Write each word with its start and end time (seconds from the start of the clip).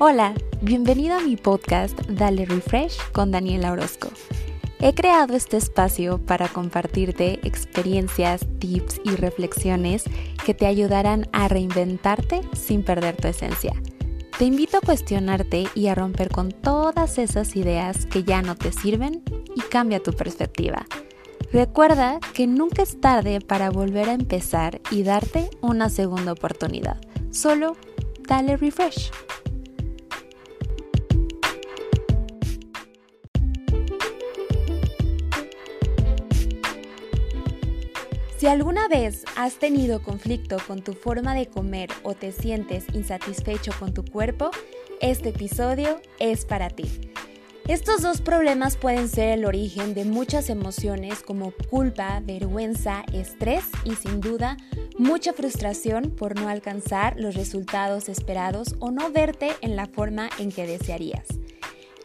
Hola, 0.00 0.34
bienvenido 0.60 1.16
a 1.16 1.20
mi 1.20 1.36
podcast 1.36 1.96
Dale 2.08 2.46
Refresh 2.46 2.98
con 3.12 3.30
Daniela 3.30 3.70
Orozco. 3.70 4.08
He 4.80 4.92
creado 4.92 5.36
este 5.36 5.56
espacio 5.56 6.18
para 6.18 6.48
compartirte 6.48 7.38
experiencias, 7.46 8.44
tips 8.58 9.00
y 9.04 9.10
reflexiones 9.10 10.02
que 10.44 10.52
te 10.52 10.66
ayudarán 10.66 11.28
a 11.32 11.46
reinventarte 11.46 12.40
sin 12.54 12.82
perder 12.82 13.14
tu 13.14 13.28
esencia. 13.28 13.72
Te 14.36 14.46
invito 14.46 14.78
a 14.78 14.80
cuestionarte 14.80 15.68
y 15.76 15.86
a 15.86 15.94
romper 15.94 16.28
con 16.30 16.50
todas 16.50 17.18
esas 17.18 17.54
ideas 17.54 18.06
que 18.06 18.24
ya 18.24 18.42
no 18.42 18.56
te 18.56 18.72
sirven 18.72 19.22
y 19.54 19.60
cambia 19.60 20.02
tu 20.02 20.12
perspectiva. 20.12 20.86
Recuerda 21.52 22.18
que 22.34 22.48
nunca 22.48 22.82
es 22.82 23.00
tarde 23.00 23.40
para 23.40 23.70
volver 23.70 24.08
a 24.08 24.14
empezar 24.14 24.80
y 24.90 25.04
darte 25.04 25.50
una 25.60 25.88
segunda 25.88 26.32
oportunidad. 26.32 27.00
Solo 27.30 27.76
dale 28.26 28.56
refresh. 28.56 29.12
Si 38.36 38.48
alguna 38.48 38.88
vez 38.88 39.24
has 39.36 39.54
tenido 39.58 40.02
conflicto 40.02 40.56
con 40.66 40.82
tu 40.82 40.92
forma 40.94 41.34
de 41.34 41.46
comer 41.46 41.88
o 42.02 42.14
te 42.14 42.32
sientes 42.32 42.84
insatisfecho 42.92 43.72
con 43.78 43.94
tu 43.94 44.04
cuerpo, 44.04 44.50
este 45.00 45.28
episodio 45.28 46.00
es 46.18 46.44
para 46.44 46.68
ti. 46.68 46.90
Estos 47.68 48.02
dos 48.02 48.20
problemas 48.20 48.76
pueden 48.76 49.08
ser 49.08 49.38
el 49.38 49.44
origen 49.44 49.94
de 49.94 50.04
muchas 50.04 50.50
emociones 50.50 51.20
como 51.20 51.52
culpa, 51.70 52.20
vergüenza, 52.24 53.04
estrés 53.12 53.64
y 53.84 53.94
sin 53.94 54.20
duda 54.20 54.56
mucha 54.98 55.32
frustración 55.32 56.10
por 56.10 56.38
no 56.38 56.48
alcanzar 56.48 57.18
los 57.18 57.36
resultados 57.36 58.08
esperados 58.08 58.74
o 58.80 58.90
no 58.90 59.10
verte 59.10 59.52
en 59.62 59.76
la 59.76 59.86
forma 59.86 60.28
en 60.38 60.50
que 60.52 60.66
desearías. 60.66 61.26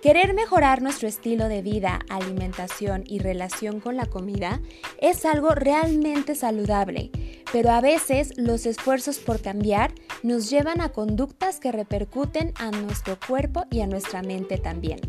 Querer 0.01 0.33
mejorar 0.33 0.81
nuestro 0.81 1.09
estilo 1.09 1.49
de 1.49 1.61
vida, 1.61 1.99
alimentación 2.07 3.03
y 3.05 3.19
relación 3.19 3.81
con 3.81 3.97
la 3.97 4.05
comida 4.05 4.61
es 5.01 5.25
algo 5.25 5.49
realmente 5.49 6.35
saludable, 6.35 7.11
pero 7.51 7.71
a 7.71 7.81
veces 7.81 8.31
los 8.37 8.65
esfuerzos 8.65 9.19
por 9.19 9.41
cambiar 9.41 9.91
nos 10.23 10.49
llevan 10.49 10.79
a 10.79 10.93
conductas 10.93 11.59
que 11.59 11.73
repercuten 11.73 12.53
a 12.55 12.71
nuestro 12.71 13.17
cuerpo 13.19 13.65
y 13.69 13.81
a 13.81 13.87
nuestra 13.87 14.21
mente 14.21 14.57
también. 14.57 15.01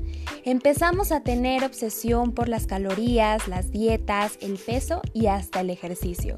Empezamos 0.44 1.12
a 1.12 1.20
tener 1.20 1.62
obsesión 1.62 2.32
por 2.32 2.48
las 2.48 2.66
calorías, 2.66 3.46
las 3.46 3.70
dietas, 3.70 4.38
el 4.40 4.58
peso 4.58 5.02
y 5.12 5.28
hasta 5.28 5.60
el 5.60 5.70
ejercicio. 5.70 6.36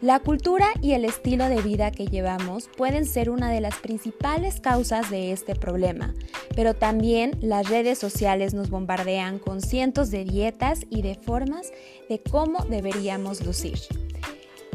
La 0.00 0.18
cultura 0.18 0.66
y 0.80 0.94
el 0.94 1.04
estilo 1.04 1.48
de 1.48 1.62
vida 1.62 1.92
que 1.92 2.06
llevamos 2.06 2.68
pueden 2.76 3.06
ser 3.06 3.30
una 3.30 3.52
de 3.52 3.60
las 3.60 3.76
principales 3.76 4.60
causas 4.60 5.10
de 5.10 5.30
este 5.30 5.54
problema, 5.54 6.12
pero 6.56 6.74
también 6.74 7.38
las 7.40 7.68
redes 7.68 7.98
sociales 7.98 8.52
nos 8.52 8.68
bombardean 8.68 9.38
con 9.38 9.60
cientos 9.60 10.10
de 10.10 10.24
dietas 10.24 10.80
y 10.90 11.02
de 11.02 11.14
formas 11.14 11.72
de 12.08 12.20
cómo 12.20 12.64
deberíamos 12.64 13.46
lucir. 13.46 13.78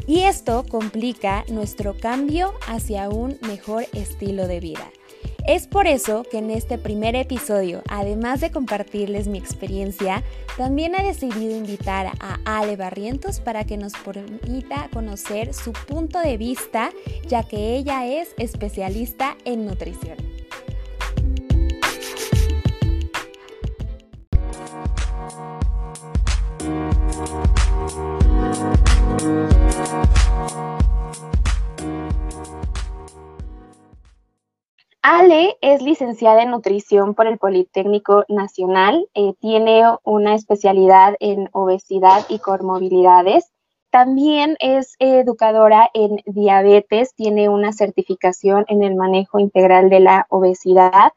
Y 0.06 0.20
esto 0.20 0.64
complica 0.66 1.44
nuestro 1.50 1.94
cambio 1.94 2.54
hacia 2.66 3.10
un 3.10 3.38
mejor 3.42 3.84
estilo 3.92 4.46
de 4.46 4.60
vida. 4.60 4.90
Es 5.48 5.66
por 5.66 5.86
eso 5.86 6.24
que 6.30 6.36
en 6.36 6.50
este 6.50 6.76
primer 6.76 7.16
episodio, 7.16 7.82
además 7.88 8.42
de 8.42 8.50
compartirles 8.50 9.28
mi 9.28 9.38
experiencia, 9.38 10.22
también 10.58 10.94
he 10.94 11.02
decidido 11.02 11.56
invitar 11.56 12.12
a 12.20 12.38
Ale 12.44 12.76
Barrientos 12.76 13.40
para 13.40 13.64
que 13.64 13.78
nos 13.78 13.94
permita 13.94 14.90
conocer 14.92 15.54
su 15.54 15.72
punto 15.72 16.20
de 16.20 16.36
vista, 16.36 16.90
ya 17.26 17.44
que 17.44 17.76
ella 17.76 18.06
es 18.06 18.34
especialista 18.36 19.38
en 19.46 19.64
nutrición. 19.64 20.37
Ale 35.10 35.56
es 35.62 35.80
licenciada 35.80 36.42
en 36.42 36.50
nutrición 36.50 37.14
por 37.14 37.26
el 37.26 37.38
Politécnico 37.38 38.26
Nacional, 38.28 39.08
eh, 39.14 39.32
tiene 39.40 39.82
una 40.04 40.34
especialidad 40.34 41.14
en 41.18 41.48
obesidad 41.52 42.26
y 42.28 42.40
comorbilidades. 42.40 43.50
También 43.88 44.58
es 44.60 44.96
educadora 44.98 45.88
en 45.94 46.18
diabetes, 46.26 47.14
tiene 47.14 47.48
una 47.48 47.72
certificación 47.72 48.66
en 48.68 48.82
el 48.82 48.96
manejo 48.96 49.38
integral 49.38 49.88
de 49.88 50.00
la 50.00 50.26
obesidad. 50.28 51.14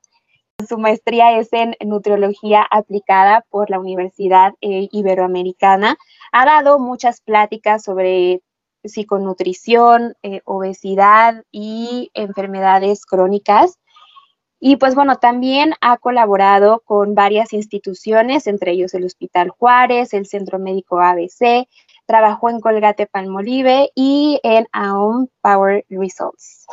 Su 0.70 0.78
maestría 0.78 1.38
es 1.38 1.52
en 1.52 1.76
nutriología 1.82 2.66
aplicada 2.72 3.46
por 3.50 3.70
la 3.70 3.78
Universidad 3.78 4.54
eh, 4.62 4.88
Iberoamericana. 4.90 5.98
Ha 6.32 6.46
dado 6.46 6.80
muchas 6.80 7.20
pláticas 7.20 7.84
sobre 7.84 8.42
psiconutrición, 8.84 10.16
eh, 10.24 10.42
obesidad 10.46 11.44
y 11.52 12.10
enfermedades 12.14 13.06
crónicas. 13.06 13.81
Y 14.64 14.76
pues 14.76 14.94
bueno, 14.94 15.16
también 15.16 15.74
ha 15.82 15.98
colaborado 15.98 16.84
con 16.86 17.16
varias 17.16 17.52
instituciones, 17.52 18.46
entre 18.46 18.74
ellos 18.74 18.94
el 18.94 19.06
Hospital 19.06 19.50
Juárez, 19.50 20.14
el 20.14 20.28
Centro 20.28 20.60
Médico 20.60 21.02
ABC, 21.02 21.68
trabajó 22.06 22.52
en 22.52 22.60
Colgate 22.60 23.08
Palmolive 23.08 23.90
y 23.96 24.40
en 24.44 24.68
AOM 24.72 25.30
Power 25.42 25.84
Results. 25.90 26.68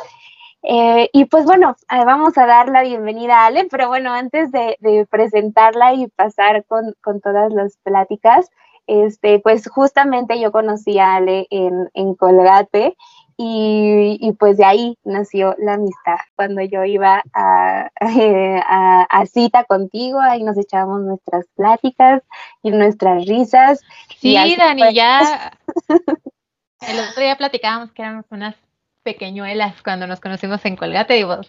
Eh, 0.61 1.09
y 1.13 1.25
pues 1.25 1.45
bueno, 1.45 1.75
eh, 1.91 2.05
vamos 2.05 2.37
a 2.37 2.45
dar 2.45 2.69
la 2.69 2.83
bienvenida 2.83 3.39
a 3.39 3.45
Ale, 3.47 3.67
pero 3.71 3.87
bueno, 3.87 4.13
antes 4.13 4.51
de, 4.51 5.07
presentarla 5.09 5.95
y 5.95 6.07
pasar 6.09 6.65
con, 6.65 6.93
todas 7.23 7.51
las 7.51 7.75
pláticas, 7.77 8.51
este, 8.85 9.39
pues 9.39 9.67
justamente 9.67 10.39
yo 10.39 10.51
conocí 10.51 10.99
a 10.99 11.15
Ale 11.15 11.47
en, 11.49 11.89
en 11.95 12.13
Colgate 12.13 12.95
y, 13.41 14.33
pues 14.37 14.57
de 14.57 14.65
ahí 14.65 14.97
nació 15.05 15.55
la 15.59 15.75
amistad. 15.75 16.17
Cuando 16.35 16.61
yo 16.61 16.83
iba 16.83 17.23
a, 17.33 17.89
cita 19.31 19.63
contigo, 19.63 20.19
ahí 20.19 20.43
nos 20.43 20.57
echábamos 20.57 21.03
nuestras 21.03 21.45
pláticas 21.55 22.21
y 22.61 22.71
nuestras 22.71 23.25
risas. 23.25 23.79
Sí, 24.17 24.35
Dani, 24.57 24.93
ya 24.93 25.53
el 25.87 26.99
otro 26.99 27.23
día 27.23 27.37
platicábamos 27.37 27.93
que 27.93 28.01
éramos 28.01 28.25
unas 28.29 28.55
pequeñuelas 29.03 29.81
cuando 29.83 30.05
nos 30.05 30.19
conocimos 30.19 30.65
en 30.65 30.75
Colgate, 30.75 31.13
digo, 31.13 31.39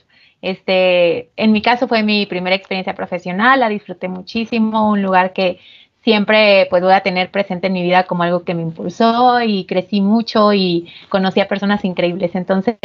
este, 0.43 1.33
en 1.35 1.51
mi 1.51 1.61
caso 1.61 1.89
fue 1.89 2.05
mi 2.05 2.25
primera 2.25 2.55
experiencia 2.55 2.95
profesional, 2.95 3.59
la 3.59 3.69
disfruté 3.69 4.07
muchísimo, 4.07 4.91
un 4.91 5.03
lugar 5.03 5.33
que 5.33 5.59
siempre 6.03 6.67
pues 6.71 6.83
voy 6.83 6.93
a 6.93 7.03
tener 7.03 7.31
presente 7.31 7.67
en 7.67 7.75
mi 7.75 7.83
vida 7.83 8.05
como 8.05 8.23
algo 8.23 8.45
que 8.45 8.55
me 8.55 8.63
impulsó 8.63 9.41
y 9.43 9.67
crecí 9.67 10.01
mucho 10.01 10.53
y 10.53 10.93
conocí 11.09 11.41
a 11.41 11.49
personas 11.49 11.85
increíbles. 11.85 12.35
Entonces, 12.35 12.77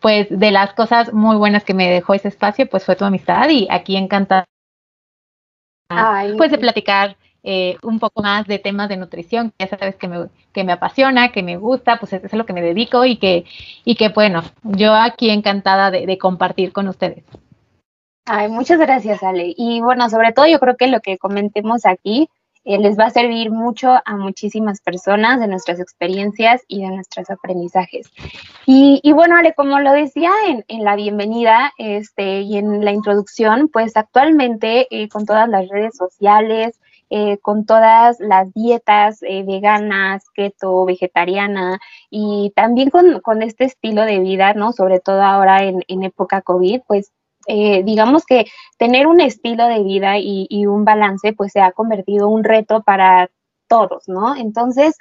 pues 0.00 0.26
de 0.30 0.50
las 0.50 0.72
cosas 0.74 1.12
muy 1.12 1.36
buenas 1.36 1.64
que 1.64 1.74
me 1.74 1.90
dejó 1.90 2.14
ese 2.14 2.28
espacio, 2.28 2.68
pues 2.68 2.84
fue 2.84 2.96
tu 2.96 3.04
amistad 3.04 3.48
y 3.50 3.66
aquí 3.70 3.96
encantada 3.96 4.44
pues 6.36 6.50
de 6.50 6.58
platicar 6.58 7.16
eh, 7.42 7.76
un 7.82 7.98
poco 7.98 8.22
más 8.22 8.46
de 8.46 8.58
temas 8.58 8.88
de 8.88 8.96
nutrición, 8.96 9.50
que 9.50 9.66
ya 9.66 9.76
sabes 9.76 9.96
que 9.96 10.08
me, 10.08 10.28
que 10.52 10.64
me 10.64 10.72
apasiona, 10.72 11.32
que 11.32 11.42
me 11.42 11.56
gusta, 11.56 11.98
pues 11.98 12.12
eso 12.12 12.26
es 12.26 12.32
a 12.32 12.36
lo 12.36 12.46
que 12.46 12.52
me 12.52 12.62
dedico 12.62 13.04
y 13.04 13.16
que, 13.16 13.44
y 13.84 13.96
que 13.96 14.08
bueno, 14.10 14.42
yo 14.62 14.94
aquí 14.94 15.28
encantada 15.30 15.90
de 15.90 16.18
compartir 16.18 16.72
con 16.72 16.88
ustedes. 16.88 17.24
Ay, 18.24 18.48
muchas 18.48 18.78
gracias, 18.78 19.22
Ale. 19.24 19.52
Y 19.56 19.80
bueno, 19.80 20.08
sobre 20.08 20.32
todo 20.32 20.46
yo 20.46 20.60
creo 20.60 20.76
que 20.76 20.86
lo 20.86 21.00
que 21.00 21.18
comentemos 21.18 21.84
aquí 21.84 22.28
eh, 22.64 22.78
les 22.78 22.96
va 22.96 23.06
a 23.06 23.10
servir 23.10 23.50
mucho 23.50 23.90
a 24.04 24.16
muchísimas 24.16 24.80
personas 24.80 25.40
de 25.40 25.48
nuestras 25.48 25.80
experiencias 25.80 26.62
y 26.68 26.82
de 26.82 26.88
nuestros 26.88 27.28
aprendizajes. 27.30 28.06
Y, 28.64 29.00
bueno, 29.12 29.36
Ale, 29.36 29.54
como 29.54 29.80
lo 29.80 29.92
decía 29.92 30.30
en, 30.46 30.84
la 30.84 30.94
bienvenida 30.94 31.72
este, 31.78 32.42
y 32.42 32.58
en 32.58 32.84
la 32.84 32.92
introducción, 32.92 33.68
pues 33.68 33.96
actualmente 33.96 34.86
eh, 34.90 35.08
con 35.08 35.26
todas 35.26 35.48
las 35.48 35.68
redes 35.68 35.96
sociales, 35.96 36.78
eh, 37.10 37.38
con 37.38 37.66
todas 37.66 38.20
las 38.20 38.54
dietas 38.54 39.20
veganas, 39.20 40.24
keto, 40.32 40.84
vegetariana 40.84 41.80
y 42.08 42.52
también 42.54 42.90
con, 42.90 43.42
este 43.42 43.64
estilo 43.64 44.02
de 44.04 44.20
vida, 44.20 44.54
¿no? 44.54 44.72
Sobre 44.72 45.00
todo 45.00 45.22
ahora 45.22 45.64
en, 45.64 45.82
en 45.88 46.04
época 46.04 46.40
COVID, 46.40 46.82
pues 46.86 47.10
eh, 47.46 47.82
digamos 47.84 48.24
que 48.24 48.46
tener 48.78 49.06
un 49.06 49.20
estilo 49.20 49.66
de 49.66 49.82
vida 49.82 50.18
y, 50.18 50.66
un 50.66 50.84
balance, 50.84 51.32
pues 51.32 51.52
se 51.52 51.60
ha 51.60 51.72
convertido 51.72 52.28
un 52.28 52.44
reto 52.44 52.82
para 52.82 53.30
todos, 53.68 54.08
¿no? 54.08 54.36
Entonces, 54.36 54.96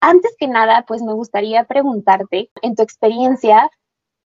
antes 0.00 0.34
que 0.38 0.48
nada, 0.48 0.84
pues 0.86 1.02
me 1.02 1.12
gustaría 1.12 1.64
preguntarte, 1.64 2.50
en 2.62 2.74
tu 2.74 2.82
experiencia, 2.82 3.70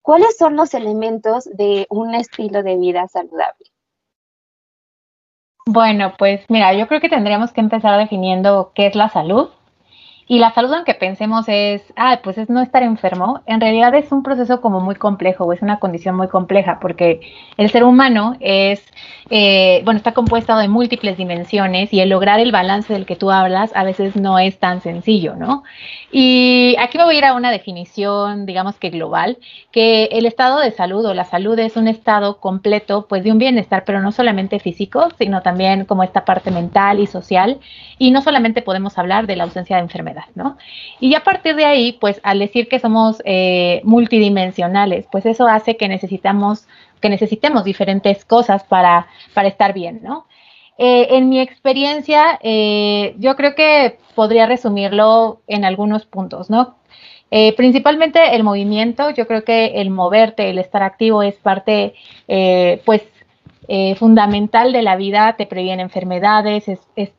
¿cuáles 0.02 0.36
son 0.36 0.56
los 0.56 0.74
elementos 0.74 1.44
de 1.44 1.86
un 1.90 2.14
estilo 2.14 2.62
de 2.62 2.76
vida 2.76 3.06
saludable? 3.08 3.66
Bueno, 5.66 6.14
pues 6.18 6.46
mira, 6.48 6.72
yo 6.72 6.88
creo 6.88 7.00
que 7.00 7.10
tendríamos 7.10 7.52
que 7.52 7.60
empezar 7.60 7.98
definiendo 7.98 8.72
qué 8.74 8.86
es 8.86 8.94
la 8.94 9.10
salud 9.10 9.50
Y 10.28 10.38
la 10.38 10.52
salud, 10.52 10.72
aunque 10.74 10.92
pensemos 10.92 11.46
es, 11.48 11.82
ah, 11.96 12.20
pues 12.22 12.36
es 12.36 12.50
no 12.50 12.60
estar 12.60 12.82
enfermo, 12.82 13.40
en 13.46 13.60
realidad 13.60 13.94
es 13.94 14.12
un 14.12 14.22
proceso 14.22 14.60
como 14.60 14.78
muy 14.80 14.94
complejo, 14.94 15.44
o 15.44 15.52
es 15.54 15.62
una 15.62 15.78
condición 15.78 16.16
muy 16.16 16.28
compleja, 16.28 16.78
porque 16.80 17.20
el 17.56 17.70
ser 17.70 17.82
humano 17.82 18.36
es, 18.40 18.84
eh, 19.30 19.80
bueno, 19.84 19.96
está 19.96 20.12
compuesto 20.12 20.56
de 20.58 20.68
múltiples 20.68 21.16
dimensiones 21.16 21.92
y 21.94 22.00
el 22.00 22.10
lograr 22.10 22.40
el 22.40 22.52
balance 22.52 22.92
del 22.92 23.06
que 23.06 23.16
tú 23.16 23.30
hablas 23.30 23.70
a 23.74 23.84
veces 23.84 24.16
no 24.16 24.38
es 24.38 24.58
tan 24.58 24.82
sencillo, 24.82 25.34
¿no? 25.34 25.64
Y 26.10 26.76
aquí 26.78 26.98
me 26.98 27.04
voy 27.04 27.16
a 27.16 27.18
ir 27.18 27.24
a 27.24 27.34
una 27.34 27.50
definición, 27.50 28.46
digamos 28.46 28.76
que 28.78 28.90
global, 28.90 29.38
que 29.72 30.04
el 30.12 30.26
estado 30.26 30.58
de 30.60 30.70
salud 30.70 31.04
o 31.06 31.14
la 31.14 31.24
salud 31.24 31.58
es 31.58 31.76
un 31.76 31.88
estado 31.88 32.38
completo, 32.40 33.06
pues 33.08 33.24
de 33.24 33.32
un 33.32 33.38
bienestar, 33.38 33.84
pero 33.84 34.00
no 34.00 34.12
solamente 34.12 34.58
físico, 34.58 35.08
sino 35.18 35.42
también 35.42 35.84
como 35.84 36.02
esta 36.02 36.24
parte 36.24 36.50
mental 36.50 37.00
y 37.00 37.06
social. 37.06 37.60
Y 37.98 38.10
no 38.10 38.22
solamente 38.22 38.62
podemos 38.62 38.96
hablar 38.98 39.26
de 39.26 39.36
la 39.36 39.44
ausencia 39.44 39.76
de 39.76 39.82
enfermedad, 39.82 40.17
¿no? 40.34 40.56
Y 41.00 41.14
a 41.14 41.24
partir 41.24 41.56
de 41.56 41.64
ahí, 41.64 41.92
pues 41.92 42.20
al 42.22 42.38
decir 42.38 42.68
que 42.68 42.78
somos 42.78 43.22
eh, 43.24 43.80
multidimensionales, 43.84 45.06
pues 45.10 45.26
eso 45.26 45.46
hace 45.46 45.76
que 45.76 45.88
necesitamos, 45.88 46.66
que 47.00 47.08
necesitemos 47.08 47.64
diferentes 47.64 48.24
cosas 48.24 48.64
para, 48.64 49.06
para 49.34 49.48
estar 49.48 49.72
bien, 49.72 50.00
¿no? 50.02 50.26
Eh, 50.78 51.16
en 51.16 51.28
mi 51.28 51.40
experiencia, 51.40 52.38
eh, 52.40 53.14
yo 53.18 53.34
creo 53.36 53.54
que 53.54 53.98
podría 54.14 54.46
resumirlo 54.46 55.40
en 55.48 55.64
algunos 55.64 56.06
puntos, 56.06 56.50
¿no? 56.50 56.76
principalmente 57.58 58.34
el 58.34 58.42
movimiento, 58.42 59.10
yo 59.10 59.26
creo 59.26 59.44
que 59.44 59.82
el 59.82 59.90
moverte, 59.90 60.48
el 60.48 60.56
estar 60.56 60.82
activo 60.82 61.22
es 61.22 61.34
parte, 61.34 61.92
pues, 62.86 63.02
fundamental 63.98 64.72
de 64.72 64.80
la 64.80 64.96
vida, 64.96 65.34
te 65.36 65.44
previene 65.44 65.82
enfermedades, 65.82 66.64
es, 66.68 67.12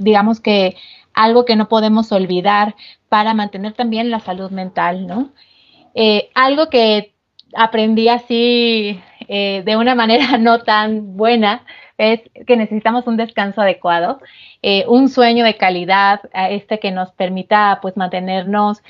digamos 0.00 0.40
que 0.40 0.76
algo 1.24 1.44
que 1.44 1.56
no 1.56 1.68
podemos 1.68 2.12
olvidar 2.12 2.74
para 3.08 3.34
mantener 3.34 3.74
también 3.74 4.10
la 4.10 4.20
salud 4.20 4.50
mental, 4.50 5.06
¿no? 5.06 5.32
Eh, 5.94 6.30
algo 6.34 6.70
que 6.70 7.14
aprendí 7.54 8.08
así 8.08 9.00
eh, 9.28 9.62
de 9.64 9.76
una 9.76 9.94
manera 9.94 10.38
no 10.38 10.60
tan 10.60 11.16
buena 11.16 11.64
es 12.00 12.20
que 12.46 12.56
necesitamos 12.56 13.06
un 13.06 13.16
descanso 13.16 13.60
adecuado, 13.60 14.20
eh, 14.62 14.84
un 14.88 15.08
sueño 15.08 15.44
de 15.44 15.56
calidad, 15.56 16.20
este 16.32 16.78
que 16.78 16.90
nos 16.90 17.12
permita 17.12 17.78
pues 17.80 17.96
mantenernos 17.96 18.82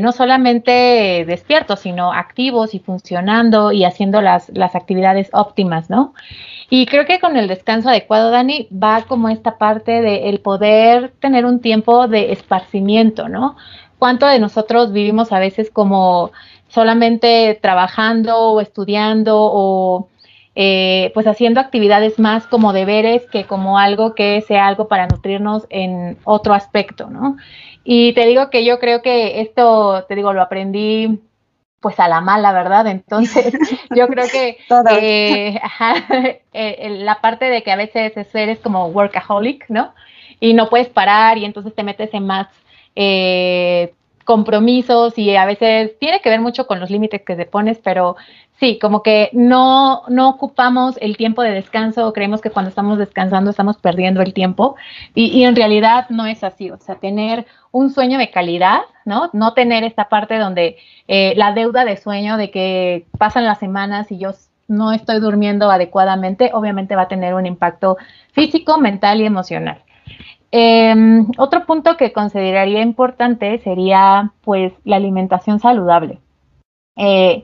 no 0.00 0.12
solamente 0.12 1.24
despiertos, 1.26 1.80
sino 1.80 2.12
activos 2.12 2.74
y 2.74 2.78
funcionando 2.78 3.72
y 3.72 3.84
haciendo 3.84 4.20
las, 4.20 4.50
las 4.50 4.74
actividades 4.74 5.30
óptimas, 5.32 5.88
¿no? 5.88 6.12
Y 6.68 6.86
creo 6.86 7.04
que 7.04 7.20
con 7.20 7.36
el 7.36 7.48
descanso 7.48 7.88
adecuado, 7.88 8.30
Dani, 8.30 8.68
va 8.70 9.02
como 9.02 9.28
esta 9.28 9.58
parte 9.58 10.02
de 10.02 10.38
poder 10.42 11.12
tener 11.20 11.44
un 11.44 11.60
tiempo 11.60 12.08
de 12.08 12.32
esparcimiento, 12.32 13.28
¿no? 13.28 13.56
¿Cuánto 13.98 14.26
de 14.26 14.38
nosotros 14.38 14.92
vivimos 14.92 15.32
a 15.32 15.38
veces 15.38 15.70
como 15.70 16.32
solamente 16.68 17.58
trabajando 17.60 18.36
o 18.36 18.60
estudiando 18.60 19.36
o 19.38 20.08
eh, 20.54 21.10
pues 21.14 21.26
haciendo 21.26 21.60
actividades 21.60 22.18
más 22.18 22.46
como 22.46 22.72
deberes 22.72 23.26
que 23.30 23.44
como 23.44 23.78
algo 23.78 24.14
que 24.14 24.42
sea 24.42 24.66
algo 24.66 24.86
para 24.88 25.06
nutrirnos 25.06 25.66
en 25.70 26.18
otro 26.24 26.52
aspecto, 26.54 27.08
¿no? 27.08 27.36
Y 27.84 28.12
te 28.12 28.26
digo 28.26 28.50
que 28.50 28.64
yo 28.64 28.78
creo 28.78 29.02
que 29.02 29.40
esto, 29.40 30.04
te 30.08 30.14
digo, 30.14 30.32
lo 30.32 30.42
aprendí 30.42 31.20
pues 31.80 31.98
a 31.98 32.08
la 32.08 32.20
mala, 32.20 32.52
¿verdad? 32.52 32.86
Entonces, 32.86 33.52
yo 33.96 34.06
creo 34.06 34.26
que 34.28 34.58
eh, 34.90 35.60
eh, 36.52 36.90
la 37.00 37.20
parte 37.20 37.46
de 37.46 37.62
que 37.62 37.72
a 37.72 37.76
veces 37.76 38.12
eres 38.34 38.60
como 38.60 38.86
workaholic, 38.86 39.68
¿no? 39.68 39.94
Y 40.38 40.54
no 40.54 40.68
puedes 40.68 40.88
parar 40.88 41.38
y 41.38 41.44
entonces 41.44 41.74
te 41.74 41.82
metes 41.82 42.14
en 42.14 42.26
más 42.26 42.48
eh, 42.94 43.94
compromisos 44.24 45.18
y 45.18 45.36
a 45.36 45.44
veces 45.44 45.98
tiene 45.98 46.20
que 46.20 46.30
ver 46.30 46.40
mucho 46.40 46.66
con 46.66 46.80
los 46.80 46.90
límites 46.90 47.22
que 47.22 47.36
te 47.36 47.46
pones, 47.46 47.78
pero 47.78 48.16
sí, 48.58 48.78
como 48.80 49.02
que 49.02 49.30
no, 49.32 50.02
no 50.08 50.28
ocupamos 50.28 50.96
el 51.00 51.16
tiempo 51.16 51.42
de 51.42 51.50
descanso, 51.50 52.12
creemos 52.12 52.40
que 52.40 52.50
cuando 52.50 52.68
estamos 52.68 52.98
descansando 52.98 53.50
estamos 53.50 53.76
perdiendo 53.78 54.22
el 54.22 54.32
tiempo 54.32 54.76
y, 55.14 55.26
y 55.26 55.44
en 55.44 55.56
realidad 55.56 56.06
no 56.10 56.26
es 56.26 56.44
así, 56.44 56.70
o 56.70 56.78
sea, 56.78 56.96
tener 56.96 57.46
un 57.72 57.90
sueño 57.90 58.18
de 58.18 58.30
calidad, 58.30 58.82
¿no? 59.04 59.30
No 59.32 59.54
tener 59.54 59.82
esta 59.82 60.08
parte 60.08 60.38
donde 60.38 60.76
eh, 61.08 61.34
la 61.36 61.52
deuda 61.52 61.84
de 61.84 61.96
sueño 61.96 62.36
de 62.36 62.50
que 62.50 63.06
pasan 63.18 63.44
las 63.44 63.58
semanas 63.58 64.12
y 64.12 64.18
yo 64.18 64.32
no 64.68 64.92
estoy 64.92 65.20
durmiendo 65.20 65.70
adecuadamente, 65.70 66.50
obviamente 66.54 66.96
va 66.96 67.02
a 67.02 67.08
tener 67.08 67.34
un 67.34 67.46
impacto 67.46 67.96
físico, 68.32 68.78
mental 68.78 69.20
y 69.20 69.26
emocional. 69.26 69.82
Em, 70.54 71.26
otro 71.38 71.64
punto 71.64 71.96
que 71.96 72.12
consideraría 72.12 72.82
importante 72.82 73.58
sería 73.60 74.32
pues 74.42 74.74
la 74.84 74.96
alimentación 74.96 75.58
saludable. 75.58 76.20
Eh, 76.96 77.42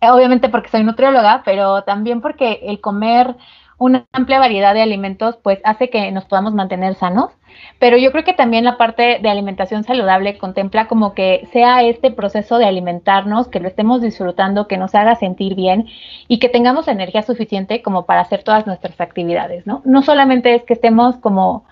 obviamente 0.00 0.48
porque 0.48 0.68
soy 0.68 0.82
nutrióloga, 0.82 1.42
pero 1.44 1.82
también 1.82 2.20
porque 2.20 2.60
el 2.64 2.80
comer 2.80 3.36
una 3.84 4.06
amplia 4.12 4.38
variedad 4.38 4.74
de 4.74 4.82
alimentos 4.82 5.36
pues 5.42 5.60
hace 5.64 5.90
que 5.90 6.10
nos 6.12 6.24
podamos 6.24 6.54
mantener 6.54 6.94
sanos 6.94 7.30
pero 7.78 7.96
yo 7.96 8.12
creo 8.12 8.24
que 8.24 8.32
también 8.32 8.64
la 8.64 8.76
parte 8.76 9.18
de 9.20 9.28
alimentación 9.28 9.84
saludable 9.84 10.38
contempla 10.38 10.88
como 10.88 11.14
que 11.14 11.46
sea 11.52 11.82
este 11.82 12.10
proceso 12.10 12.58
de 12.58 12.66
alimentarnos, 12.66 13.48
que 13.48 13.60
lo 13.60 13.68
estemos 13.68 14.00
disfrutando, 14.00 14.68
que 14.68 14.78
nos 14.78 14.94
haga 14.94 15.14
sentir 15.16 15.54
bien 15.54 15.86
y 16.28 16.38
que 16.38 16.48
tengamos 16.48 16.88
energía 16.88 17.22
suficiente 17.22 17.82
como 17.82 18.06
para 18.06 18.22
hacer 18.22 18.42
todas 18.42 18.66
nuestras 18.66 19.00
actividades, 19.00 19.66
¿no? 19.66 19.82
No 19.84 20.02
solamente 20.02 20.54
es 20.54 20.64
que 20.64 20.74
estemos 20.74 21.16
como 21.16 21.64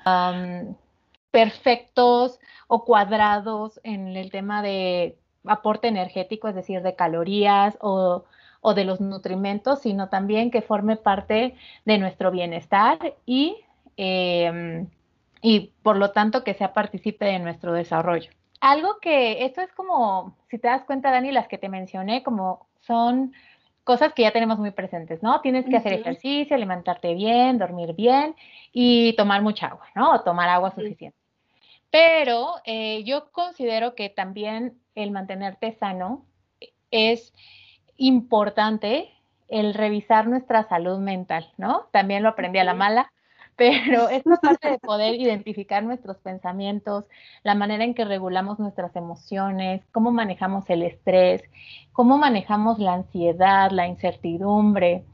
perfectos 1.31 2.38
o 2.69 2.85
cuadrados 2.85 3.81
en 3.85 4.17
el 4.17 4.31
tema 4.31 4.62
de 4.62 5.17
aporte 5.44 5.88
energético, 5.88 6.49
es 6.49 6.55
decir, 6.55 6.82
de 6.82 6.94
calorías 6.94 7.76
o, 7.81 8.25
de 8.75 8.85
los 8.85 9.00
nutrimentos, 9.00 9.81
sino 9.81 10.09
también 10.09 10.50
que 10.50 10.62
forme 10.62 10.97
parte 10.97 11.56
de 11.85 11.99
nuestro 11.99 12.31
bienestar 12.31 13.17
y 13.26 13.56
em, 13.97 14.87
y 15.43 15.73
por 15.82 15.97
lo 15.97 16.12
tanto 16.12 16.44
que 16.44 16.55
sea 16.55 16.73
partícipe 16.73 17.26
de 17.26 17.41
nuestro 17.41 17.73
desarrollo. 17.75 18.31
Algo 18.61 18.99
que 19.00 19.44
esto 19.44 19.61
es 19.61 19.73
como, 19.73 20.37
si 20.49 20.59
te 20.59 20.69
das 20.69 20.85
cuenta, 20.85 21.11
Dani, 21.11 21.32
las 21.32 21.49
que 21.49 21.59
te 21.59 21.69
mencioné, 21.69 22.23
como 22.23 22.69
son 22.81 23.35
cosas 23.82 24.12
que 24.14 24.23
ya 24.23 24.31
tenemos 24.31 24.61
muy 24.61 24.70
presentes, 24.70 25.20
¿no? 25.20 25.41
Tienes 25.41 25.67
que 25.67 25.76
hacer 25.76 25.94
ejercicio, 25.94 26.55
alimentarte 26.55 27.14
bien, 27.14 27.59
dormir 27.59 27.94
bien 27.94 28.37
y 28.73 29.14
tomar 29.14 29.43
mucha 29.43 29.67
agua, 29.67 29.88
¿no? 29.97 30.12
O 30.12 30.20
tomar 30.20 30.49
agua 30.49 30.70
suficiente. 30.70 31.19
Pero 31.91 32.55
eh, 32.64 33.03
yo 33.03 33.32
considero 33.32 33.97
que 33.97 34.09
también 34.09 34.79
el 34.94 35.11
mantenerte 35.11 35.73
sano 35.73 36.25
es 36.93 37.35
importante 38.06 39.10
el 39.49 39.75
revisar 39.75 40.28
nuestra 40.28 40.64
salud 40.68 40.99
mental, 40.99 41.52
¿no? 41.59 41.87
También 41.92 42.23
lo 42.23 42.30
aprendí 42.30 42.59
a 42.59 42.64
la 42.64 42.75
mala 42.75 43.12
pero 43.56 44.09
esta 44.09 44.37
parte 44.37 44.71
de 44.71 44.78
poder 44.78 45.14
identificar 45.14 45.82
nuestros 45.82 46.16
pensamientos, 46.18 47.04
la 47.42 47.54
manera 47.54 47.85
en 47.85 47.94
que 47.94 48.04
regulamos 48.04 48.59
nuestras 48.59 48.94
emociones, 48.97 49.82
cómo 49.92 50.11
manejamos 50.11 50.68
el 50.71 50.82
estrés, 50.82 51.42
cómo 51.92 52.18
manejamos 52.18 52.78
la 52.78 52.94
ansiedad, 52.94 53.71
la 53.71 53.87
incertidumbre, 53.87 55.04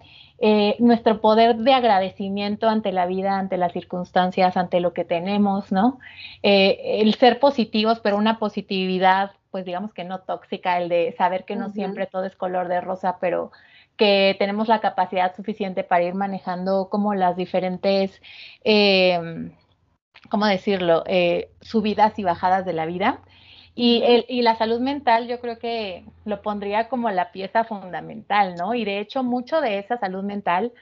eh, 0.40 0.76
nuestro 0.78 1.20
poder 1.20 1.56
de 1.56 1.72
agradecimiento 1.72 2.68
ante 2.68 2.92
la 2.92 3.06
vida, 3.06 3.38
ante 3.38 3.56
las 3.56 3.72
circunstancias, 3.72 4.56
ante 4.56 4.80
lo 4.80 4.92
que 4.92 5.04
tenemos, 5.04 5.72
¿no? 5.72 5.98
Eh, 6.42 7.00
el 7.00 7.14
ser 7.14 7.40
positivos, 7.40 7.98
pero 8.00 8.16
una 8.16 8.38
positividad, 8.38 9.32
pues 9.50 9.64
digamos 9.64 9.92
que 9.92 10.04
no 10.04 10.20
tóxica, 10.20 10.78
el 10.78 10.88
de 10.88 11.14
saber 11.16 11.44
que 11.44 11.56
no 11.56 11.70
siempre 11.70 12.06
todo 12.06 12.24
es 12.24 12.36
color 12.36 12.68
de 12.68 12.80
rosa, 12.80 13.18
pero 13.20 13.50
que 13.96 14.36
tenemos 14.38 14.68
la 14.68 14.80
capacidad 14.80 15.34
suficiente 15.34 15.84
para 15.84 16.04
ir 16.04 16.14
manejando 16.14 16.88
como 16.88 17.14
las 17.14 17.36
diferentes, 17.36 18.22
eh, 18.64 19.50
¿cómo 20.30 20.46
decirlo?, 20.46 21.02
eh, 21.06 21.50
subidas 21.60 22.18
y 22.18 22.24
bajadas 22.24 22.64
de 22.64 22.72
la 22.72 22.86
vida. 22.86 23.20
Y, 23.74 24.02
el, 24.04 24.24
y 24.28 24.42
la 24.42 24.56
salud 24.56 24.80
mental 24.80 25.28
yo 25.28 25.40
creo 25.40 25.58
que 25.58 26.04
lo 26.24 26.42
pondría 26.42 26.88
como 26.88 27.10
la 27.10 27.30
pieza 27.30 27.62
fundamental, 27.62 28.56
¿no? 28.56 28.74
Y 28.74 28.84
de 28.84 28.98
hecho 28.98 29.22
mucho 29.22 29.60
de 29.60 29.78
esa 29.78 29.98
salud 29.98 30.24
mental 30.24 30.72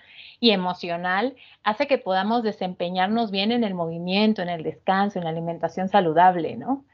y 0.40 0.50
emocional 0.50 1.36
hace 1.62 1.86
que 1.86 1.98
podamos 1.98 2.42
desempeñarnos 2.42 3.30
bien 3.30 3.52
en 3.52 3.64
el 3.64 3.74
movimiento, 3.74 4.40
en 4.40 4.48
el 4.48 4.62
descanso, 4.62 5.18
en 5.18 5.24
la 5.24 5.30
alimentación 5.30 5.88
saludable, 5.88 6.56
¿no? 6.56 6.84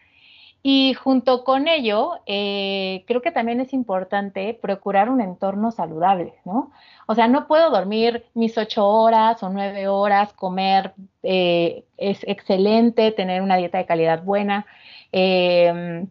Y 0.65 0.95
junto 0.95 1.43
con 1.43 1.67
ello, 1.67 2.21
eh, 2.27 3.05
creo 3.09 3.21
que 3.21 3.33
también 3.33 3.61
es 3.61 3.73
importante 3.73 4.55
procurar 4.55 5.11
un 5.11 5.21
entorno 5.21 5.73
saludable, 5.73 6.35
¿no? 6.45 6.71
O 7.09 7.17
sea, 7.17 7.27
no 7.27 7.49
puedo 7.49 7.71
dormir 7.71 8.27
mis 8.35 8.57
ocho 8.57 8.87
horas 8.87 9.43
o 9.43 9.49
nueve 9.49 9.89
horas, 9.89 10.33
comer 10.35 10.95
eh, 11.25 11.85
es 11.97 12.21
excelente, 12.29 13.11
tener 13.11 13.43
una 13.43 13.57
dieta 13.57 13.79
de 13.79 13.87
calidad 13.87 14.23
buena 14.23 14.67
em, 15.11 16.07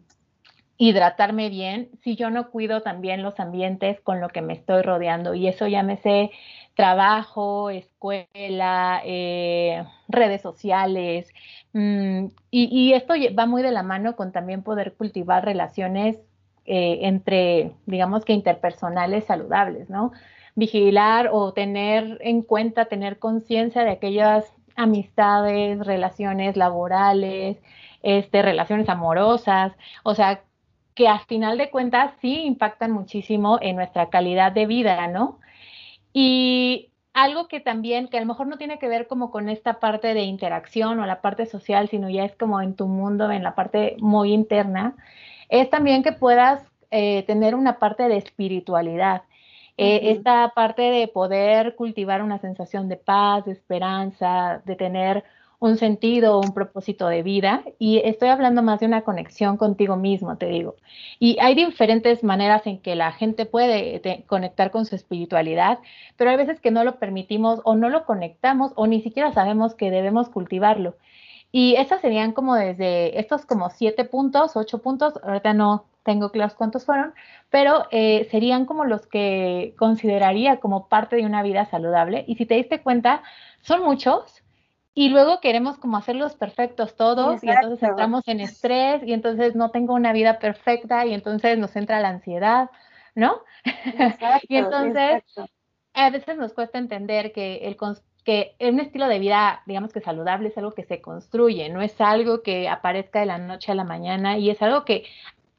hidratarme 0.82 1.48
bien 1.48 1.90
si 2.02 2.16
yo 2.16 2.28
no 2.28 2.50
cuido 2.50 2.82
también 2.82 3.22
los 3.22 3.38
ambientes 3.38 4.00
con 4.00 4.20
lo 4.20 4.30
que 4.30 4.42
me 4.42 4.52
estoy 4.52 4.82
rodeando. 4.82 5.32
Y 5.32 5.46
eso 5.46 5.68
llámese 5.68 6.32
trabajo, 6.74 7.70
escuela, 7.70 9.00
eh, 9.04 9.84
redes 10.08 10.42
sociales. 10.42 11.28
Mm, 11.72 12.26
y, 12.50 12.92
esto 12.94 13.14
va 13.38 13.46
muy 13.46 13.62
de 13.62 13.70
la 13.70 13.84
mano 13.84 14.16
con 14.16 14.32
también 14.32 14.64
poder 14.64 14.94
cultivar 14.94 15.44
relaciones 15.44 16.18
eh, 16.64 16.98
entre, 17.02 17.72
digamos 17.86 18.24
que 18.24 18.32
interpersonales 18.32 19.24
saludables, 19.26 19.88
¿no? 19.88 20.10
Vigilar 20.56 21.28
o 21.32 21.52
tener 21.52 22.18
en 22.22 22.42
cuenta, 22.42 22.86
tener 22.86 23.20
conciencia 23.20 23.84
de 23.84 23.90
aquellas 23.92 24.52
amistades, 24.74 25.78
relaciones 25.86 26.56
laborales, 26.56 27.58
este, 28.02 28.42
relaciones 28.42 28.88
amorosas, 28.88 29.72
o 30.02 30.14
sea, 30.16 30.42
que 30.94 31.08
al 31.08 31.20
final 31.20 31.58
de 31.58 31.70
cuentas 31.70 32.12
sí 32.20 32.42
impactan 32.44 32.90
muchísimo 32.92 33.58
en 33.60 33.76
nuestra 33.76 34.10
calidad 34.10 34.52
de 34.52 34.66
vida, 34.66 35.06
¿no? 35.08 35.38
Y 36.12 36.90
algo 37.14 37.48
que 37.48 37.60
también, 37.60 38.08
que 38.08 38.18
a 38.18 38.20
lo 38.20 38.26
mejor 38.26 38.46
no 38.46 38.58
tiene 38.58 38.78
que 38.78 38.88
ver 38.88 39.06
como 39.06 39.30
con 39.30 39.48
esta 39.48 39.80
parte 39.80 40.14
de 40.14 40.22
interacción 40.22 40.98
o 40.98 41.06
la 41.06 41.20
parte 41.20 41.46
social, 41.46 41.88
sino 41.88 42.08
ya 42.08 42.24
es 42.24 42.34
como 42.36 42.60
en 42.60 42.74
tu 42.74 42.86
mundo, 42.86 43.30
en 43.30 43.42
la 43.42 43.54
parte 43.54 43.96
muy 44.00 44.32
interna, 44.32 44.96
es 45.48 45.68
también 45.70 46.02
que 46.02 46.12
puedas 46.12 46.62
eh, 46.90 47.24
tener 47.26 47.54
una 47.54 47.78
parte 47.78 48.08
de 48.08 48.16
espiritualidad. 48.16 49.22
Eh, 49.78 50.12
esta 50.12 50.52
parte 50.54 50.82
de 50.82 51.08
poder 51.08 51.74
cultivar 51.76 52.22
una 52.22 52.38
sensación 52.38 52.88
de 52.88 52.96
paz, 52.96 53.46
de 53.46 53.52
esperanza, 53.52 54.62
de 54.66 54.76
tener 54.76 55.24
un 55.62 55.78
sentido, 55.78 56.40
un 56.40 56.52
propósito 56.52 57.06
de 57.08 57.22
vida. 57.22 57.62
Y 57.78 57.98
estoy 58.04 58.28
hablando 58.30 58.62
más 58.62 58.80
de 58.80 58.86
una 58.86 59.02
conexión 59.02 59.56
contigo 59.56 59.96
mismo, 59.96 60.36
te 60.36 60.46
digo. 60.46 60.74
Y 61.20 61.38
hay 61.40 61.54
diferentes 61.54 62.24
maneras 62.24 62.66
en 62.66 62.80
que 62.80 62.96
la 62.96 63.12
gente 63.12 63.46
puede 63.46 64.02
conectar 64.26 64.72
con 64.72 64.86
su 64.86 64.96
espiritualidad, 64.96 65.78
pero 66.16 66.30
hay 66.30 66.36
veces 66.36 66.60
que 66.60 66.72
no 66.72 66.82
lo 66.82 66.98
permitimos 66.98 67.60
o 67.64 67.76
no 67.76 67.88
lo 67.90 68.04
conectamos 68.06 68.72
o 68.74 68.88
ni 68.88 69.02
siquiera 69.02 69.32
sabemos 69.32 69.74
que 69.76 69.90
debemos 69.92 70.28
cultivarlo. 70.28 70.96
Y 71.52 71.76
esas 71.76 72.00
serían 72.00 72.32
como 72.32 72.56
desde 72.56 73.20
estos 73.20 73.46
como 73.46 73.70
siete 73.70 74.04
puntos, 74.04 74.56
ocho 74.56 74.78
puntos, 74.82 75.14
ahorita 75.22 75.54
no 75.54 75.84
tengo 76.02 76.30
claros 76.32 76.54
cuántos 76.54 76.84
fueron, 76.84 77.14
pero 77.50 77.86
eh, 77.92 78.26
serían 78.30 78.66
como 78.66 78.84
los 78.84 79.06
que 79.06 79.74
consideraría 79.78 80.58
como 80.58 80.88
parte 80.88 81.16
de 81.16 81.26
una 81.26 81.42
vida 81.42 81.66
saludable. 81.66 82.24
Y 82.26 82.34
si 82.36 82.46
te 82.46 82.54
diste 82.54 82.82
cuenta, 82.82 83.22
son 83.60 83.84
muchos, 83.84 84.41
y 84.94 85.08
luego 85.08 85.40
queremos 85.40 85.78
como 85.78 85.96
hacerlos 85.96 86.34
perfectos 86.36 86.96
todos 86.96 87.42
y 87.42 87.48
entonces 87.48 87.82
entramos 87.82 88.26
en 88.26 88.40
estrés 88.40 89.02
y 89.04 89.12
entonces 89.12 89.54
no 89.54 89.70
tengo 89.70 89.94
una 89.94 90.12
vida 90.12 90.38
perfecta 90.38 91.06
y 91.06 91.14
entonces 91.14 91.58
nos 91.58 91.74
entra 91.76 92.00
la 92.00 92.08
ansiedad, 92.08 92.70
¿no? 93.14 93.42
y 94.48 94.56
entonces 94.56 95.22
a 95.94 96.10
veces 96.10 96.36
nos 96.36 96.52
cuesta 96.52 96.78
entender 96.78 97.32
que 97.32 97.66
el 97.66 97.76
que 98.24 98.54
un 98.60 98.80
estilo 98.80 99.08
de 99.08 99.18
vida, 99.18 99.62
digamos 99.66 99.92
que 99.92 100.00
saludable, 100.00 100.48
es 100.48 100.58
algo 100.58 100.72
que 100.72 100.84
se 100.84 101.00
construye, 101.00 101.68
no 101.70 101.82
es 101.82 102.00
algo 102.00 102.42
que 102.42 102.68
aparezca 102.68 103.20
de 103.20 103.26
la 103.26 103.38
noche 103.38 103.72
a 103.72 103.74
la 103.74 103.84
mañana 103.84 104.38
y 104.38 104.50
es 104.50 104.62
algo 104.62 104.84
que 104.84 105.04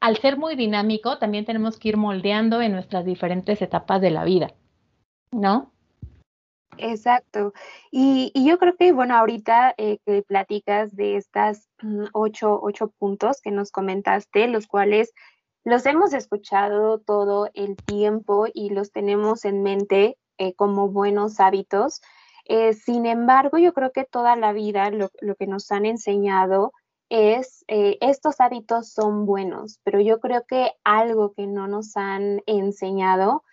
al 0.00 0.16
ser 0.18 0.38
muy 0.38 0.54
dinámico 0.54 1.18
también 1.18 1.44
tenemos 1.44 1.78
que 1.78 1.88
ir 1.88 1.96
moldeando 1.96 2.62
en 2.62 2.72
nuestras 2.72 3.04
diferentes 3.04 3.60
etapas 3.60 4.00
de 4.00 4.10
la 4.10 4.24
vida, 4.24 4.52
¿no? 5.30 5.73
Exacto. 6.78 7.52
Y, 7.90 8.32
yo 8.34 8.58
creo 8.58 8.76
que, 8.76 8.92
bueno, 8.92 9.16
ahorita 9.16 9.74
eh, 9.76 9.98
que 10.04 10.22
platicas 10.22 10.94
de 10.94 11.16
estas 11.16 11.68
mm, 11.82 12.04
ocho, 12.12 12.58
ocho 12.62 12.88
puntos 12.98 13.40
que 13.40 13.50
nos 13.50 13.70
comentaste, 13.70 14.48
los 14.48 14.66
cuales 14.66 15.12
los 15.64 15.86
hemos 15.86 16.12
escuchado 16.12 16.98
todo 16.98 17.48
el 17.54 17.76
tiempo 17.76 18.46
y 18.52 18.70
los 18.70 18.92
tenemos 18.92 19.44
en 19.44 19.62
mente 19.62 20.18
eh, 20.38 20.54
como 20.54 20.88
buenos 20.88 21.40
hábitos. 21.40 22.02
Eh, 22.46 22.74
sin 22.74 23.06
embargo, 23.06 23.56
yo 23.58 23.72
creo 23.72 23.92
que 23.92 24.04
toda 24.04 24.36
la 24.36 24.52
vida 24.52 24.90
lo, 24.90 25.10
lo 25.20 25.36
que 25.36 25.46
nos 25.46 25.70
han 25.72 25.86
enseñado 25.86 26.72
es, 27.08 27.64
estos 27.68 28.40
hábitos 28.40 28.90
son 28.90 29.24
buenos, 29.24 29.78
pero 29.84 30.00
yo 30.00 30.20
creo 30.20 30.44
que 30.46 30.72
algo 30.84 31.32
que 31.34 31.46
no 31.46 31.68
nos 31.68 31.96
han 31.96 32.42
enseñado 32.46 33.44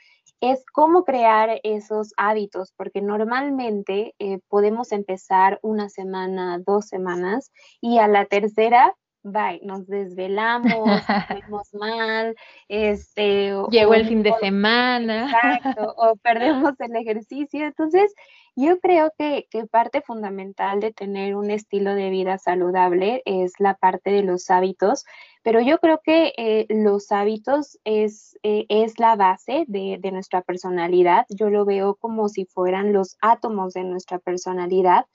es 0.42 0.66
cómo 0.74 1.06
crear 1.06 1.60
esos 1.64 2.14
hábitos, 2.18 2.74
porque 2.76 3.02
normalmente 3.02 4.16
eh, 4.20 4.40
podemos 4.50 4.92
empezar 4.92 5.60
una 5.62 5.88
semana, 5.88 6.60
dos 6.66 6.88
semanas, 6.88 7.52
y 7.80 8.00
a 8.00 8.08
la 8.08 8.26
tercera, 8.26 8.96
bye, 9.24 9.62
nos 9.64 9.88
desvelamos, 9.88 11.02
comemos 11.28 11.70
mal, 11.74 12.36
este... 12.68 13.54
Llegó 13.70 13.94
el 13.94 14.08
fin 14.08 14.24
de 14.24 14.34
semana. 14.40 15.26
Exacto, 15.26 15.94
o 15.96 16.16
perdemos 16.18 16.74
el 16.80 16.96
ejercicio. 16.96 17.66
Entonces, 17.66 18.14
yo 18.56 18.80
creo 18.80 19.12
que, 19.18 19.48
parte 19.72 20.02
fundamental 20.02 20.80
de 20.80 20.92
tener 20.92 21.36
un 21.36 21.52
estilo 21.52 21.96
de 21.96 22.10
vida 22.10 22.38
saludable 22.38 23.22
es 23.26 23.54
la 23.60 23.76
parte 23.76 24.12
de 24.12 24.24
los 24.24 24.50
hábitos, 24.50 25.06
pero 25.44 25.62
yo 25.62 25.80
creo 25.80 26.02
que 26.04 26.34
eh, 26.38 26.66
los 26.70 27.12
hábitos 27.12 27.80
es, 27.86 28.38
eh, 28.44 28.66
es 28.70 29.00
la 29.00 29.16
base 29.16 29.66
de, 29.68 29.98
de, 30.00 30.12
nuestra 30.12 30.42
personalidad. 30.42 31.26
Yo 31.30 31.50
lo 31.50 31.66
veo 31.66 31.96
como 31.96 32.30
si 32.30 32.46
fueran 32.46 32.94
los 32.94 33.18
átomos 33.22 33.74
de 33.74 33.84
nuestra 33.84 34.20
personalidad, 34.20 35.06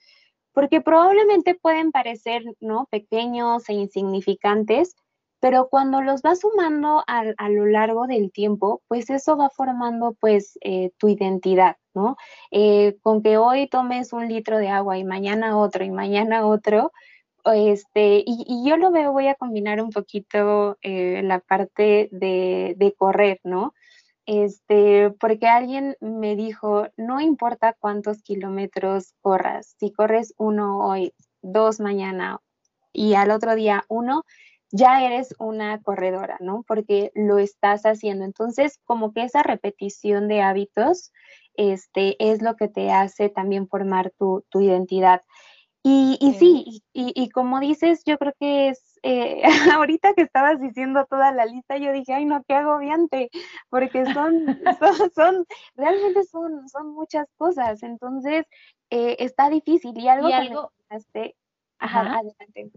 porque 0.53 0.81
probablemente 0.81 1.53
pueden 1.53 1.91
parecer 1.91 2.43
¿no? 2.59 2.87
pequeños 2.89 3.69
e 3.69 3.73
insignificantes, 3.73 4.95
pero 5.39 5.69
cuando 5.69 6.01
los 6.01 6.23
vas 6.23 6.39
sumando 6.39 7.03
a, 7.05 7.23
a, 7.37 7.49
lo 7.49 7.67
largo 7.67 8.07
del 8.07 8.31
tiempo, 8.31 8.81
pues 8.87 9.09
eso 9.11 9.37
va 9.37 9.49
formando 9.51 10.15
pues 10.19 10.57
eh, 10.61 10.89
tu 10.97 11.09
identidad, 11.09 11.77
Eh, 12.51 12.97
con 13.01 13.21
que 13.21 13.37
hoy 13.37 13.67
tomes 13.67 14.13
un 14.13 14.27
litro 14.27 14.57
de 14.57 14.69
agua 14.69 14.97
y 14.97 15.03
mañana 15.03 15.57
otro 15.57 15.83
y 15.83 15.91
mañana 15.91 16.45
otro, 16.45 16.91
este, 17.45 18.23
y, 18.25 18.63
yo 18.67 18.77
lo 18.77 18.91
veo, 18.91 19.13
voy 19.13 19.27
a 19.27 19.35
combinar 19.35 19.81
un 19.81 19.89
poquito 19.91 20.77
eh, 20.81 21.21
la 21.23 21.39
parte 21.39 22.09
de, 22.11 22.75
de, 22.77 22.93
correr, 22.93 23.39
¿no? 23.43 23.73
Este, 24.25 25.11
porque 25.11 25.47
alguien 25.47 25.95
me 26.01 26.35
dijo, 26.35 26.87
no 26.97 27.21
importa 27.21 27.75
cuántos 27.79 28.21
kilómetros 28.23 29.13
corras, 29.21 29.75
si 29.79 29.91
corres 29.93 30.33
uno 30.37 30.79
hoy, 30.79 31.13
dos 31.41 31.79
mañana 31.79 32.39
y 32.91 33.13
al 33.13 33.31
otro 33.31 33.55
día 33.55 33.85
uno, 33.87 34.23
ya 34.71 35.05
eres 35.05 35.33
una 35.39 35.81
corredora, 35.81 36.37
¿no? 36.41 36.63
Porque 36.67 37.11
lo 37.15 37.37
estás 37.37 37.83
haciendo. 37.83 38.25
Entonces, 38.25 38.79
como 38.83 39.13
que 39.13 39.23
esa 39.23 39.43
repetición 39.43 40.27
de 40.27 40.41
hábitos 40.41 41.11
este, 41.57 42.15
es 42.19 42.41
lo 42.41 42.55
que 42.55 42.67
te 42.67 42.91
hace 42.91 43.29
también 43.29 43.67
formar 43.67 44.11
tu, 44.17 44.43
identidad. 44.53 45.21
Y, 45.83 46.35
sí, 46.37 46.83
y, 46.91 47.29
como 47.29 47.61
dices, 47.61 48.03
yo 48.05 48.17
creo 48.17 48.33
que 48.37 48.69
es, 48.69 48.99
eh, 49.03 49.41
ahorita 49.79 50.13
que 50.15 50.23
estabas 50.23 50.59
diciendo 50.59 51.05
toda 51.09 51.31
la 51.31 51.45
lista, 51.45 51.77
yo 51.77 51.93
dije, 51.93 52.13
ay, 52.13 52.25
no, 52.25 52.43
qué 52.45 52.55
agobiante, 52.55 53.29
porque 53.69 54.05
son, 54.13 54.45
son, 55.15 55.45
realmente 55.75 56.23
son, 56.25 56.67
son 56.67 56.93
muchas 56.93 57.27
cosas, 57.37 57.83
entonces 57.83 58.45
eh, 58.89 59.15
está 59.19 59.49
difícil. 59.49 59.97
Y 59.97 60.09
algo, 60.09 60.27
algo... 60.27 60.71
ajá, 61.79 62.17
adelante. 62.17 62.71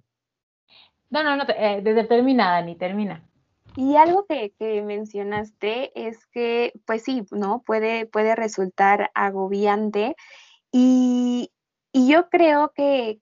No, 1.08 1.24
no, 1.24 1.36
no, 1.36 1.44
eh, 1.48 1.82
termina, 2.08 2.62
ni 2.62 2.76
termina. 2.76 3.28
Y 3.76 3.96
algo 3.96 4.26
que, 4.26 4.52
mencionaste 4.82 5.92
es 6.08 6.26
que, 6.26 6.72
pues 6.86 7.04
sí, 7.04 7.24
¿no? 7.30 7.62
Puede, 7.62 8.06
puede 8.06 8.34
resultar 8.34 9.10
agobiante. 9.14 10.16
Y, 10.72 11.50
yo 11.92 12.28
creo 12.28 12.72
que, 12.74 13.20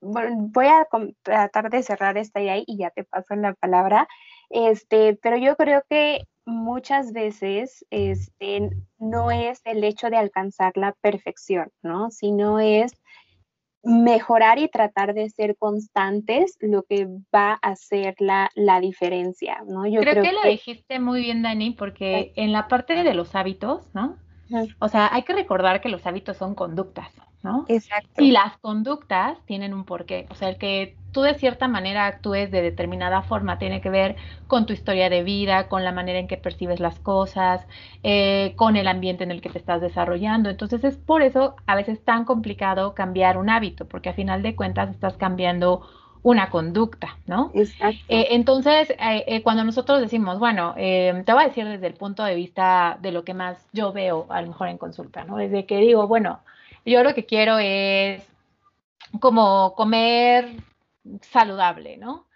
voy 0.00 0.66
a 0.66 0.86
tratar 1.22 1.70
de 1.70 1.82
cerrar 1.82 2.18
esta 2.18 2.40
idea 2.40 2.58
y 2.58 2.78
ya 2.78 2.90
te 2.90 3.04
paso 3.04 3.34
la 3.36 3.54
palabra. 3.54 4.08
Este, 4.50 5.18
pero 5.22 5.36
yo 5.36 5.56
creo 5.56 5.82
que 5.88 6.26
muchas 6.46 7.12
veces 7.12 7.84
este, 7.90 8.70
no 8.98 9.30
es 9.30 9.60
el 9.64 9.84
hecho 9.84 10.10
de 10.10 10.16
alcanzar 10.16 10.72
la 10.76 10.92
perfección, 11.00 11.70
¿no? 11.82 12.10
Sino 12.10 12.58
es 12.58 12.92
mejorar 13.88 14.58
y 14.58 14.68
tratar 14.68 15.14
de 15.14 15.30
ser 15.30 15.56
constantes 15.56 16.56
lo 16.60 16.82
que 16.82 17.08
va 17.34 17.58
a 17.62 17.70
hacer 17.70 18.14
la, 18.18 18.50
la 18.54 18.80
diferencia, 18.80 19.62
¿no? 19.66 19.86
Yo 19.86 20.00
creo, 20.00 20.22
que, 20.22 20.32
lo 20.32 20.42
dijiste 20.42 21.00
muy 21.00 21.22
bien, 21.22 21.42
Dani, 21.42 21.70
porque 21.70 22.32
en 22.36 22.52
la 22.52 22.68
parte 22.68 23.02
de 23.02 23.14
los 23.14 23.34
hábitos, 23.34 23.88
¿no? 23.94 24.16
O 24.78 24.88
sea, 24.88 25.12
hay 25.12 25.22
que 25.22 25.34
recordar 25.34 25.80
que 25.80 25.88
los 25.88 26.06
hábitos 26.06 26.36
son 26.36 26.54
conductas, 26.54 27.10
¿no? 27.42 27.64
Exacto. 27.68 28.22
Y 28.22 28.32
las 28.32 28.56
conductas 28.58 29.38
tienen 29.46 29.74
un 29.74 29.84
porqué. 29.84 30.26
O 30.30 30.34
sea, 30.34 30.48
el 30.48 30.56
que 30.56 30.96
tú 31.12 31.22
de 31.22 31.34
cierta 31.34 31.68
manera 31.68 32.06
actúes 32.06 32.50
de 32.50 32.62
determinada 32.62 33.22
forma 33.22 33.58
tiene 33.58 33.80
que 33.80 33.90
ver 33.90 34.16
con 34.46 34.66
tu 34.66 34.72
historia 34.72 35.08
de 35.08 35.22
vida, 35.22 35.68
con 35.68 35.84
la 35.84 35.92
manera 35.92 36.18
en 36.18 36.28
que 36.28 36.36
percibes 36.36 36.80
las 36.80 36.98
cosas, 36.98 37.66
eh, 38.02 38.52
con 38.56 38.76
el 38.76 38.88
ambiente 38.88 39.24
en 39.24 39.30
el 39.30 39.40
que 39.40 39.50
te 39.50 39.58
estás 39.58 39.80
desarrollando. 39.80 40.50
Entonces 40.50 40.84
es 40.84 40.96
por 40.96 41.22
eso 41.22 41.56
a 41.66 41.76
veces 41.76 42.04
tan 42.04 42.24
complicado 42.24 42.94
cambiar 42.94 43.38
un 43.38 43.50
hábito, 43.50 43.86
porque 43.86 44.10
a 44.10 44.14
final 44.14 44.42
de 44.42 44.56
cuentas 44.56 44.90
estás 44.90 45.16
cambiando 45.16 45.82
una 46.22 46.50
conducta, 46.50 47.16
¿no? 47.26 47.50
Exacto. 47.54 47.98
Eh, 48.08 48.28
entonces, 48.30 48.90
eh, 48.90 49.24
eh, 49.26 49.42
cuando 49.42 49.64
nosotros 49.64 50.00
decimos, 50.00 50.38
bueno, 50.38 50.74
te 50.76 51.12
voy 51.26 51.42
a 51.42 51.48
decir 51.48 51.66
desde 51.66 51.86
el 51.86 51.94
punto 51.94 52.24
de 52.24 52.34
vista 52.34 52.98
de 53.00 53.12
lo 53.12 53.24
que 53.24 53.34
más 53.34 53.68
yo 53.72 53.92
veo 53.92 54.26
a 54.28 54.42
lo 54.42 54.48
mejor 54.48 54.68
en 54.68 54.78
consulta, 54.78 55.24
¿no? 55.24 55.36
Desde 55.36 55.66
que 55.66 55.78
digo, 55.78 56.06
bueno, 56.06 56.40
yo 56.88 57.02
lo 57.02 57.14
que 57.14 57.26
quiero 57.26 57.58
es 57.58 58.22
como 59.20 59.74
comer 59.74 60.56
saludable, 61.22 61.96
¿no? 61.96 62.26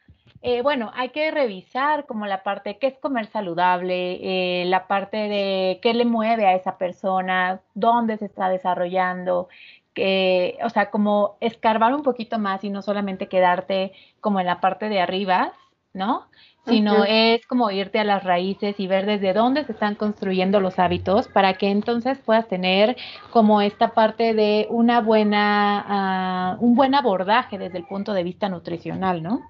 bueno, 0.65 0.91
hay 0.95 1.11
que 1.11 1.31
revisar 1.31 2.05
como 2.05 2.27
la 2.27 2.43
parte 2.43 2.79
qué 2.79 2.89
es 2.89 2.99
comer 2.99 3.27
saludable, 3.27 4.65
la 4.67 4.89
parte 4.89 5.17
de 5.17 5.79
qué 5.81 5.95
le 5.95 6.05
mueve 6.05 6.47
a 6.47 6.57
esa 6.57 6.79
persona, 6.79 7.61
dónde 7.75 8.17
se 8.19 8.25
está 8.25 8.49
desarrollando, 8.49 9.49
que, 9.95 10.59
o 10.65 10.71
sea, 10.71 10.91
como 10.91 11.37
escarbar 11.41 11.95
un 11.95 12.03
poquito 12.03 12.41
más 12.41 12.65
y 12.65 12.71
no 12.71 12.83
solamente 12.83 13.29
quedarte 13.29 13.93
como 14.21 14.41
en 14.41 14.47
la 14.47 14.61
parte 14.61 14.89
de 14.89 15.01
arriba, 15.01 15.53
¿no? 15.93 16.27
Sino 16.65 17.05
es 17.05 17.45
como 17.47 17.71
irte 17.73 17.99
a 17.99 18.05
las 18.05 18.23
raíces 18.23 18.79
y 18.79 18.87
ver 18.87 19.05
desde 19.05 19.33
dónde 19.33 19.65
se 19.65 19.73
están 19.73 19.97
construyendo 19.97 20.61
los 20.61 20.79
hábitos 20.79 21.27
para 21.27 21.55
que 21.55 21.69
entonces 21.69 22.19
puedas 22.19 22.47
tener 22.47 22.97
como 23.33 23.61
esta 23.61 23.95
parte 23.95 24.33
de 24.33 24.69
una 24.71 25.01
buena, 25.01 25.85
ah, 25.89 26.57
un 26.61 26.77
buen 26.77 26.95
abordaje 26.95 27.59
desde 27.59 27.79
el 27.79 27.85
punto 27.85 28.13
de 28.13 28.23
vista 28.23 28.49
nutricional, 28.49 29.25
¿no? 29.25 29.41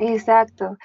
Exacto. 0.00 0.76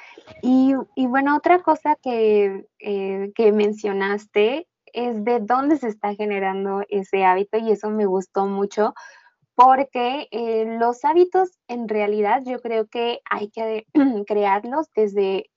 Y, 0.43 0.75
y 0.95 1.07
bueno, 1.07 1.35
otra 1.35 1.59
cosa 1.59 1.95
que, 1.95 2.67
eh, 2.79 3.31
que 3.33 3.51
mencionaste 3.51 4.67
es 4.93 5.25
de 5.25 5.39
dónde 5.39 5.77
se 5.77 5.87
está 5.87 6.13
generando 6.13 6.83
ese 6.89 7.25
hábito 7.25 7.57
y 7.57 7.71
eso 7.71 7.89
me 7.89 8.05
gustó 8.05 8.45
mucho 8.45 8.93
porque 9.55 10.27
eh, 10.31 10.77
los 10.79 11.03
hábitos 11.05 11.57
en 11.67 11.87
realidad 11.87 12.43
yo 12.45 12.59
creo 12.59 12.87
que 12.87 13.21
hay 13.29 13.49
que 13.49 13.87
crearlos 14.27 14.87
desde 14.93 15.49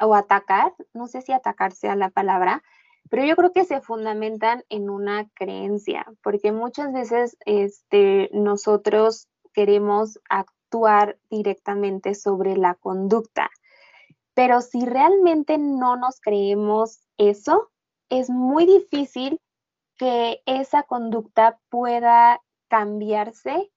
o 0.00 0.14
atacar, 0.14 0.74
no 0.92 1.06
sé 1.06 1.22
si 1.22 1.32
atacar 1.32 1.72
sea 1.72 1.96
la 1.96 2.10
palabra, 2.10 2.62
pero 3.10 3.24
yo 3.24 3.36
creo 3.36 3.52
que 3.52 3.64
se 3.64 3.80
fundamentan 3.80 4.64
en 4.68 4.90
una 4.90 5.28
creencia, 5.34 6.06
porque 6.22 6.52
muchas 6.52 6.92
veces 6.92 7.36
este, 7.46 8.28
nosotros 8.32 9.28
queremos 9.52 10.20
actuar 10.28 11.18
directamente 11.30 12.14
sobre 12.14 12.56
la 12.56 12.74
conducta, 12.74 13.50
pero 14.34 14.60
si 14.60 14.84
realmente 14.84 15.58
no 15.58 15.96
nos 15.96 16.20
creemos 16.20 17.00
eso, 17.16 17.70
es 18.10 18.30
muy 18.30 18.66
difícil 18.66 19.40
que 19.96 20.42
esa 20.46 20.84
conducta 20.84 21.58
pueda 21.70 22.40
cambiarse 22.68 23.70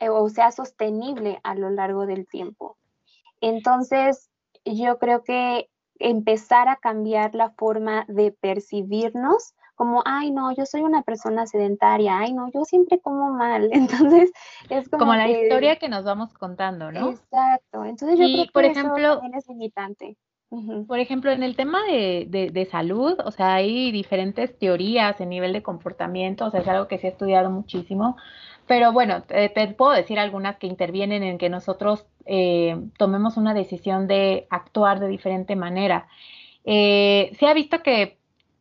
eh, 0.00 0.08
o 0.10 0.28
sea 0.28 0.52
sostenible 0.52 1.40
a 1.42 1.54
lo 1.54 1.70
largo 1.70 2.06
del 2.06 2.26
tiempo. 2.26 2.76
Entonces, 3.40 4.30
yo 4.64 4.98
creo 4.98 5.22
que 5.24 5.68
empezar 5.98 6.68
a 6.68 6.76
cambiar 6.76 7.34
la 7.34 7.50
forma 7.50 8.04
de 8.08 8.32
percibirnos 8.32 9.54
como, 9.74 10.02
ay, 10.04 10.32
no, 10.32 10.52
yo 10.56 10.66
soy 10.66 10.80
una 10.82 11.02
persona 11.02 11.46
sedentaria, 11.46 12.18
ay, 12.18 12.32
no, 12.32 12.50
yo 12.52 12.64
siempre 12.64 12.98
como 12.98 13.32
mal. 13.32 13.70
Entonces, 13.72 14.32
es 14.68 14.88
como. 14.88 15.00
Como 15.00 15.14
la 15.14 15.30
historia 15.30 15.76
que 15.76 15.88
nos 15.88 16.04
vamos 16.04 16.34
contando, 16.34 16.90
¿no? 16.90 17.10
Exacto. 17.10 17.84
Entonces, 17.84 18.18
yo 18.18 18.26
creo 18.26 18.44
que 18.46 18.52
por 18.52 18.64
ejemplo, 18.64 19.22
es 19.32 19.48
limitante. 19.48 20.16
Por 20.86 20.98
ejemplo, 20.98 21.30
en 21.30 21.42
el 21.42 21.56
tema 21.56 21.80
de, 21.84 22.68
salud, 22.70 23.18
o 23.24 23.30
sea, 23.30 23.54
hay 23.54 23.92
diferentes 23.92 24.58
teorías 24.58 25.20
en 25.20 25.28
nivel 25.28 25.52
de 25.52 25.62
comportamiento, 25.62 26.46
o 26.46 26.50
sea, 26.50 26.60
es 26.60 26.68
algo 26.68 26.88
que 26.88 26.98
se 26.98 27.06
ha 27.06 27.10
estudiado 27.10 27.50
muchísimo, 27.50 28.16
pero 28.68 28.92
bueno, 28.92 29.22
te, 29.22 29.48
puedo 29.68 29.92
decir 29.92 30.18
algunas 30.18 30.56
que 30.58 30.66
intervienen 30.68 31.22
en 31.22 31.38
que 31.38 31.48
nosotros 31.48 32.06
eh, 32.26 32.76
tomemos 32.98 33.36
una 33.36 33.54
decisión 33.54 34.06
de 34.06 34.46
actuar 34.50 35.00
de 35.00 35.08
diferente 35.08 35.56
manera. 35.56 36.06
Eh, 36.64 37.32
se 37.38 37.46
ha 37.46 37.54
visto 37.54 37.82
que, 37.82 38.18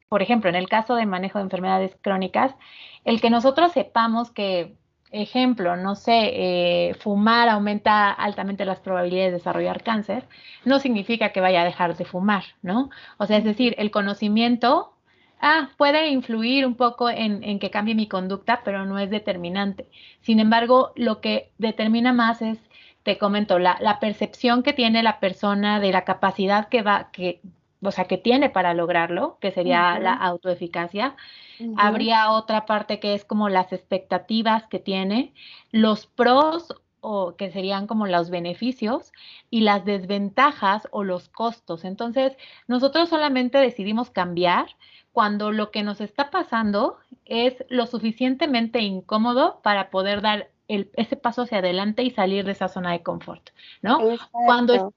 por 0.09 0.21
ejemplo, 0.21 0.49
en 0.49 0.55
el 0.55 0.69
caso 0.69 0.95
de 0.95 1.05
manejo 1.05 1.39
de 1.39 1.43
enfermedades 1.43 1.95
crónicas, 2.01 2.55
el 3.03 3.21
que 3.21 3.29
nosotros 3.29 3.73
sepamos 3.73 4.31
que 4.31 4.77
ejemplo, 5.11 5.75
no 5.77 5.95
sé, 5.95 6.89
eh, 6.89 6.93
fumar 6.95 7.49
aumenta 7.49 8.11
altamente 8.11 8.65
las 8.65 8.79
probabilidades 8.79 9.31
de 9.31 9.37
desarrollar 9.37 9.83
cáncer, 9.83 10.25
no 10.65 10.79
significa 10.79 11.31
que 11.31 11.41
vaya 11.41 11.61
a 11.61 11.65
dejar 11.65 11.95
de 11.95 12.05
fumar, 12.05 12.43
¿no? 12.61 12.89
O 13.17 13.25
sea, 13.25 13.37
es 13.37 13.43
decir, 13.43 13.75
el 13.77 13.91
conocimiento 13.91 14.97
ah, 15.41 15.70
puede 15.77 16.10
influir 16.10 16.65
un 16.65 16.75
poco 16.75 17.10
en, 17.10 17.60
que 17.60 17.70
cambie 17.70 17.96
mi 17.96 18.08
conducta, 18.08 18.61
pero 18.64 18.85
no 18.85 19.00
es 19.00 19.09
determinante. 19.09 19.88
Sin 20.22 20.40
embargo, 20.40 20.92
lo 20.96 21.22
que 21.22 21.51
determina 21.57 22.14
más 22.14 22.42
es, 22.42 22.59
te 23.03 23.18
comento, 23.18 23.59
la, 23.59 23.77
la 23.79 24.00
percepción 24.00 24.64
que 24.64 24.74
tiene 24.74 25.03
la 25.03 25.20
persona 25.20 25.79
de 25.79 25.92
la 25.92 26.03
capacidad 26.03 26.68
que 26.70 26.81
va, 26.81 27.09
que, 27.11 27.42
o 27.81 27.92
sea, 27.92 28.05
que 28.05 28.18
tiene 28.18 28.50
para 28.50 28.74
lograrlo, 28.74 29.38
que 29.40 29.51
sería 29.51 30.00
la 30.00 30.14
autoeficacia. 30.14 31.16
Habría 31.77 32.31
otra 32.31 32.66
parte 32.66 33.00
que 33.00 33.14
es 33.14 33.25
como 33.25 33.50
las 33.50 33.72
expectativas 33.74 34.68
que 34.68 34.79
tiene, 34.79 35.33
los 35.72 36.05
pros 36.05 36.74
o 37.09 37.37
que 37.37 37.51
serían 37.51 37.87
como 37.87 38.05
los 38.05 38.29
beneficios 38.29 39.13
y 39.50 39.61
las 39.61 39.85
desventajas 39.85 40.89
o 40.91 41.05
los 41.05 41.29
costos. 41.29 41.85
Entonces, 41.85 42.35
nosotros 42.67 43.07
solamente 43.07 43.59
decidimos 43.59 44.09
cambiar 44.09 44.65
cuando 45.13 45.53
lo 45.53 45.72
que 45.72 45.83
nos 45.83 46.01
está 46.01 46.29
pasando 46.31 46.98
es 47.24 47.63
lo 47.70 47.85
suficientemente 47.85 48.81
incómodo 48.81 49.61
para 49.63 49.89
poder 49.89 50.22
dar 50.22 50.50
el, 50.67 50.91
ese 50.96 51.15
paso 51.15 51.43
hacia 51.43 51.59
adelante 51.59 52.03
y 52.03 52.11
salir 52.11 52.43
de 52.43 52.51
esa 52.51 52.67
zona 52.67 52.91
de 52.91 53.03
confort, 53.03 53.51
¿no? 53.81 54.00
Cuando 54.31 54.93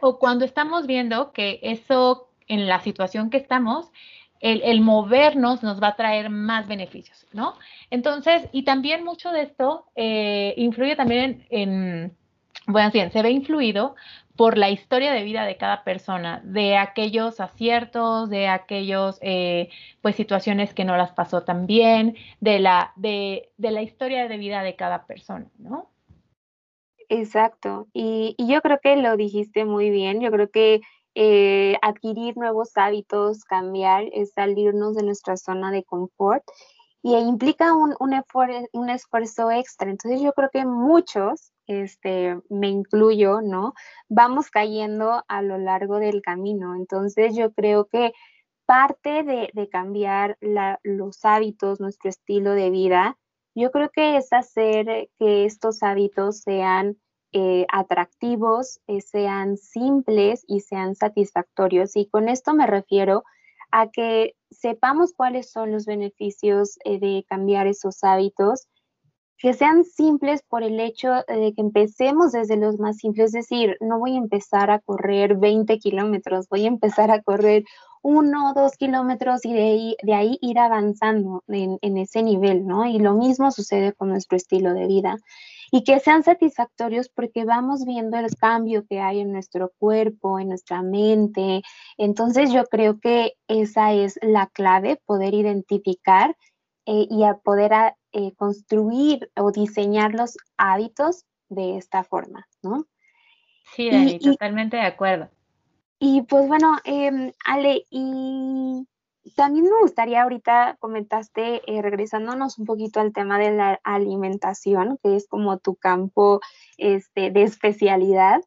o 0.00 0.18
cuando 0.18 0.46
estamos 0.46 0.86
viendo 0.86 1.32
que 1.32 1.60
eso 1.62 2.30
en 2.48 2.68
la 2.68 2.80
situación 2.80 3.28
que 3.28 3.36
estamos, 3.36 3.92
el, 4.40 4.80
movernos 4.80 5.62
nos 5.62 5.82
va 5.82 5.88
a 5.88 5.96
traer 5.96 6.30
más 6.30 6.66
beneficios, 6.66 7.19
¿no? 7.32 7.54
Entonces, 7.90 8.48
y 8.52 8.64
también 8.64 9.04
mucho 9.04 9.30
de 9.30 9.42
esto 9.42 9.86
eh, 9.96 10.54
influye 10.56 10.96
también 10.96 11.46
en, 11.50 12.16
bueno, 12.66 12.90
sí, 12.90 13.00
se 13.10 13.22
ve 13.22 13.30
influido 13.30 13.94
por 14.36 14.56
la 14.56 14.70
historia 14.70 15.12
de 15.12 15.22
vida 15.22 15.44
de 15.44 15.56
cada 15.56 15.84
persona, 15.84 16.40
de 16.44 16.76
aquellos 16.76 17.40
aciertos, 17.40 18.30
de 18.30 18.48
aquellos, 18.48 19.18
eh, 19.20 19.68
pues, 20.00 20.16
situaciones 20.16 20.72
que 20.72 20.84
no 20.84 20.96
las 20.96 21.12
pasó 21.12 21.42
tan 21.42 21.66
bien, 21.66 22.16
de 22.40 22.58
la, 22.58 22.92
de, 22.96 23.50
de 23.58 23.70
la 23.70 23.82
historia 23.82 24.28
de 24.28 24.38
vida 24.38 24.62
de 24.62 24.76
cada 24.76 25.06
persona, 25.06 25.46
¿no? 25.58 25.90
Exacto. 27.10 27.88
Y, 27.92 28.36
yo 28.38 28.62
creo 28.62 28.78
que 28.80 28.96
lo 28.96 29.16
dijiste 29.16 29.64
muy 29.64 29.90
bien. 29.90 30.20
Yo 30.20 30.30
creo 30.30 30.48
que 30.48 30.80
eh, 31.16 31.76
adquirir 31.82 32.36
nuevos 32.36 32.70
hábitos, 32.76 33.44
cambiar, 33.44 34.04
es 34.12 34.32
salirnos 34.32 34.94
de 34.94 35.02
nuestra 35.02 35.36
zona 35.36 35.72
de 35.72 35.82
confort 35.82 36.44
y 37.02 37.16
implica 37.16 37.72
un, 37.72 37.94
un, 37.98 38.90
esfuerzo 38.90 39.50
extra. 39.50 39.90
Entonces 39.90 40.20
yo 40.20 40.32
creo 40.32 40.50
que 40.52 40.66
muchos, 40.66 41.52
este, 41.66 42.38
me 42.50 42.68
incluyo, 42.68 43.40
¿no? 43.40 43.74
Vamos 44.08 44.50
cayendo 44.50 45.24
a 45.28 45.42
lo 45.42 45.56
largo 45.58 45.98
del 45.98 46.20
camino. 46.20 46.74
Entonces 46.74 47.34
yo 47.34 47.52
creo 47.52 47.86
que 47.86 48.12
parte 48.66 49.24
de, 49.24 49.68
cambiar 49.70 50.36
los 50.40 51.24
hábitos, 51.24 51.80
nuestro 51.80 52.10
estilo 52.10 52.52
de 52.52 52.70
vida, 52.70 53.18
yo 53.54 53.70
creo 53.72 53.90
que 53.90 54.16
es 54.16 54.32
hacer 54.32 55.10
que 55.18 55.44
estos 55.44 55.82
hábitos 55.82 56.40
sean 56.40 56.96
eh, 57.32 57.66
atractivos, 57.72 58.80
eh, 58.86 59.00
sean 59.00 59.56
simples 59.56 60.44
y 60.46 60.60
sean 60.60 60.94
satisfactorios. 60.94 61.96
Y 61.96 62.08
con 62.08 62.28
esto 62.28 62.54
me 62.54 62.66
refiero 62.66 63.18
a 63.18 63.24
que 63.92 64.34
sepamos 64.50 65.12
cuáles 65.14 65.50
son 65.50 65.72
los 65.72 65.86
beneficios 65.86 66.78
eh, 66.84 66.98
de 66.98 67.24
cambiar 67.28 67.66
esos 67.66 68.02
hábitos, 68.02 68.66
que 69.38 69.54
sean 69.54 69.84
simples 69.84 70.42
por 70.42 70.62
el 70.62 70.78
hecho 70.80 71.08
de 71.26 71.54
que 71.54 71.62
empecemos 71.62 72.32
desde 72.32 72.58
los 72.58 72.78
más 72.78 72.98
simples, 72.98 73.28
es 73.28 73.48
decir, 73.48 73.78
no 73.80 73.98
voy 73.98 74.14
a 74.14 74.18
empezar 74.18 74.70
a 74.70 74.80
correr 74.80 75.36
20 75.38 75.78
kilómetros, 75.78 76.46
voy 76.50 76.64
a 76.64 76.68
empezar 76.68 77.10
a 77.10 77.22
correr 77.22 77.64
uno 78.02 78.50
o 78.50 78.54
dos 78.54 78.76
kilómetros 78.76 79.44
y 79.44 79.54
de 79.54 80.14
ahí, 80.14 80.38
ir 80.40 80.58
avanzando 80.58 81.42
en, 81.48 81.96
ese 81.96 82.22
nivel, 82.22 82.66
¿no? 82.66 82.86
Y 82.86 82.98
lo 82.98 83.14
mismo 83.14 83.50
sucede 83.50 83.92
con 83.92 84.08
nuestro 84.08 84.36
estilo 84.36 84.74
de 84.74 84.86
vida. 84.86 85.16
Y 85.70 85.84
que 85.84 86.00
sean 86.00 86.22
satisfactorios 86.22 87.08
porque 87.08 87.44
vamos 87.44 87.84
viendo 87.84 88.18
el 88.18 88.34
cambio 88.36 88.84
que 88.88 89.00
hay 89.00 89.20
en 89.20 89.32
nuestro 89.32 89.72
cuerpo, 89.78 90.38
en 90.38 90.48
nuestra 90.48 90.82
mente. 90.82 91.62
Entonces 91.96 92.52
yo 92.52 92.64
creo 92.64 92.98
que 92.98 93.34
esa 93.48 93.92
es 93.92 94.18
la 94.22 94.48
clave, 94.48 95.00
poder 95.06 95.34
identificar 95.34 96.36
eh, 96.86 97.06
y 97.08 97.24
a 97.24 97.34
poder 97.34 97.72
eh, 98.12 98.32
construir 98.34 99.30
o 99.36 99.52
diseñar 99.52 100.14
los 100.14 100.36
hábitos 100.56 101.24
de 101.48 101.76
esta 101.76 102.02
forma, 102.04 102.48
¿no? 102.62 102.86
Sí, 103.74 103.90
Dani, 103.90 104.18
totalmente 104.18 104.76
de 104.76 104.84
acuerdo. 104.84 105.28
Y 105.98 106.22
pues 106.22 106.48
bueno, 106.48 106.78
em, 106.84 107.30
Ale, 107.44 107.84
y 107.90 108.86
también 109.36 109.66
me 109.66 109.80
gustaría 109.80 110.22
ahorita 110.22 110.76
comentaste, 110.80 111.62
eh, 111.66 111.82
regresándonos 111.82 112.58
un 112.58 112.66
poquito 112.66 113.00
al 113.00 113.12
tema 113.12 113.38
de 113.38 113.52
la 113.52 113.80
alimentación, 113.84 114.98
que 115.02 115.16
es 115.16 115.28
como 115.28 115.58
tu 115.58 115.76
campo 115.76 116.40
este, 116.78 117.30
de 117.30 117.42
especialidad. 117.42 118.40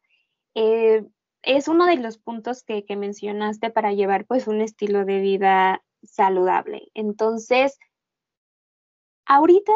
Eh, 0.54 1.04
es 1.42 1.68
uno 1.68 1.86
de 1.86 1.96
los 1.96 2.18
puntos 2.18 2.64
que, 2.64 2.84
que, 2.84 2.96
mencionaste 2.96 3.70
para 3.70 3.92
llevar 3.92 4.24
pues 4.26 4.46
un 4.48 4.60
estilo 4.60 5.04
de 5.04 5.20
vida 5.20 5.84
saludable. 6.02 6.88
Entonces, 6.94 7.78
ahorita 9.26 9.72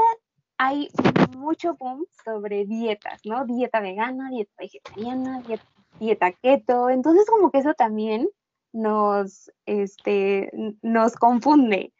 hay 0.56 0.88
mucho 1.36 1.74
boom 1.74 2.06
sobre 2.24 2.64
dietas, 2.64 3.20
¿no? 3.24 3.44
Dieta 3.44 3.80
vegana, 3.80 4.30
dieta 4.30 4.52
vegetariana, 4.58 5.42
dieta, 5.42 5.64
dieta 6.00 6.32
keto. 6.32 6.90
Entonces, 6.90 7.26
como 7.28 7.50
que 7.50 7.58
eso 7.58 7.74
también 7.74 8.28
nos, 8.72 9.50
este, 9.66 10.50
nos 10.82 11.16
confunde. 11.16 11.92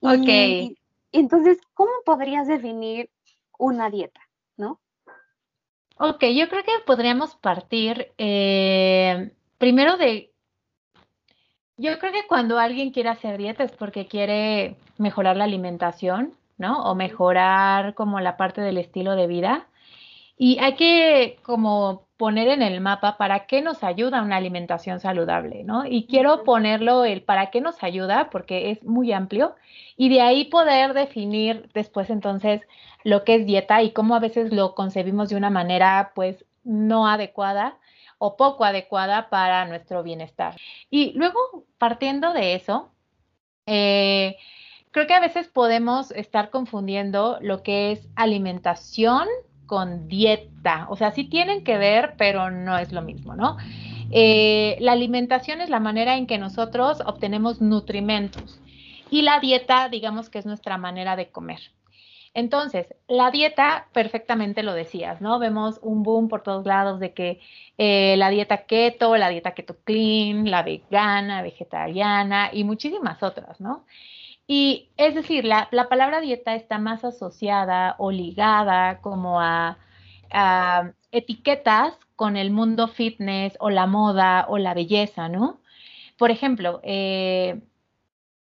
Ok. 0.00 0.76
entonces, 1.12 1.58
¿cómo 1.74 1.92
podrías 2.04 2.46
definir 2.46 3.10
una 3.58 3.90
dieta, 3.90 4.20
no? 4.56 4.80
Ok, 5.98 6.24
yo 6.34 6.48
creo 6.48 6.62
que 6.62 6.72
podríamos 6.84 7.36
partir 7.36 8.12
eh, 8.18 9.32
primero 9.58 9.96
de, 9.96 10.32
yo 11.78 11.98
creo 11.98 12.12
que 12.12 12.26
cuando 12.26 12.58
alguien 12.58 12.90
quiere 12.90 13.10
hacer 13.10 13.36
dieta 13.38 13.64
es 13.64 13.72
porque 13.72 14.06
quiere 14.06 14.76
mejorar 14.98 15.36
la 15.36 15.44
alimentación, 15.44 16.32
¿no? 16.56 16.82
O 16.84 16.94
mejorar 16.94 17.94
como 17.94 18.20
la 18.20 18.36
parte 18.36 18.62
del 18.62 18.78
estilo 18.78 19.14
de 19.14 19.26
vida. 19.26 19.68
Y 20.38 20.58
hay 20.58 20.74
que 20.76 21.38
como 21.42 22.05
poner 22.16 22.48
en 22.48 22.62
el 22.62 22.80
mapa 22.80 23.16
para 23.18 23.46
qué 23.46 23.62
nos 23.62 23.84
ayuda 23.84 24.22
una 24.22 24.36
alimentación 24.36 25.00
saludable, 25.00 25.64
¿no? 25.64 25.84
Y 25.86 26.06
quiero 26.06 26.44
ponerlo 26.44 27.04
el 27.04 27.22
para 27.22 27.50
qué 27.50 27.60
nos 27.60 27.82
ayuda 27.82 28.30
porque 28.30 28.70
es 28.70 28.82
muy 28.84 29.12
amplio 29.12 29.54
y 29.96 30.08
de 30.08 30.22
ahí 30.22 30.46
poder 30.46 30.94
definir 30.94 31.68
después 31.74 32.08
entonces 32.10 32.62
lo 33.04 33.24
que 33.24 33.36
es 33.36 33.46
dieta 33.46 33.82
y 33.82 33.92
cómo 33.92 34.14
a 34.14 34.20
veces 34.20 34.52
lo 34.52 34.74
concebimos 34.74 35.28
de 35.28 35.36
una 35.36 35.50
manera 35.50 36.12
pues 36.14 36.44
no 36.64 37.06
adecuada 37.06 37.78
o 38.18 38.36
poco 38.36 38.64
adecuada 38.64 39.28
para 39.28 39.66
nuestro 39.66 40.02
bienestar. 40.02 40.56
Y 40.90 41.12
luego, 41.12 41.64
partiendo 41.78 42.32
de 42.32 42.54
eso, 42.54 42.90
eh, 43.66 44.36
creo 44.90 45.06
que 45.06 45.14
a 45.14 45.20
veces 45.20 45.48
podemos 45.48 46.10
estar 46.12 46.50
confundiendo 46.50 47.38
lo 47.42 47.62
que 47.62 47.92
es 47.92 48.08
alimentación 48.16 49.28
con 49.66 50.08
dieta. 50.08 50.86
O 50.88 50.96
sea, 50.96 51.10
sí 51.10 51.24
tienen 51.24 51.64
que 51.64 51.78
ver, 51.78 52.14
pero 52.16 52.50
no 52.50 52.78
es 52.78 52.92
lo 52.92 53.02
mismo, 53.02 53.34
¿no? 53.34 53.56
Eh, 54.10 54.76
la 54.80 54.92
alimentación 54.92 55.60
es 55.60 55.68
la 55.68 55.80
manera 55.80 56.16
en 56.16 56.26
que 56.26 56.38
nosotros 56.38 57.02
obtenemos 57.04 57.60
nutrimentos 57.60 58.60
y 59.10 59.22
la 59.22 59.40
dieta, 59.40 59.88
digamos 59.88 60.30
que 60.30 60.38
es 60.38 60.46
nuestra 60.46 60.78
manera 60.78 61.16
de 61.16 61.28
comer. 61.28 61.60
Entonces, 62.34 62.94
la 63.08 63.30
dieta, 63.30 63.88
perfectamente 63.94 64.62
lo 64.62 64.74
decías, 64.74 65.22
¿no? 65.22 65.38
Vemos 65.38 65.78
un 65.80 66.02
boom 66.02 66.28
por 66.28 66.42
todos 66.42 66.66
lados 66.66 67.00
de 67.00 67.14
que 67.14 67.40
eh, 67.78 68.14
la 68.18 68.28
dieta 68.28 68.66
keto, 68.66 69.16
la 69.16 69.30
dieta 69.30 69.54
keto 69.54 69.76
clean, 69.84 70.50
la 70.50 70.62
vegana, 70.62 71.40
vegetariana 71.40 72.50
y 72.52 72.64
muchísimas 72.64 73.22
otras, 73.22 73.58
¿no? 73.58 73.86
Y 74.46 74.90
es 74.96 75.14
decir, 75.14 75.44
la, 75.44 75.68
palabra 75.88 76.20
dieta 76.20 76.54
está 76.54 76.78
más 76.78 77.04
asociada 77.04 77.96
o 77.98 78.10
ligada 78.12 79.00
como 79.00 79.40
a, 79.40 79.78
etiquetas 81.12 81.98
con 82.16 82.36
el 82.36 82.50
mundo 82.50 82.88
fitness 82.88 83.56
o 83.60 83.70
la 83.70 83.86
moda 83.86 84.46
o 84.48 84.58
la 84.58 84.74
belleza, 84.74 85.28
¿no? 85.28 85.60
Por 86.18 86.30
ejemplo, 86.30 86.80
eh, 86.82 87.62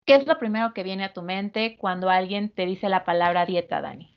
¿qué 0.06 0.14
es 0.16 0.26
lo 0.26 0.38
primero 0.38 0.72
que 0.74 0.82
viene 0.82 1.04
a 1.04 1.12
tu 1.12 1.22
mente 1.22 1.76
cuando 1.78 2.10
alguien 2.10 2.50
te 2.50 2.66
dice 2.66 2.88
la 2.88 3.04
palabra 3.04 3.46
dieta, 3.46 3.80
Dani? 3.80 4.15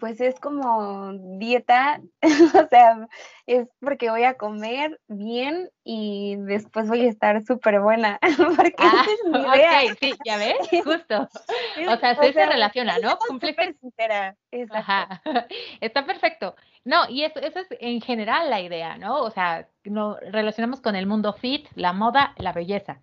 Pues 0.00 0.20
es 0.20 0.38
como 0.40 1.12
dieta, 1.38 2.00
o 2.22 2.68
sea, 2.68 3.08
es 3.46 3.68
porque 3.80 4.10
voy 4.10 4.24
a 4.24 4.34
comer 4.34 5.00
bien 5.08 5.70
y 5.84 6.36
después 6.36 6.88
voy 6.88 7.06
a 7.06 7.10
estar 7.10 7.42
súper 7.44 7.80
buena, 7.80 8.18
porque 8.56 8.74
ah, 8.78 9.04
es 9.06 9.30
mi 9.30 9.38
idea. 9.38 9.94
sí, 10.00 10.14
ya 10.24 10.36
ves, 10.38 10.56
justo. 10.84 11.28
O 11.88 11.96
sea, 11.96 12.14
se, 12.14 12.32
se 12.32 12.46
relaciona, 12.46 12.98
¿no? 12.98 13.18
Sincera. 13.80 14.36
Ajá, 14.70 15.22
está 15.80 16.06
perfecto. 16.06 16.54
No, 16.84 17.08
y 17.08 17.24
eso, 17.24 17.40
eso 17.40 17.60
es 17.60 17.66
en 17.80 18.00
general 18.00 18.50
la 18.50 18.60
idea, 18.60 18.96
¿no? 18.98 19.22
O 19.22 19.30
sea, 19.30 19.68
nos 19.84 20.18
relacionamos 20.20 20.80
con 20.80 20.96
el 20.96 21.06
mundo 21.06 21.32
fit, 21.32 21.66
la 21.74 21.92
moda, 21.92 22.34
la 22.36 22.52
belleza. 22.52 23.00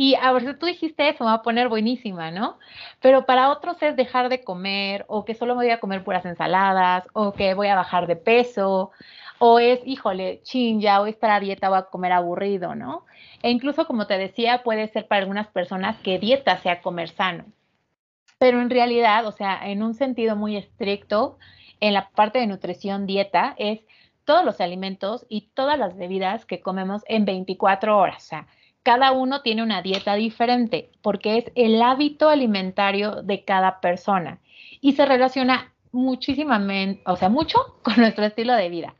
Y 0.00 0.14
a 0.14 0.30
ver, 0.30 0.44
si 0.44 0.54
tú 0.54 0.66
dijiste 0.66 1.08
eso, 1.08 1.24
me 1.24 1.30
va 1.30 1.38
a 1.38 1.42
poner 1.42 1.68
buenísima, 1.68 2.30
¿no? 2.30 2.60
Pero 3.00 3.26
para 3.26 3.50
otros 3.50 3.82
es 3.82 3.96
dejar 3.96 4.28
de 4.28 4.44
comer, 4.44 5.04
o 5.08 5.24
que 5.24 5.34
solo 5.34 5.56
me 5.56 5.64
voy 5.64 5.72
a 5.72 5.80
comer 5.80 6.04
puras 6.04 6.24
ensaladas, 6.24 7.08
o 7.14 7.32
que 7.32 7.54
voy 7.54 7.66
a 7.66 7.74
bajar 7.74 8.06
de 8.06 8.14
peso, 8.14 8.92
o 9.40 9.58
es, 9.58 9.80
híjole, 9.84 10.40
chin, 10.44 10.80
ya 10.80 11.00
voy 11.00 11.08
a 11.08 11.10
estar 11.10 11.32
a 11.32 11.40
dieta, 11.40 11.68
voy 11.68 11.78
a 11.78 11.86
comer 11.86 12.12
aburrido, 12.12 12.76
¿no? 12.76 13.06
E 13.42 13.50
incluso, 13.50 13.88
como 13.88 14.06
te 14.06 14.16
decía, 14.18 14.62
puede 14.62 14.86
ser 14.86 15.08
para 15.08 15.22
algunas 15.22 15.48
personas 15.48 15.98
que 15.98 16.20
dieta 16.20 16.58
sea 16.58 16.80
comer 16.80 17.08
sano. 17.08 17.46
Pero 18.38 18.60
en 18.60 18.70
realidad, 18.70 19.26
o 19.26 19.32
sea, 19.32 19.58
en 19.64 19.82
un 19.82 19.94
sentido 19.94 20.36
muy 20.36 20.56
estricto, 20.56 21.38
en 21.80 21.92
la 21.92 22.10
parte 22.10 22.38
de 22.38 22.46
nutrición 22.46 23.04
dieta, 23.04 23.56
es 23.58 23.80
todos 24.24 24.44
los 24.44 24.60
alimentos 24.60 25.26
y 25.28 25.48
todas 25.54 25.76
las 25.76 25.96
bebidas 25.96 26.44
que 26.44 26.60
comemos 26.60 27.02
en 27.08 27.24
24 27.24 27.98
horas. 27.98 28.24
O 28.24 28.28
sea, 28.28 28.46
cada 28.82 29.12
uno 29.12 29.42
tiene 29.42 29.62
una 29.62 29.82
dieta 29.82 30.14
diferente 30.14 30.90
porque 31.02 31.38
es 31.38 31.52
el 31.54 31.82
hábito 31.82 32.28
alimentario 32.28 33.22
de 33.22 33.44
cada 33.44 33.80
persona 33.80 34.40
y 34.80 34.92
se 34.92 35.06
relaciona 35.06 35.74
muchísimamente, 35.92 37.02
o 37.06 37.16
sea, 37.16 37.28
mucho 37.28 37.58
con 37.82 37.96
nuestro 37.96 38.24
estilo 38.24 38.54
de 38.54 38.68
vida. 38.68 38.94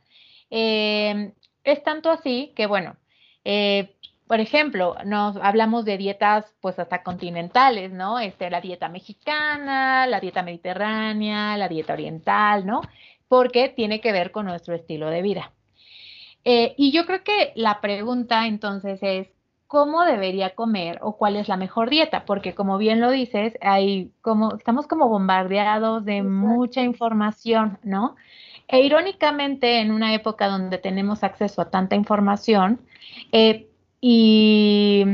Eh, 0.49 1.33
es 1.63 1.83
tanto 1.83 2.09
así 2.09 2.53
que, 2.55 2.65
bueno, 2.65 2.97
eh, 3.45 3.95
por 4.27 4.39
ejemplo, 4.39 4.95
nos 5.05 5.37
hablamos 5.37 5.85
de 5.85 5.97
dietas 5.97 6.53
pues 6.61 6.77
hasta 6.77 7.01
continentales, 7.01 7.91
¿no? 7.91 8.19
Este, 8.19 8.51
la 8.51 8.61
dieta 8.61 8.87
mexicana, 8.87 10.05
la 10.05 10.19
dieta 10.19 10.43
mediterránea, 10.43 11.57
la 11.57 11.67
dieta 11.67 11.93
oriental, 11.93 12.63
¿no? 12.65 12.81
Porque 13.27 13.69
tiene 13.69 14.01
que 14.01 14.11
ver 14.11 14.31
con 14.31 14.45
nuestro 14.45 14.75
estilo 14.75 15.09
de 15.09 15.23
vida. 15.23 15.51
Eh, 16.45 16.75
y 16.77 16.91
yo 16.91 17.07
creo 17.07 17.23
que 17.23 17.53
la 17.55 17.81
pregunta 17.81 18.45
entonces 18.45 18.99
es, 19.01 19.27
cómo 19.69 20.03
debería 20.03 20.55
comer 20.55 20.97
o 21.03 21.15
cuál 21.15 21.35
es 21.35 21.47
la 21.47 21.55
mejor 21.55 21.91
dieta, 21.91 22.25
porque 22.25 22.55
como 22.55 22.79
bien 22.79 22.99
lo 22.99 23.11
dices, 23.11 23.53
hay 23.61 24.11
como, 24.21 24.55
estamos 24.55 24.87
como 24.87 25.09
bombardeados 25.09 26.03
de 26.05 26.23
mucha 26.23 26.81
información, 26.81 27.77
¿no? 27.83 28.15
E 28.67 28.81
irónicamente, 28.81 29.79
en 29.79 29.91
una 29.91 30.15
época 30.15 30.47
donde 30.47 30.79
tenemos 30.79 31.23
acceso 31.23 31.61
a 31.61 31.69
tanta 31.69 31.95
información, 31.95 32.81
eh, 33.31 33.67
y, 34.01 35.05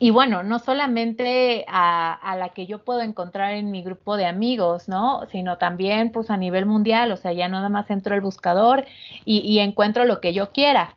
y, 0.00 0.10
bueno, 0.10 0.42
no 0.42 0.58
solamente 0.58 1.64
a, 1.68 2.12
a, 2.12 2.36
la 2.36 2.48
que 2.48 2.66
yo 2.66 2.84
puedo 2.84 3.02
encontrar 3.02 3.54
en 3.54 3.70
mi 3.70 3.84
grupo 3.84 4.16
de 4.16 4.26
amigos, 4.26 4.88
¿no? 4.88 5.26
Sino 5.30 5.58
también 5.58 6.10
pues 6.10 6.30
a 6.30 6.36
nivel 6.36 6.66
mundial, 6.66 7.12
o 7.12 7.16
sea, 7.16 7.32
ya 7.32 7.48
nada 7.48 7.68
más 7.68 7.88
entro 7.90 8.16
al 8.16 8.20
buscador 8.20 8.84
y, 9.24 9.38
y 9.40 9.60
encuentro 9.60 10.04
lo 10.06 10.20
que 10.20 10.32
yo 10.32 10.50
quiera. 10.50 10.96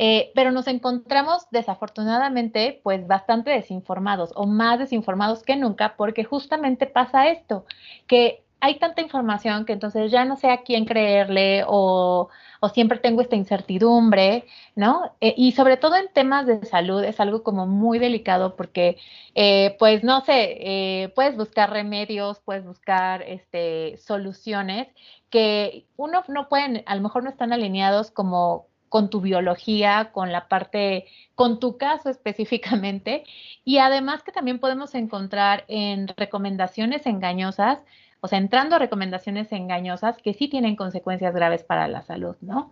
Eh, 0.00 0.30
pero 0.34 0.52
nos 0.52 0.68
encontramos 0.68 1.48
desafortunadamente 1.50 2.80
pues 2.84 3.06
bastante 3.08 3.50
desinformados 3.50 4.30
o 4.36 4.46
más 4.46 4.78
desinformados 4.78 5.42
que 5.42 5.56
nunca 5.56 5.96
porque 5.96 6.22
justamente 6.22 6.86
pasa 6.86 7.28
esto, 7.28 7.66
que 8.06 8.44
hay 8.60 8.78
tanta 8.78 9.02
información 9.02 9.64
que 9.64 9.72
entonces 9.72 10.10
ya 10.12 10.24
no 10.24 10.36
sé 10.36 10.50
a 10.50 10.62
quién 10.62 10.84
creerle 10.84 11.64
o, 11.66 12.28
o 12.60 12.68
siempre 12.68 12.98
tengo 12.98 13.22
esta 13.22 13.36
incertidumbre, 13.36 14.46
¿no? 14.76 15.12
Eh, 15.20 15.34
y 15.36 15.52
sobre 15.52 15.76
todo 15.76 15.96
en 15.96 16.12
temas 16.12 16.46
de 16.46 16.64
salud 16.64 17.02
es 17.04 17.20
algo 17.20 17.42
como 17.42 17.66
muy 17.66 17.98
delicado 17.98 18.56
porque, 18.56 18.98
eh, 19.34 19.76
pues 19.78 20.04
no 20.04 20.20
sé, 20.22 21.12
puedes 21.14 21.36
buscar 21.36 21.70
remedios, 21.70 22.40
puedes 22.40 22.64
buscar 22.64 23.22
este, 23.22 23.96
soluciones 23.98 24.88
que 25.30 25.86
uno 25.96 26.22
no 26.28 26.48
pueden, 26.48 26.82
a 26.86 26.94
lo 26.96 27.02
mejor 27.02 27.24
no 27.24 27.30
están 27.30 27.52
alineados 27.52 28.10
como 28.10 28.67
con 28.88 29.10
tu 29.10 29.20
biología, 29.20 30.10
con 30.12 30.32
la 30.32 30.48
parte, 30.48 31.06
con 31.34 31.60
tu 31.60 31.76
caso 31.76 32.10
específicamente, 32.10 33.24
y 33.64 33.78
además 33.78 34.22
que 34.22 34.32
también 34.32 34.58
podemos 34.58 34.94
encontrar 34.94 35.64
en 35.68 36.08
recomendaciones 36.16 37.06
engañosas, 37.06 37.80
o 38.20 38.28
sea, 38.28 38.38
entrando 38.38 38.76
a 38.76 38.78
recomendaciones 38.78 39.52
engañosas 39.52 40.18
que 40.18 40.34
sí 40.34 40.48
tienen 40.48 40.76
consecuencias 40.76 41.34
graves 41.34 41.62
para 41.62 41.86
la 41.88 42.02
salud, 42.02 42.36
¿no? 42.40 42.70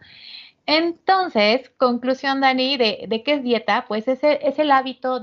Entonces, 0.66 1.70
conclusión, 1.76 2.40
Dani, 2.40 2.76
de, 2.76 3.22
qué 3.24 3.35
es 3.35 3.42
dieta, 3.44 3.85
pues 3.87 4.09
es 4.09 4.24
el, 4.24 4.38
es 4.42 4.59
el 4.59 4.72
hábito 4.72 5.20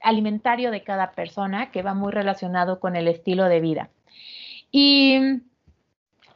alimentario 0.00 0.70
de 0.70 0.84
cada 0.84 1.10
persona 1.10 1.72
que 1.72 1.82
va 1.82 1.92
muy 1.94 2.12
relacionado 2.12 2.78
con 2.78 2.94
el 2.94 3.08
estilo 3.08 3.46
de 3.46 3.60
vida. 3.60 3.90
Y 4.70 5.40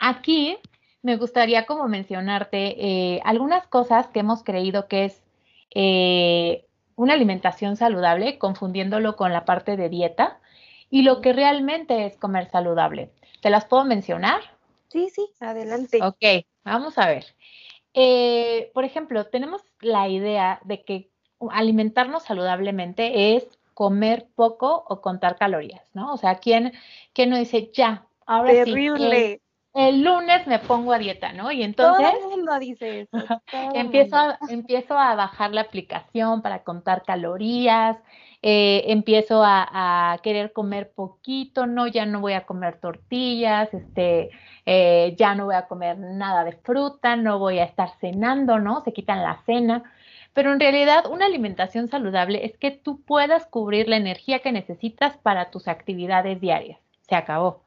aquí 0.01 0.59
me 1.05 1.17
gustaría 1.19 1.67
como 1.67 1.87
mencionarte 1.87 2.77
eh, 2.79 3.21
algunas 3.25 3.67
cosas 3.67 4.09
que 4.09 4.21
hemos 4.21 4.43
creído 4.43 4.89
que 4.89 5.05
es, 5.05 5.23
eh, 5.75 6.65
una 6.97 7.13
alimentación 7.13 7.77
saludable, 7.77 8.39
confundiéndolo 8.39 9.15
con 9.15 9.31
la 9.31 9.45
parte 9.45 9.77
de 9.77 9.91
dieta, 9.91 10.41
y 10.89 11.03
lo 11.03 11.21
que 11.21 11.35
realmente 11.35 12.07
es 12.07 12.17
comer 12.17 12.51
saludable. 12.51 13.11
¿Te 13.43 13.51
las 13.51 13.67
puedo 13.67 13.85
mencionar? 13.85 14.41
Sí, 14.89 15.11
sí, 15.11 15.29
adelante. 15.41 15.99
Ok, 16.03 16.47
vamos 16.65 16.97
a 16.97 17.07
ver. 17.07 17.27
Eh, 17.93 18.71
por 18.73 18.85
ejemplo, 18.85 19.27
tenemos 19.27 19.61
la 19.81 20.09
idea 20.09 20.61
de 20.65 20.85
que 20.85 21.11
alimentarnos 21.51 22.23
saludablemente 22.23 23.37
es 23.37 23.47
comer 23.75 24.27
poco 24.35 24.85
o 24.89 25.03
contar 25.03 25.37
calorías, 25.37 25.85
¿no? 25.93 26.15
O 26.15 26.17
sea, 26.17 26.37
¿quién, 26.37 26.73
quién 27.13 27.29
no 27.29 27.37
dice, 27.37 27.71
ya, 27.75 28.07
ahora 28.25 28.53
Terrible. 28.53 29.21
sí, 29.21 29.44
el, 29.75 30.03
lunes 30.03 30.47
me 30.47 30.59
pongo 30.59 30.93
a 30.93 30.99
dieta, 30.99 31.33
¿no? 31.33 31.53
Y 31.53 31.63
entonces... 31.63 32.11
Todo 32.11 32.31
el 32.31 32.37
mundo 32.37 32.59
dice 32.59 33.03
eso. 33.03 33.19
empiezo, 33.75 34.17
a, 34.17 34.39
empiezo 34.49 34.99
a 34.99 35.15
bajar 35.15 35.53
la 35.53 35.63
aplicación 35.63 36.43
para 36.43 36.63
contar 36.63 37.03
calorías, 37.03 37.97
eh, 38.47 38.93
empiezo 38.93 39.43
a, 39.43 40.19
querer 40.23 40.53
comer 40.53 40.93
poquito, 40.93 41.67
no, 41.67 41.87
ya 41.87 42.05
no 42.05 42.21
voy 42.21 42.35
a 42.35 42.45
comer 42.45 42.79
tortillas, 42.79 43.73
este, 43.73 44.29
eh, 44.67 45.15
ya 45.17 45.35
no 45.35 45.47
voy 45.47 45.55
a 45.55 45.67
comer 45.67 45.99
nada 45.99 46.45
de 46.45 46.53
fruta, 46.53 47.17
no 47.17 47.39
voy 47.39 47.59
a 47.59 47.65
estar 47.65 47.89
cenando, 48.01 48.59
¿no? 48.59 48.83
Se 48.83 48.93
quitan 48.93 49.23
la 49.23 49.43
cena. 49.47 49.83
Pero 50.35 50.53
en 50.53 50.61
realidad 50.61 51.07
una 51.11 51.25
alimentación 51.25 51.89
saludable 51.89 52.45
es 52.45 52.59
que 52.59 52.71
tú 52.71 53.01
puedas 53.01 53.47
cubrir 53.47 53.89
la 53.89 53.97
energía 53.97 54.41
que 54.41 54.53
necesitas 54.53 55.17
para 55.17 55.51
tus 55.51 55.67
actividades 55.67 56.39
diarias. 56.39 56.79
Se 57.09 57.15
acabó. 57.15 57.63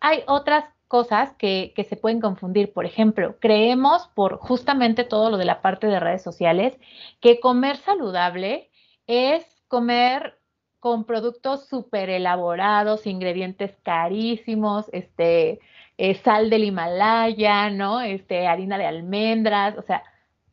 Hay 0.00 0.24
otras 0.26 0.64
cosas 0.92 1.32
que, 1.38 1.72
que, 1.74 1.84
se 1.84 1.96
pueden 1.96 2.20
confundir. 2.20 2.74
Por 2.74 2.84
ejemplo, 2.84 3.36
creemos 3.40 4.08
por 4.14 4.36
justamente 4.36 5.04
todo 5.04 5.30
lo 5.30 5.38
de 5.38 5.46
la 5.46 5.62
parte 5.62 5.86
de 5.86 5.98
redes 5.98 6.20
sociales 6.20 6.74
que 7.22 7.40
comer 7.40 7.78
saludable 7.78 8.68
es 9.06 9.42
comer 9.68 10.38
con 10.80 11.04
productos 11.04 11.66
súper 11.66 12.10
elaborados, 12.10 13.06
ingredientes 13.06 13.74
carísimos, 13.82 14.90
este, 14.92 15.60
eh, 15.96 16.14
sal 16.16 16.50
del 16.50 16.64
Himalaya, 16.64 17.70
¿no? 17.70 18.02
Este, 18.02 18.46
harina 18.46 18.76
de 18.76 18.84
almendras, 18.84 19.78
o 19.78 19.82
sea, 19.82 20.02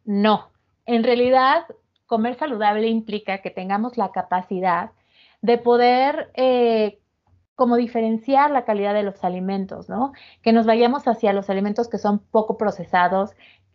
no. 0.05 0.51
En 0.85 1.03
realidad, 1.03 1.65
comer 2.05 2.35
saludable 2.35 2.87
implica 2.87 3.39
que 3.39 3.51
tengamos 3.51 3.97
la 3.97 4.13
capacidad 4.13 4.91
de 5.41 5.57
poder 5.57 6.31
eh, 6.35 6.99
como 7.59 7.75
diferenciar 7.75 8.51
la 8.51 8.63
calidad 8.63 8.93
de 8.93 9.03
los 9.03 9.21
alimentos, 9.21 9.89
¿no? 9.89 10.13
Que 10.41 10.53
nos 10.53 10.65
vayamos 10.65 11.05
hacia 11.09 11.33
los 11.33 11.49
alimentos 11.49 11.89
que 11.89 11.97
son 11.97 12.19
poco 12.19 12.57
procesados 12.57 13.31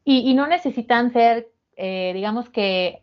y, 0.07 0.33
no 0.33 0.47
necesitan 0.47 1.13
ser, 1.13 1.51
eh, 1.77 2.13
digamos 2.15 2.49
que 2.49 3.03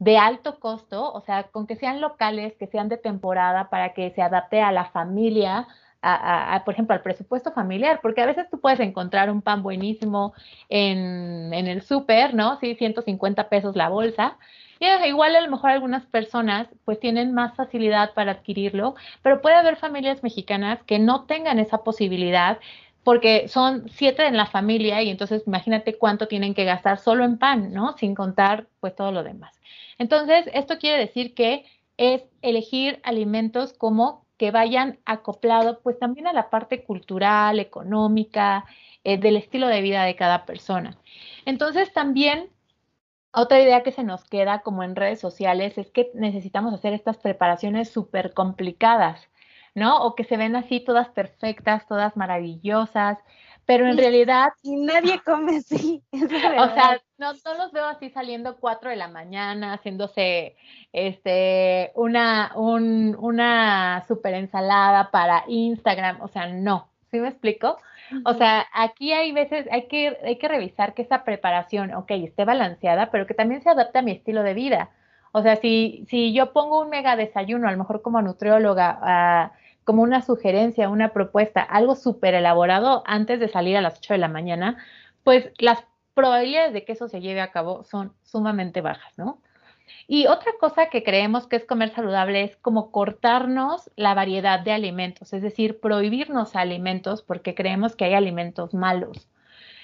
de 0.00 0.18
alto 0.18 0.58
costo, 0.58 1.12
o 1.12 1.20
sea, 1.20 1.44
con 1.44 1.68
que 1.68 1.76
sean 1.76 2.00
locales, 2.00 2.56
que 2.56 2.66
sean 2.66 2.88
de 2.88 2.96
temporada 2.96 3.70
para 3.70 3.94
que 3.94 4.10
se 4.10 4.20
adapte 4.20 4.60
a 4.60 4.72
la 4.72 4.86
familia, 4.86 5.68
a, 6.02 6.62
por 6.64 6.74
ejemplo, 6.74 6.94
al 6.96 7.02
presupuesto 7.02 7.52
familiar, 7.52 8.00
porque 8.02 8.22
a 8.22 8.26
veces 8.26 8.50
tú 8.50 8.60
puedes 8.60 8.80
encontrar 8.80 9.30
un 9.30 9.42
pan 9.42 9.62
buenísimo 9.62 10.34
en, 10.68 11.54
en 11.54 11.68
el 11.68 11.82
súper, 11.82 12.34
¿no? 12.34 12.58
Sí, 12.58 12.74
150 12.74 13.48
pesos 13.48 13.76
la 13.76 13.88
bolsa. 13.88 14.38
Igual 14.80 15.36
a 15.36 15.40
lo 15.42 15.50
mejor 15.50 15.70
algunas 15.70 16.06
personas 16.06 16.68
pues 16.84 16.98
tienen 16.98 17.34
más 17.34 17.54
facilidad 17.54 18.14
para 18.14 18.32
adquirirlo, 18.32 18.94
pero 19.22 19.42
puede 19.42 19.56
haber 19.56 19.76
familias 19.76 20.22
mexicanas 20.22 20.82
que 20.84 20.98
no 20.98 21.24
tengan 21.26 21.58
esa 21.58 21.84
posibilidad 21.84 22.58
porque 23.04 23.48
son 23.48 23.88
siete 23.90 24.26
en 24.26 24.36
la 24.36 24.46
familia 24.46 25.02
y 25.02 25.10
entonces 25.10 25.42
imagínate 25.46 25.98
cuánto 25.98 26.28
tienen 26.28 26.54
que 26.54 26.64
gastar 26.64 26.98
solo 26.98 27.24
en 27.24 27.38
pan, 27.38 27.72
¿no? 27.72 27.96
Sin 27.98 28.14
contar 28.14 28.68
pues 28.80 28.94
todo 28.94 29.12
lo 29.12 29.22
demás. 29.22 29.60
Entonces, 29.98 30.48
esto 30.54 30.78
quiere 30.78 30.98
decir 30.98 31.34
que 31.34 31.66
es 31.96 32.22
elegir 32.40 33.00
alimentos 33.02 33.74
como 33.74 34.26
que 34.38 34.50
vayan 34.50 34.98
acoplado 35.04 35.80
pues 35.82 35.98
también 35.98 36.26
a 36.26 36.32
la 36.32 36.48
parte 36.48 36.82
cultural, 36.82 37.60
económica, 37.60 38.64
eh, 39.04 39.18
del 39.18 39.36
estilo 39.36 39.68
de 39.68 39.82
vida 39.82 40.04
de 40.04 40.16
cada 40.16 40.46
persona. 40.46 40.96
Entonces 41.44 41.92
también 41.92 42.50
otra 43.32 43.60
idea 43.60 43.82
que 43.82 43.92
se 43.92 44.02
nos 44.02 44.24
queda 44.24 44.60
como 44.60 44.82
en 44.82 44.96
redes 44.96 45.20
sociales 45.20 45.78
es 45.78 45.90
que 45.90 46.10
necesitamos 46.14 46.74
hacer 46.74 46.92
estas 46.92 47.18
preparaciones 47.18 47.90
súper 47.90 48.34
complicadas, 48.34 49.28
¿no? 49.74 50.04
O 50.04 50.14
que 50.14 50.24
se 50.24 50.36
ven 50.36 50.56
así 50.56 50.80
todas 50.80 51.08
perfectas, 51.10 51.86
todas 51.86 52.16
maravillosas, 52.16 53.18
pero 53.66 53.86
en 53.86 53.96
realidad... 53.96 54.52
Y 54.62 54.76
nadie 54.76 55.20
come 55.24 55.58
así. 55.58 56.02
o 56.12 56.74
sea, 56.74 57.00
no, 57.18 57.32
no, 57.32 57.54
los 57.54 57.72
veo 57.72 57.86
así 57.86 58.10
saliendo 58.10 58.56
cuatro 58.56 58.90
de 58.90 58.96
la 58.96 59.06
mañana, 59.06 59.74
haciéndose 59.74 60.56
este, 60.92 61.92
una, 61.94 62.52
un, 62.56 63.16
una 63.16 64.04
super 64.08 64.34
ensalada 64.34 65.12
para 65.12 65.44
Instagram, 65.46 66.20
o 66.20 66.28
sea, 66.28 66.48
no, 66.48 66.89
¿sí 67.10 67.20
me 67.20 67.28
explico? 67.28 67.78
O 68.24 68.34
sea, 68.34 68.66
aquí 68.72 69.12
hay 69.12 69.32
veces, 69.32 69.66
hay 69.70 69.86
que, 69.88 70.16
hay 70.24 70.38
que 70.38 70.48
revisar 70.48 70.94
que 70.94 71.02
esa 71.02 71.24
preparación, 71.24 71.94
ok, 71.94 72.10
esté 72.12 72.44
balanceada, 72.44 73.10
pero 73.10 73.26
que 73.26 73.34
también 73.34 73.62
se 73.62 73.70
adapte 73.70 73.98
a 73.98 74.02
mi 74.02 74.12
estilo 74.12 74.42
de 74.42 74.54
vida. 74.54 74.90
O 75.32 75.42
sea, 75.42 75.56
si, 75.56 76.04
si 76.08 76.32
yo 76.32 76.52
pongo 76.52 76.80
un 76.80 76.90
mega 76.90 77.16
desayuno, 77.16 77.68
a 77.68 77.72
lo 77.72 77.78
mejor 77.78 78.02
como 78.02 78.20
nutrióloga, 78.20 78.98
a 79.00 79.52
como 79.84 80.02
una 80.02 80.22
sugerencia, 80.22 80.88
una 80.88 81.12
propuesta, 81.12 81.62
algo 81.62 81.96
súper 81.96 82.34
elaborado 82.34 83.02
antes 83.06 83.40
de 83.40 83.48
salir 83.48 83.76
a 83.76 83.80
las 83.80 83.98
8 83.98 84.14
de 84.14 84.18
la 84.18 84.28
mañana, 84.28 84.76
pues 85.24 85.50
las 85.58 85.84
probabilidades 86.14 86.72
de 86.72 86.84
que 86.84 86.92
eso 86.92 87.08
se 87.08 87.20
lleve 87.20 87.40
a 87.40 87.50
cabo 87.50 87.82
son 87.84 88.12
sumamente 88.22 88.82
bajas, 88.82 89.12
¿no? 89.16 89.42
Y 90.06 90.26
otra 90.26 90.52
cosa 90.58 90.90
que 90.90 91.02
creemos 91.02 91.46
que 91.46 91.56
es 91.56 91.64
comer 91.64 91.90
saludable 91.90 92.42
es 92.42 92.56
como 92.56 92.90
cortarnos 92.90 93.90
la 93.96 94.14
variedad 94.14 94.60
de 94.60 94.72
alimentos, 94.72 95.32
es 95.32 95.42
decir, 95.42 95.80
prohibirnos 95.80 96.56
alimentos 96.56 97.22
porque 97.22 97.54
creemos 97.54 97.96
que 97.96 98.06
hay 98.06 98.14
alimentos 98.14 98.74
malos. 98.74 99.28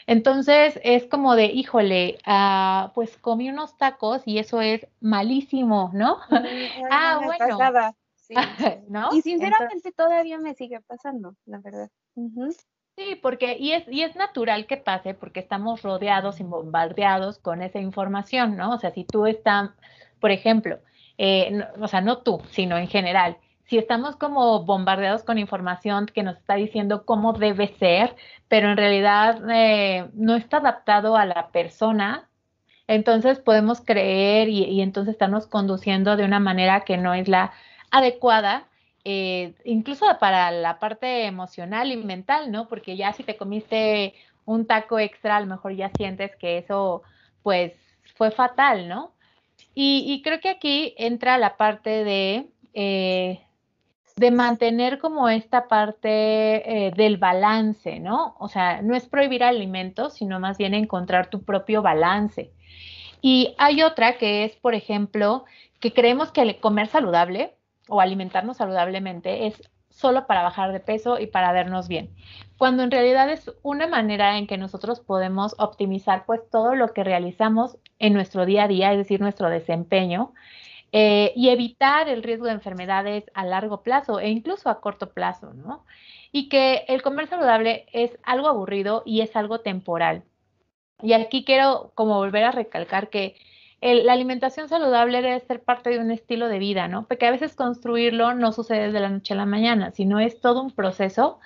Entonces 0.07 0.79
es 0.85 1.07
como 1.07 1.35
de, 1.35 1.47
híjole, 1.47 2.19
uh, 2.27 2.93
pues 2.95 3.17
comí 3.19 3.51
unos 3.51 3.77
tacos 3.77 4.23
y 4.25 4.39
eso 4.39 4.61
es 4.61 4.87
malísimo, 5.01 5.91
¿no? 5.95 6.19
ah, 6.91 7.21
bueno. 7.25 7.59
Y 9.13 9.23
sinceramente 9.23 9.93
todavía 9.93 10.39
me 10.39 10.55
sigue 10.55 10.81
pasando, 10.81 11.37
la 11.45 11.59
verdad. 11.59 11.91
Sí, 12.97 13.15
porque, 13.23 13.57
y 13.59 13.73
es, 13.73 13.85
y 13.89 14.03
es 14.03 14.17
natural 14.17 14.67
que 14.67 14.79
pase 14.79 15.13
porque 15.13 15.41
estamos 15.41 15.83
rodeados 15.83 16.41
y 16.41 16.45
bombardeados 16.45 17.39
con 17.39 17.61
esa 17.61 17.79
información, 17.79 18.57
¿no? 18.57 18.73
O 18.73 18.79
sea, 18.79 18.91
si 18.93 19.05
tú 19.05 19.27
estás, 19.27 19.71
por 20.19 20.31
ejemplo, 20.31 20.79
eh, 21.19 21.63
o 21.79 21.89
sea, 21.89 22.01
no 22.01 22.19
tú, 22.23 22.41
sino 22.51 22.79
en 22.79 22.89
general, 22.89 23.37
si 23.65 23.77
estamos 23.77 24.17
como 24.17 24.65
bombardeados 24.65 25.25
con 25.25 25.39
información 25.39 26.07
que 26.07 26.23
nos 26.23 26.39
está 26.39 26.55
diciendo 26.55 27.05
cómo 27.05 27.35
debe 27.35 27.69
ser, 27.79 28.17
pero 28.49 28.71
en 28.71 28.79
realidad 28.79 29.43
eh, 29.51 30.09
no 30.15 30.35
está 30.35 30.59
adaptado 30.59 31.17
a 31.17 31.27
la 31.27 31.49
persona, 31.49 32.29
entonces 32.87 33.41
podemos 33.41 33.81
creer 33.83 34.49
y, 34.49 34.65
y 34.65 34.81
entonces 34.81 35.13
estamos 35.13 35.47
conduciendo 35.47 36.17
de 36.17 36.25
una 36.25 36.41
manera 36.41 36.81
que 36.83 36.97
no 36.97 37.13
es 37.15 37.29
la 37.29 37.53
adecuada, 37.91 38.69
eh, 39.09 39.55
incluso 39.65 40.05
para 40.19 40.51
la 40.51 40.81
parte 40.81 41.27
emocional 41.27 41.93
y 41.93 41.97
mental, 41.97 42.51
¿no? 42.51 42.67
Porque 42.67 42.97
ya 42.97 43.13
si 43.13 43.23
te 43.23 43.37
comiste 43.37 44.15
un 44.45 44.67
taco 44.67 44.99
extra, 44.99 45.37
a 45.37 45.41
lo 45.41 45.47
mejor 45.47 45.77
ya 45.77 45.91
sientes 45.97 46.35
que 46.35 46.59
eso, 46.59 47.03
pues, 47.45 47.73
fue 48.17 48.33
fatal, 48.33 48.89
¿no? 48.89 49.13
Y, 49.77 50.23
creo 50.25 50.41
que 50.41 50.49
aquí 50.49 50.95
entra 50.99 51.39
la 51.39 51.57
parte 51.57 52.03
de, 52.03 52.49
eh, 52.75 53.41
de 54.17 54.31
mantener 54.33 54.99
como 54.99 55.29
esta 55.29 55.69
parte 55.69 56.87
eh, 56.87 56.91
del 56.97 57.17
balance, 57.17 58.01
¿no? 58.01 58.35
O 58.41 58.49
sea, 58.49 58.83
no 58.83 58.97
es 58.97 59.07
prohibir 59.07 59.45
alimentos, 59.45 60.15
sino 60.15 60.41
más 60.41 60.59
bien 60.59 60.75
encontrar 60.75 61.31
tu 61.31 61.45
propio 61.45 61.81
balance. 61.81 62.51
Y 63.21 63.55
hay 63.59 63.83
otra 63.83 64.19
que 64.19 64.45
es, 64.45 64.57
por 64.57 64.75
ejemplo, 64.75 65.45
que 65.79 65.93
creemos 65.93 66.33
que 66.33 66.43
el 66.43 66.59
comer 66.59 66.89
saludable 66.89 67.55
o 67.89 68.01
alimentarnos 68.01 68.57
saludablemente 68.57 69.47
es 69.47 69.63
solo 69.91 70.27
para 70.27 70.43
bajar 70.43 70.73
de 70.73 70.81
peso 70.81 71.19
y 71.19 71.27
para 71.27 71.53
vernos 71.53 71.89
bien, 71.89 72.11
cuando 72.59 72.83
en 72.83 72.91
realidad 72.91 73.31
es 73.31 73.51
una 73.63 73.87
manera 73.87 74.37
en 74.37 74.47
que 74.47 74.59
nosotros 74.59 75.01
podemos 75.01 75.55
optimizar 75.59 76.27
pues 76.27 76.43
todo 76.51 76.75
lo 76.75 76.93
que 76.93 77.03
realizamos 77.03 77.79
en 77.99 78.13
nuestro 78.13 78.45
día 78.45 78.65
a 78.65 78.69
día, 78.69 78.93
es 78.93 78.99
decir, 78.99 79.21
nuestro 79.21 79.49
desempeño, 79.49 80.35
eh, 80.93 81.33
y 81.35 81.49
evitar 81.49 82.09
el 82.09 82.23
riesgo 82.23 82.47
de 82.47 82.53
enfermedades 82.53 83.25
a 83.35 83.45
largo 83.45 83.83
plazo 83.83 84.21
e 84.21 84.29
incluso 84.29 84.69
a 84.71 84.81
corto 84.81 85.11
plazo, 85.11 85.53
¿no? 85.55 85.85
Y 86.31 86.49
que 86.49 86.85
el 86.89 87.03
comer 87.03 87.27
saludable 87.29 87.87
es 87.93 88.19
algo 88.23 88.49
aburrido 88.49 89.03
y 89.05 89.21
es 89.23 89.35
algo 89.37 89.61
temporal. 89.61 90.25
Y 91.03 91.13
aquí 91.13 91.45
quiero 91.45 91.93
como 91.95 92.17
volver 92.17 92.45
a 92.45 92.53
recalcar 92.53 93.11
que 93.11 93.37
la 93.81 94.13
alimentación 94.13 94.69
saludable 94.69 95.23
debe 95.23 95.41
ser 95.41 95.63
parte 95.63 95.91
de 95.91 95.99
un 95.99 96.11
estilo 96.11 96.49
de 96.49 96.59
vida, 96.59 96.89
¿no? 96.89 97.07
Porque 97.07 97.27
a 97.27 97.31
veces 97.31 97.55
construirlo 97.55 98.35
no 98.35 98.53
sucede 98.53 98.91
de 98.91 99.01
la 99.01 99.11
noche 99.11 99.35
a 99.35 99.37
la 99.37 99.47
mañana, 99.47 99.91
sino 99.93 100.19
es 100.19 100.41
todo 100.41 100.63
un 100.63 100.71
proceso 100.71 101.39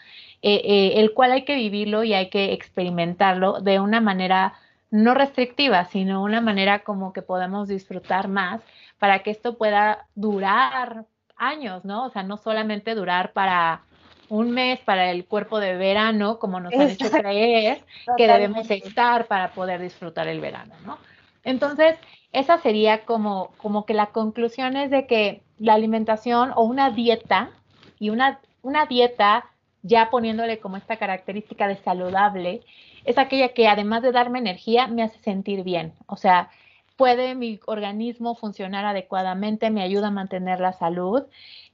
eh, 0.43 0.63
eh, 0.65 1.01
el 1.01 1.13
cual 1.13 1.33
hay 1.33 1.45
que 1.45 1.55
vivirlo 1.55 2.03
y 2.03 2.15
hay 2.15 2.31
que 2.31 2.53
experimentarlo 2.55 3.61
de 3.61 3.79
una 3.79 4.01
manera 4.01 4.55
no 4.91 5.13
restrictiva, 5.15 5.85
sino 5.85 6.23
una 6.23 6.41
manera 6.41 6.81
como 6.81 7.13
que 7.13 7.21
podamos 7.21 7.69
disfrutar 7.69 8.29
más 8.29 8.63
para 8.99 9.23
que 9.23 9.31
esto 9.31 9.59
pueda 9.59 10.07
durar 10.15 11.05
años, 11.37 11.85
¿no? 11.85 12.07
O 12.07 12.11
sea, 12.11 12.23
no 12.23 12.39
solamente 12.39 12.95
durar 12.95 13.33
para 13.33 13.83
un 14.31 14.51
mes 14.53 14.81
para 14.81 15.11
el 15.11 15.27
cuerpo 15.27 15.61
de 15.61 15.77
verano, 15.77 16.39
como 16.39 16.59
nos 16.59 16.73
han 16.73 16.91
hecho 16.91 17.11
creer 17.11 17.85
que 18.17 18.27
debemos 18.27 18.71
estar 18.71 19.27
para 19.27 19.51
poder 19.51 19.81
disfrutar 19.81 20.27
el 20.29 20.41
verano, 20.41 20.75
¿no? 20.87 20.99
Entonces, 21.45 21.97
esa 22.33 22.59
sería 22.59 23.05
como, 23.05 23.51
como 23.59 23.85
que 23.87 23.95
la 23.95 24.07
conclusión 24.07 24.77
es 24.77 24.91
de 24.91 25.07
que 25.07 25.43
la 25.59 25.75
alimentación 25.75 26.53
o 26.55 26.63
una 26.63 26.91
dieta 26.91 27.51
y 27.99 28.11
una, 28.11 28.41
una 28.63 28.87
dieta 28.87 29.47
ya 29.83 30.11
poniéndole 30.11 30.59
como 30.59 30.77
esta 30.77 30.97
característica 30.97 31.67
de 31.67 31.77
saludable, 31.77 32.61
es 33.05 33.19
aquella 33.19 33.49
que 33.55 33.69
además 33.69 34.03
de 34.03 34.13
darme 34.13 34.39
energía, 34.39 34.87
me 34.87 35.03
hace 35.03 35.19
sentir 35.21 35.63
bien. 35.65 35.95
O 36.07 36.17
sea, 36.17 36.51
puede 36.97 37.35
mi 37.35 37.61
organismo 37.67 38.35
funcionar 38.35 38.85
adecuadamente, 38.85 39.71
me 39.71 39.83
ayuda 39.83 40.09
a 40.09 40.11
mantener 40.11 40.61
la 40.61 40.73
salud, 40.73 41.23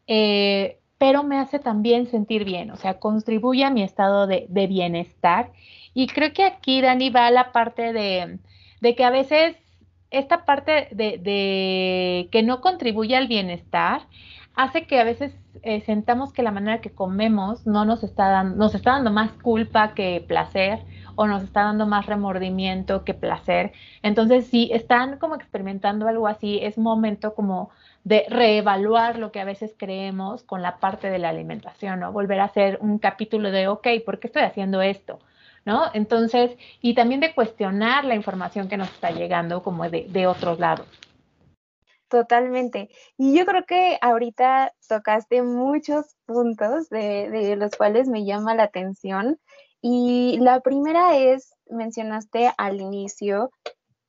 eh, 0.07 0.79
pero 0.99 1.25
me 1.25 1.39
hace 1.39 1.59
también 1.59 2.07
sentir 2.07 2.45
bien, 2.45 2.71
o 2.71 2.77
sea, 2.77 2.99
contribuye 2.99 3.65
a 3.65 3.71
mi 3.71 3.83
estado 3.83 4.27
de, 4.27 4.47
bienestar. 4.49 5.53
Y 5.95 6.07
creo 6.07 6.33
que 6.33 6.45
aquí, 6.45 6.81
Dani, 6.81 7.11
va 7.11 7.31
la 7.31 7.53
parte 7.53 7.93
de, 7.93 8.39
que 8.95 9.05
a 9.05 9.11
veces 9.11 9.57
esta 10.11 10.45
parte 10.45 10.89
de, 10.93 12.29
que 12.31 12.43
no 12.43 12.61
contribuye 12.61 13.17
al 13.17 13.29
bienestar 13.29 14.03
hace 14.55 14.87
que 14.87 14.99
a 14.99 15.05
veces 15.05 15.35
eh, 15.63 15.83
sentamos 15.83 16.33
que 16.33 16.43
la 16.43 16.51
manera 16.51 16.81
que 16.81 16.91
comemos 16.91 17.67
no 17.67 17.85
nos 17.85 18.03
está, 18.03 18.29
dando, 18.29 18.57
nos 18.57 18.75
está 18.75 18.93
dando 18.93 19.11
más 19.11 19.33
culpa 19.33 19.95
que 19.95 20.25
placer 20.27 20.81
o 21.15 21.27
nos 21.27 21.43
está 21.43 21.63
dando 21.63 21.87
más 21.87 22.07
remordimiento 22.07 23.05
que 23.05 23.15
placer. 23.15 23.73
Entonces, 24.03 24.47
si 24.47 24.71
están 24.73 25.19
como 25.19 25.35
experimentando 25.35 26.09
algo 26.09 26.29
así, 26.29 26.61
es 26.63 26.79
momento 26.79 27.35
como 27.35 27.71
de 28.05 28.25
reevaluar 28.29 29.19
lo 29.19 29.33
que 29.33 29.41
a 29.41 29.45
veces 29.45 29.75
creemos 29.77 30.45
con 30.45 30.63
la 30.63 30.79
parte 30.79 31.11
de 31.11 31.19
la 31.19 31.31
alimentación, 31.31 32.01
¿no? 32.01 32.13
Volver 32.13 32.41
a 32.41 32.45
hacer 32.45 32.79
un 32.81 32.99
capítulo 32.99 33.51
de, 33.51 33.67
ok, 33.67 33.89
¿por 34.05 34.21
qué 34.21 34.29
estoy 34.29 34.43
haciendo 34.43 34.81
esto? 34.81 35.19
¿No? 35.67 35.83
Entonces, 35.93 36.57
y 36.81 36.95
también 36.95 37.21
de 37.21 37.35
cuestionar 37.35 38.07
la 38.07 38.15
información 38.15 38.69
que 38.69 38.79
nos 38.79 38.89
está 38.89 39.11
llegando 39.11 39.63
como 39.63 39.91
de, 39.91 40.07
de 40.09 40.27
otros 40.27 40.59
lados. 40.59 40.87
Totalmente. 42.09 42.89
Y 43.19 43.37
yo 43.37 43.45
creo 43.47 43.65
que 43.67 43.99
ahorita 44.01 44.73
tocaste 44.89 45.43
muchos 45.43 46.07
puntos 46.25 46.89
de, 46.89 47.57
los 47.57 47.73
cuales 47.77 48.09
me 48.09 48.25
llama 48.25 48.55
la 48.55 48.65
atención. 48.65 49.41
Y 49.83 50.39
la 50.41 50.61
primera 50.61 51.17
es, 51.17 51.55
mencionaste 51.69 52.53
al 52.59 52.81
inicio, 52.81 53.51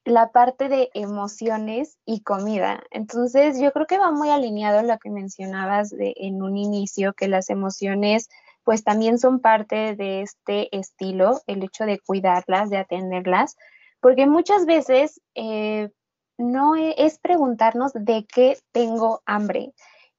la 0.06 0.32
parte 0.32 0.70
de 0.70 0.90
emociones 0.94 1.98
y 2.06 2.22
comida. 2.22 2.84
Entonces, 2.92 3.60
yo 3.60 3.72
creo 3.74 3.88
que 3.88 3.98
va 3.98 4.12
muy 4.12 4.30
alineado 4.30 4.84
lo 4.84 4.98
que 5.00 5.10
mencionabas 5.10 5.90
de, 5.90 6.14
en 6.18 6.42
un 6.44 6.56
inicio, 6.56 7.14
que 7.14 7.28
las 7.28 7.50
emociones 7.50 8.30
pues 8.68 8.84
también 8.84 9.18
son 9.18 9.40
parte 9.40 9.96
de 9.96 10.24
este 10.24 10.78
estilo, 10.78 11.40
el 11.48 11.64
hecho 11.64 11.86
de 11.86 12.02
cuidarlas, 12.02 12.70
de 12.70 12.76
atenderlas, 12.76 13.56
porque 14.02 14.28
muchas 14.28 14.66
veces 14.66 15.22
eh, 15.36 15.90
no 16.38 16.76
e, 16.76 16.94
es 16.98 17.18
preguntarnos 17.18 17.94
de 17.94 18.26
qué 18.26 18.58
tengo 18.74 19.22
hambre. 19.26 19.74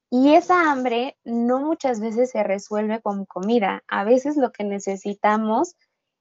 Y 0.08 0.32
esa 0.32 0.72
hambre 0.72 1.18
no 1.24 1.60
muchas 1.60 2.00
veces 2.00 2.30
se 2.30 2.42
resuelve 2.42 3.02
con 3.02 3.26
comida. 3.26 3.82
A 3.86 4.04
veces 4.04 4.38
lo 4.38 4.50
que 4.50 4.64
necesitamos 4.64 5.76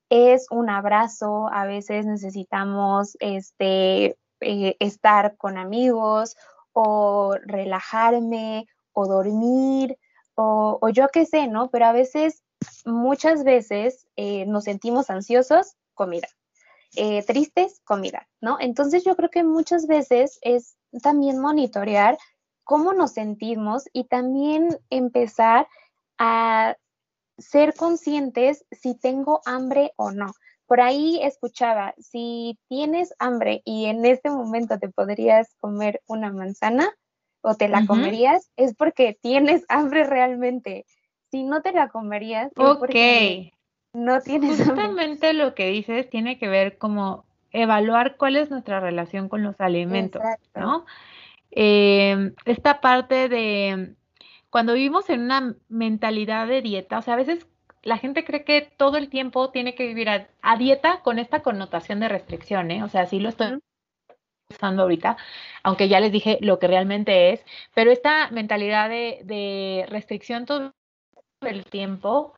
es 0.10 0.48
un 0.52 0.70
abrazo, 0.70 1.48
a 1.50 1.66
veces 1.66 2.06
necesitamos 2.06 3.16
este, 3.22 4.18
eh, 4.42 4.76
estar 4.82 5.38
con 5.38 5.58
amigos 5.58 6.36
o 6.74 7.38
relajarme 7.46 8.68
o 8.92 9.08
dormir 9.08 9.98
o, 10.38 10.90
yo 10.90 11.08
qué 11.12 11.26
sé, 11.26 11.48
¿no? 11.48 11.70
Pero 11.70 11.86
a 11.86 11.92
veces, 11.92 12.44
muchas 12.86 13.44
veces 13.44 14.08
eh, 14.16 14.46
nos 14.46 14.66
sentimos 14.66 15.10
ansiosos, 15.10 15.76
comida. 15.94 16.28
Eh, 16.96 17.24
tristes, 17.26 17.82
comida, 17.84 18.28
¿no? 18.40 18.58
Entonces 18.60 19.04
yo 19.04 19.16
creo 19.16 19.30
que 19.30 19.44
muchas 19.44 19.88
veces 19.88 20.40
es 20.42 20.78
también 21.04 21.40
monitorear 21.40 22.18
cómo 22.64 22.94
nos 22.94 23.12
sentimos 23.12 23.84
y 23.94 24.06
también 24.06 24.78
empezar 24.90 25.68
a 26.18 26.76
ser 27.38 27.74
conscientes 27.76 28.66
si 28.72 28.96
tengo 28.96 29.42
hambre 29.46 29.94
o 29.96 30.12
no. 30.12 30.34
Por 30.66 30.82
ahí 30.82 31.20
escuchaba, 31.22 31.94
si 31.98 32.58
tienes 32.68 33.14
hambre 33.20 33.62
y 33.66 33.86
en 33.86 34.06
este 34.06 34.30
momento 34.30 34.80
te 34.80 34.90
podrías 34.90 35.56
comer 35.60 36.02
una 36.08 36.32
manzana 36.32 36.90
o 37.48 37.56
te 37.56 37.70
la 37.70 37.86
comerías, 37.86 38.52
es 38.58 38.76
porque 38.76 39.18
tienes 39.22 39.66
hambre 39.70 40.04
realmente. 40.04 40.86
Si 41.32 41.44
no 41.44 41.62
te 41.62 41.72
la 41.72 41.88
comerías, 41.88 42.48
es 42.48 42.78
porque 42.78 43.54
no 43.94 44.20
tienes 44.20 44.58
Justamente 44.58 45.32
lo 45.34 45.56
que 45.56 45.68
dices 45.70 46.10
tiene 46.10 46.38
que 46.38 46.50
ver 46.50 46.78
como 46.78 47.24
evaluar 47.52 48.18
cuál 48.18 48.36
es 48.36 48.52
nuestra 48.52 48.82
relación 48.82 49.30
con 49.30 49.44
los 49.44 49.60
alimentos, 49.62 50.22
¿no? 50.56 50.86
Eh, 51.52 52.34
esta 52.44 52.82
parte 52.82 53.30
de 53.30 53.96
cuando 54.50 54.74
vivimos 54.74 55.10
en 55.10 55.22
una 55.22 55.56
mentalidad 55.70 56.48
de 56.48 56.62
dieta, 56.62 56.98
o 56.98 57.02
sea, 57.02 57.14
a 57.14 57.18
veces 57.18 57.48
la 57.82 57.98
gente 57.98 58.26
cree 58.26 58.44
que 58.44 58.70
todo 58.76 58.98
el 58.98 59.08
tiempo 59.08 59.52
tiene 59.52 59.74
que 59.74 59.88
vivir 59.88 60.10
a, 60.10 60.58
dieta 60.58 61.02
con 61.02 61.18
esta 61.18 61.42
connotación 61.42 62.02
de 62.02 62.10
restricción, 62.10 62.72
¿eh? 62.72 62.84
O 62.84 62.90
sea, 62.90 63.06
sí 63.06 63.22
lo 63.22 63.30
estoy 63.30 63.60
usando 64.50 64.84
ahorita, 64.84 65.18
aunque 65.64 65.90
ya 65.90 66.00
les 66.00 66.12
dije 66.12 66.38
lo 66.42 66.60
que 66.60 66.68
realmente 66.68 67.34
es, 67.34 67.44
pero 67.74 67.92
esta 67.92 68.30
mentalidad 68.32 68.90
de, 68.90 69.22
de 69.24 69.86
restricción 69.90 70.46
todo 70.46 70.74
el 71.42 71.66
tiempo 71.66 72.34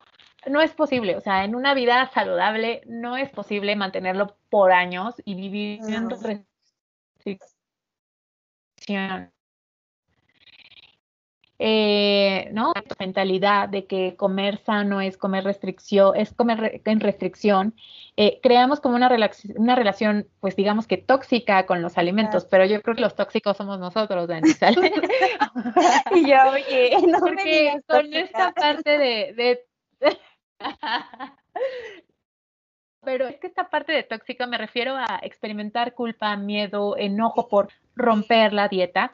no 0.48 0.62
es 0.62 0.74
posible, 0.74 1.17
o 1.17 1.22
sea, 1.22 1.43
en 1.43 1.56
una 1.56 1.74
vida 1.74 2.10
saludable 2.13 2.82
no 2.86 3.17
es 3.17 3.30
posible 3.30 3.76
mantenerlo 3.76 4.38
por 4.50 4.72
años 4.72 5.15
y 5.26 5.36
vivir 5.36 5.82
en 5.88 6.10
restricción 6.10 6.48
eh, 11.60 12.50
¿no? 12.54 12.72
mentalidad 13.00 13.67
de 13.67 13.86
que 13.86 14.15
comer 14.15 14.58
sano 14.60 15.02
es 15.02 15.17
comer 15.17 15.43
restricción, 15.43 16.15
es 16.15 16.34
comer 16.34 16.82
en 16.86 17.00
restricción, 17.02 17.76
eh, 18.15 18.39
creamos 18.41 18.80
como 18.80 18.95
una, 18.95 19.10
relación, 19.10 19.54
una 19.58 19.76
relación, 19.76 20.28
pues 20.39 20.56
digamos 20.56 20.88
que 20.88 20.98
tóxica 20.98 21.65
con 21.65 21.82
los 21.82 21.98
alimentos, 21.98 22.45
pero 22.45 22.65
yo 22.65 22.82
creo 22.82 22.95
que 22.95 23.02
los 23.02 23.15
tóxicos 23.15 23.58
somos 23.58 23.78
nosotros, 23.78 24.28
Dani, 24.28 24.50
y 26.15 26.30
yo, 26.30 26.38
oye, 26.50 26.98
no 27.08 27.19
Porque 27.19 27.82
con 27.88 28.13
esta 28.13 28.54
parte 28.54 28.98
de, 28.98 29.34
de 29.34 30.17
pero 33.02 33.28
es 33.28 33.38
que 33.38 33.48
esta 33.48 33.69
parte 33.69 33.91
de 33.91 34.04
tóxica 34.04 34.48
me 34.48 34.58
refiero 34.58 34.95
a 34.95 35.19
experimentar 35.24 35.93
culpa, 35.93 36.36
miedo, 36.38 36.95
enojo 36.98 37.48
por 37.48 37.69
romper 37.99 38.53
la 38.53 38.67
dieta. 38.67 39.12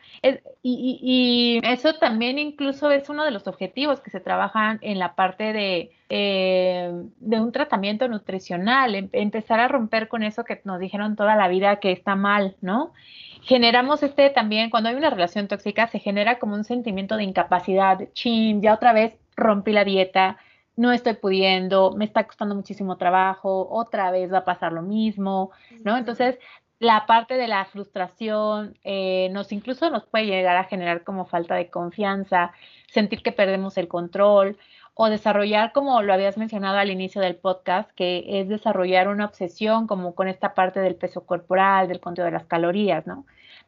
y, 0.64 1.60
eso 1.64 1.96
también 1.96 2.40
incluso 2.40 2.92
es 2.92 3.10
uno 3.10 3.26
de 3.26 3.32
los 3.32 3.48
objetivos 3.48 4.00
que 4.02 4.12
se 4.12 4.20
trabajan 4.20 4.80
en 4.82 5.00
la 5.00 5.16
parte 5.16 5.54
de, 5.54 5.92
eh, 6.10 6.92
de 7.20 7.40
un 7.40 7.52
tratamiento 7.52 8.08
nutricional, 8.08 8.96
em, 8.96 9.10
empezar 9.12 9.60
a 9.60 9.68
romper 9.68 10.08
con 10.08 10.24
eso 10.24 10.44
que 10.44 10.62
nos 10.64 10.80
dijeron 10.80 11.16
toda 11.16 11.36
la 11.36 11.48
vida 11.48 11.78
que 11.80 11.92
está 11.92 12.16
mal, 12.16 12.56
¿no? 12.62 12.94
Generamos 13.42 14.04
este 14.04 14.30
también, 14.30 14.70
cuando 14.70 14.90
hay 14.90 14.96
una 14.96 15.10
relación 15.10 15.48
tóxica, 15.48 15.88
se 15.88 16.00
genera 16.00 16.40
como 16.40 16.56
un 16.56 16.64
sentimiento 16.64 17.18
de 17.18 17.24
incapacidad, 17.24 18.00
chin, 18.14 18.62
ya 18.62 18.74
otra 18.74 18.94
vez 18.94 19.14
rompí 19.36 19.72
la 19.72 19.84
dieta, 19.84 20.38
no 20.78 20.92
estoy 20.92 21.14
pudiendo, 21.14 21.94
me 21.96 22.06
está 22.06 22.26
costando 22.26 22.56
muchísimo 22.56 22.98
trabajo, 22.98 23.68
otra 23.70 24.12
vez 24.12 24.32
va 24.32 24.40
a 24.40 24.46
pasar 24.46 24.74
lo 24.74 24.82
mismo, 24.82 25.52
¿no? 25.84 25.98
Entonces, 25.98 26.38
la 26.86 27.06
parte 27.08 27.36
de 27.36 27.48
la 27.48 27.66
frustración 27.66 28.78
eh, 28.84 29.30
nos 29.32 29.52
incluso 29.52 29.90
nos 29.90 30.06
puede 30.06 30.28
llegar 30.28 30.56
a 30.58 30.66
generar 30.66 31.04
como 31.04 31.26
falta 31.26 31.56
de 31.56 31.70
confianza, 31.70 32.52
sentir 32.88 33.24
que 33.24 33.32
perdemos 33.32 33.78
el 33.78 33.88
control 33.88 34.58
o 34.94 35.10
desarrollar, 35.10 35.74
como 35.74 36.02
lo 36.02 36.14
habías 36.14 36.38
mencionado 36.38 36.78
al 36.78 36.92
inicio 36.92 37.22
del 37.22 37.36
podcast, 37.36 37.92
que 37.96 38.24
es 38.40 38.48
desarrollar 38.48 39.08
una 39.10 39.26
obsesión 39.26 39.88
como 39.88 40.16
con 40.16 40.28
esta 40.28 40.54
parte 40.54 40.80
del 40.80 40.96
peso 40.96 41.26
corporal, 41.26 41.88
del 41.88 42.00
conteo 42.00 42.24
de 42.26 42.32
las 42.32 42.46
calorías, 42.46 43.06
¿no? 43.08 43.26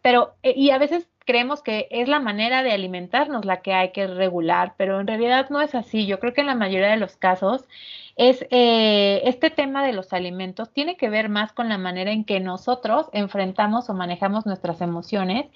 Pero, 0.08 0.36
eh, 0.42 0.54
y 0.56 0.70
a 0.70 0.78
veces 0.78 1.10
creemos 1.26 1.62
que 1.62 1.90
es 1.92 2.08
la 2.08 2.22
manera 2.22 2.64
de 2.64 2.72
alimentarnos 2.72 3.44
la 3.44 3.62
que 3.62 3.74
hay 3.74 3.92
que 3.92 4.08
regular, 4.08 4.74
pero 4.78 5.02
en 5.02 5.08
realidad 5.08 5.50
no 5.50 5.60
es 5.60 5.76
así. 5.76 6.06
Yo 6.06 6.22
creo 6.22 6.34
que 6.34 6.40
en 6.40 6.48
la 6.48 6.56
mayoría 6.56 6.88
de 6.88 6.96
los 6.96 7.18
casos 7.18 7.66
es 8.16 8.46
eh, 8.50 9.20
este 9.26 9.50
tema 9.50 9.86
de 9.86 9.92
los 9.92 10.14
alimentos 10.14 10.72
tiene 10.72 10.96
que 10.96 11.10
ver 11.10 11.28
más 11.28 11.52
con 11.52 11.68
la 11.68 11.78
manera 11.78 12.12
en 12.12 12.24
que 12.24 12.40
nosotros 12.40 13.10
enfrentamos 13.12 13.90
o 13.90 13.94
manejamos 13.94 14.46
nuestras 14.46 14.80
emociones 14.80 15.48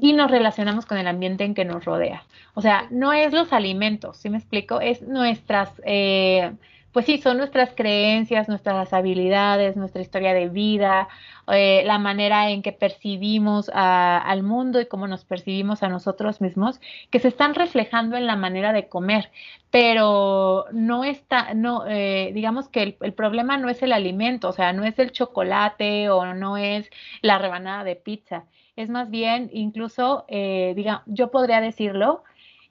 y 0.00 0.12
nos 0.12 0.30
relacionamos 0.30 0.86
con 0.86 0.98
el 0.98 1.08
ambiente 1.08 1.42
en 1.42 1.54
que 1.54 1.64
nos 1.64 1.84
rodea. 1.84 2.22
O 2.54 2.60
sea, 2.60 2.86
no 2.92 3.12
es 3.12 3.32
los 3.32 3.52
alimentos, 3.52 4.18
¿sí 4.18 4.30
me 4.30 4.38
explico? 4.38 4.80
Es 4.80 5.02
nuestras, 5.02 5.72
eh, 5.84 6.52
pues 6.98 7.06
sí, 7.06 7.18
son 7.18 7.36
nuestras 7.36 7.74
creencias, 7.76 8.48
nuestras 8.48 8.92
habilidades, 8.92 9.76
nuestra 9.76 10.02
historia 10.02 10.34
de 10.34 10.48
vida, 10.48 11.06
eh, 11.46 11.84
la 11.86 11.96
manera 12.00 12.50
en 12.50 12.60
que 12.60 12.72
percibimos 12.72 13.70
al 13.72 14.42
mundo 14.42 14.80
y 14.80 14.86
cómo 14.86 15.06
nos 15.06 15.24
percibimos 15.24 15.84
a 15.84 15.88
nosotros 15.90 16.40
mismos, 16.40 16.80
que 17.12 17.20
se 17.20 17.28
están 17.28 17.54
reflejando 17.54 18.16
en 18.16 18.26
la 18.26 18.34
manera 18.34 18.72
de 18.72 18.88
comer. 18.88 19.30
Pero 19.70 20.64
no 20.72 21.04
está, 21.04 21.54
no, 21.54 21.86
eh, 21.86 22.32
digamos 22.34 22.68
que 22.68 22.98
el, 23.00 23.12
problema 23.12 23.58
no 23.58 23.68
es 23.68 23.80
el 23.84 23.92
alimento, 23.92 24.48
o 24.48 24.52
sea, 24.52 24.72
no 24.72 24.82
es 24.82 24.98
el 24.98 25.12
chocolate 25.12 26.10
o 26.10 26.34
no 26.34 26.56
es 26.56 26.90
la 27.22 27.38
rebanada 27.38 27.84
de 27.84 27.94
pizza. 27.94 28.46
Es 28.74 28.88
más 28.88 29.08
bien, 29.08 29.50
incluso, 29.52 30.24
eh, 30.26 30.72
digamos, 30.74 31.02
yo 31.06 31.30
podría 31.30 31.60
decirlo, 31.60 32.24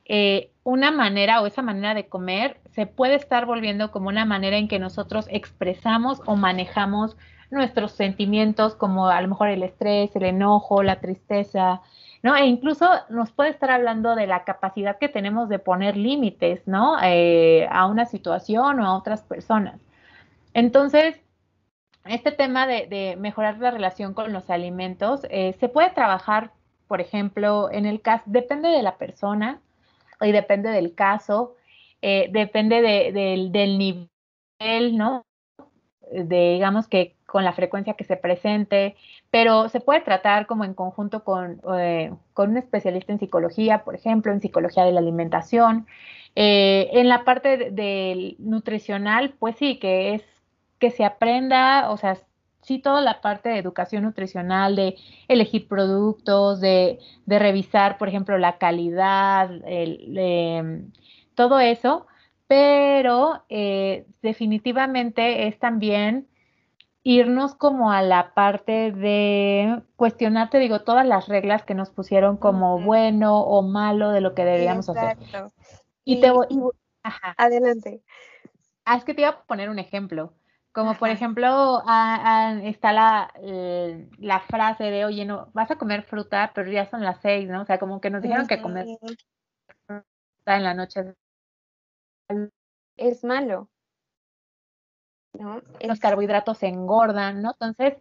eh, 0.09 0.51
una 0.63 0.91
manera 0.91 1.41
o 1.41 1.47
esa 1.47 1.61
manera 1.61 1.93
de 1.93 2.07
comer 2.07 2.59
se 2.71 2.85
puede 2.87 3.15
estar 3.15 3.45
volviendo 3.45 3.91
como 3.91 4.07
una 4.07 4.25
manera 4.25 4.57
en 4.57 4.67
que 4.67 4.79
nosotros 4.79 5.27
expresamos 5.29 6.21
o 6.25 6.35
manejamos 6.35 7.17
nuestros 7.49 7.91
sentimientos 7.91 8.75
como 8.75 9.07
a 9.07 9.21
lo 9.21 9.27
mejor 9.27 9.49
el 9.49 9.63
estrés, 9.63 10.15
el 10.15 10.23
enojo, 10.23 10.83
la 10.83 10.99
tristeza, 10.99 11.81
¿no? 12.23 12.35
E 12.35 12.45
incluso 12.45 12.89
nos 13.09 13.31
puede 13.31 13.49
estar 13.49 13.69
hablando 13.71 14.15
de 14.15 14.27
la 14.27 14.43
capacidad 14.43 14.97
que 14.97 15.09
tenemos 15.09 15.49
de 15.49 15.59
poner 15.59 15.95
límites, 15.97 16.67
¿no? 16.67 16.97
Eh, 17.03 17.67
a 17.71 17.85
una 17.85 18.05
situación 18.05 18.79
o 18.79 18.85
a 18.85 18.97
otras 18.97 19.23
personas. 19.23 19.79
Entonces, 20.53 21.21
este 22.05 22.31
tema 22.31 22.67
de, 22.67 23.17
mejorar 23.19 23.57
la 23.59 23.71
relación 23.71 24.13
con 24.13 24.33
los 24.33 24.49
alimentos 24.49 25.21
eh, 25.29 25.53
se 25.59 25.69
puede 25.69 25.89
trabajar, 25.91 26.51
por 26.87 27.01
ejemplo, 27.01 27.69
en 27.71 27.85
el 27.85 28.01
caso, 28.01 28.23
depende 28.27 28.69
de 28.69 28.81
la 28.81 28.97
persona 28.97 29.61
y 30.21 30.31
depende 30.31 30.69
del 30.69 30.95
caso, 30.95 31.55
eh, 32.01 32.29
depende 32.31 32.81
del 32.81 33.77
nivel, 33.77 34.97
¿no? 34.97 35.25
De, 36.11 36.53
digamos 36.53 36.87
que 36.87 37.15
con 37.25 37.43
la 37.43 37.53
frecuencia 37.53 37.95
que 37.95 38.05
se 38.05 38.15
presente, 38.15 38.95
pero 39.29 39.67
se 39.69 39.81
puede 39.81 40.01
tratar 40.01 40.47
como 40.47 40.63
en 40.63 40.73
conjunto 40.73 41.23
con, 41.23 41.61
eh, 41.77 42.13
con 42.33 42.51
un 42.51 42.57
especialista 42.57 43.11
en 43.11 43.19
psicología, 43.19 43.83
por 43.83 43.95
ejemplo, 43.95 44.31
en 44.31 44.39
psicología 44.41 44.85
de 44.85 44.93
la 44.93 45.01
alimentación. 45.01 45.87
Eh, 46.35 46.89
en 46.93 47.09
la 47.09 47.25
parte 47.25 47.71
del 47.71 48.35
nutricional, 48.39 49.33
pues 49.39 49.57
sí, 49.57 49.77
que 49.79 50.13
es 50.15 50.23
que 50.79 50.91
se 50.91 51.03
aprenda, 51.03 51.89
o 51.91 51.97
sea, 51.97 52.17
sí 52.67 52.79
toda 52.79 52.99
la 52.99 53.21
parte 53.21 53.47
de 53.47 53.59
educación 53.59 54.03
nutricional, 54.03 54.75
de 54.75 54.97
elegir 55.29 55.69
productos, 55.69 56.59
de, 56.59 56.99
de 57.25 57.39
revisar, 57.39 57.97
por 57.97 58.09
ejemplo, 58.09 58.37
la 58.37 58.57
calidad, 58.57 59.49
el, 59.65 60.91
todo 61.33 61.61
eso, 61.61 62.07
pero 62.47 63.45
eh, 63.47 64.05
definitivamente 64.21 65.47
es 65.47 65.57
también 65.59 66.27
irnos 67.03 67.55
como 67.55 67.89
a 67.89 68.01
la 68.01 68.33
parte 68.33 68.91
de 68.91 69.81
cuestionar, 69.95 70.49
te 70.49 70.59
digo, 70.59 70.81
todas 70.81 71.07
las 71.07 71.29
reglas 71.29 71.63
que 71.63 71.73
nos 71.73 71.89
pusieron 71.89 72.35
como 72.35 72.81
bueno 72.81 73.39
o 73.39 73.61
malo 73.61 74.09
de 74.09 74.19
lo 74.19 74.35
que 74.35 74.43
debíamos 74.43 74.89
hacer. 74.89 75.17
Y, 76.03 76.19
te 76.19 76.31
voy... 76.31 76.47
Ajá. 77.01 77.33
Adelante. 77.37 78.01
Ah, 78.83 78.97
es 78.97 79.05
que 79.05 79.13
te 79.13 79.21
iba 79.21 79.29
a 79.29 79.43
poner 79.43 79.69
un 79.69 79.79
ejemplo. 79.79 80.33
Como 80.77 80.93
por 80.93 81.09
ejemplo, 81.09 81.81
está 82.61 82.93
la, 82.93 83.33
eh, 83.41 84.07
la 84.19 84.41
frase 84.41 84.83
de, 84.83 85.05
oye, 85.05 85.25
no, 85.25 85.49
vas 85.53 85.71
a 85.71 85.75
comer 85.75 86.03
fruta, 86.03 86.51
pero 86.53 86.71
ya 86.71 86.85
son 86.85 87.01
las 87.01 87.19
seis, 87.19 87.49
¿no? 87.49 87.63
O 87.63 87.65
sea, 87.65 87.79
como 87.79 87.99
que 87.99 88.11
nos 88.11 88.21
dijeron 88.21 88.45
que 88.45 88.61
comer 88.61 88.85
fruta 89.87 90.05
en 90.45 90.63
la 90.63 90.75
noche 90.75 91.15
es 92.95 93.23
malo. 93.23 93.71
Los 95.81 95.99
carbohidratos 95.99 96.59
se 96.59 96.67
engordan, 96.67 97.41
¿no? 97.41 97.53
Entonces, 97.53 97.95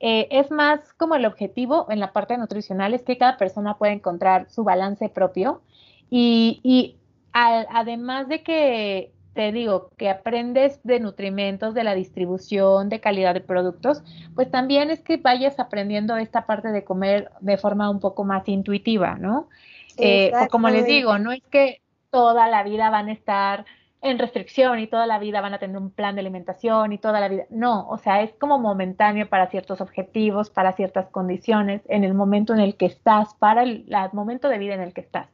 eh, 0.00 0.26
es 0.30 0.50
más 0.50 0.94
como 0.94 1.16
el 1.16 1.26
objetivo 1.26 1.86
en 1.90 2.00
la 2.00 2.14
parte 2.14 2.38
nutricional 2.38 2.94
es 2.94 3.02
que 3.02 3.18
cada 3.18 3.36
persona 3.36 3.76
pueda 3.76 3.92
encontrar 3.92 4.48
su 4.48 4.64
balance 4.64 5.10
propio 5.10 5.60
y, 6.08 6.62
y 6.64 6.98
además 7.34 8.26
de 8.28 8.42
que 8.42 9.12
te 9.34 9.52
digo 9.52 9.90
que 9.96 10.10
aprendes 10.10 10.80
de 10.82 11.00
nutrimentos, 11.00 11.74
de 11.74 11.84
la 11.84 11.94
distribución, 11.94 12.88
de 12.88 13.00
calidad 13.00 13.34
de 13.34 13.40
productos, 13.40 14.02
pues 14.34 14.50
también 14.50 14.90
es 14.90 15.00
que 15.00 15.16
vayas 15.16 15.58
aprendiendo 15.58 16.16
esta 16.16 16.46
parte 16.46 16.68
de 16.68 16.84
comer 16.84 17.30
de 17.40 17.56
forma 17.56 17.90
un 17.90 18.00
poco 18.00 18.24
más 18.24 18.48
intuitiva, 18.48 19.16
¿no? 19.16 19.48
Eh, 19.96 20.32
como 20.50 20.68
les 20.68 20.86
digo, 20.86 21.18
no 21.18 21.32
es 21.32 21.42
que 21.50 21.80
toda 22.10 22.48
la 22.48 22.62
vida 22.62 22.90
van 22.90 23.08
a 23.08 23.12
estar 23.12 23.64
en 24.02 24.18
restricción 24.18 24.80
y 24.80 24.88
toda 24.88 25.06
la 25.06 25.18
vida 25.18 25.40
van 25.40 25.54
a 25.54 25.58
tener 25.58 25.76
un 25.76 25.90
plan 25.90 26.16
de 26.16 26.20
alimentación 26.20 26.92
y 26.92 26.98
toda 26.98 27.20
la 27.20 27.28
vida. 27.28 27.44
No, 27.50 27.88
o 27.88 27.98
sea, 27.98 28.22
es 28.22 28.34
como 28.34 28.58
momentáneo 28.58 29.28
para 29.28 29.46
ciertos 29.48 29.80
objetivos, 29.80 30.50
para 30.50 30.72
ciertas 30.72 31.08
condiciones, 31.08 31.82
en 31.88 32.02
el 32.02 32.12
momento 32.12 32.52
en 32.52 32.60
el 32.60 32.76
que 32.76 32.86
estás, 32.86 33.34
para 33.34 33.62
el, 33.62 33.86
momento 34.12 34.48
de 34.48 34.58
vida 34.58 34.74
en 34.74 34.80
el 34.80 34.92
que 34.92 35.02
estás, 35.02 35.28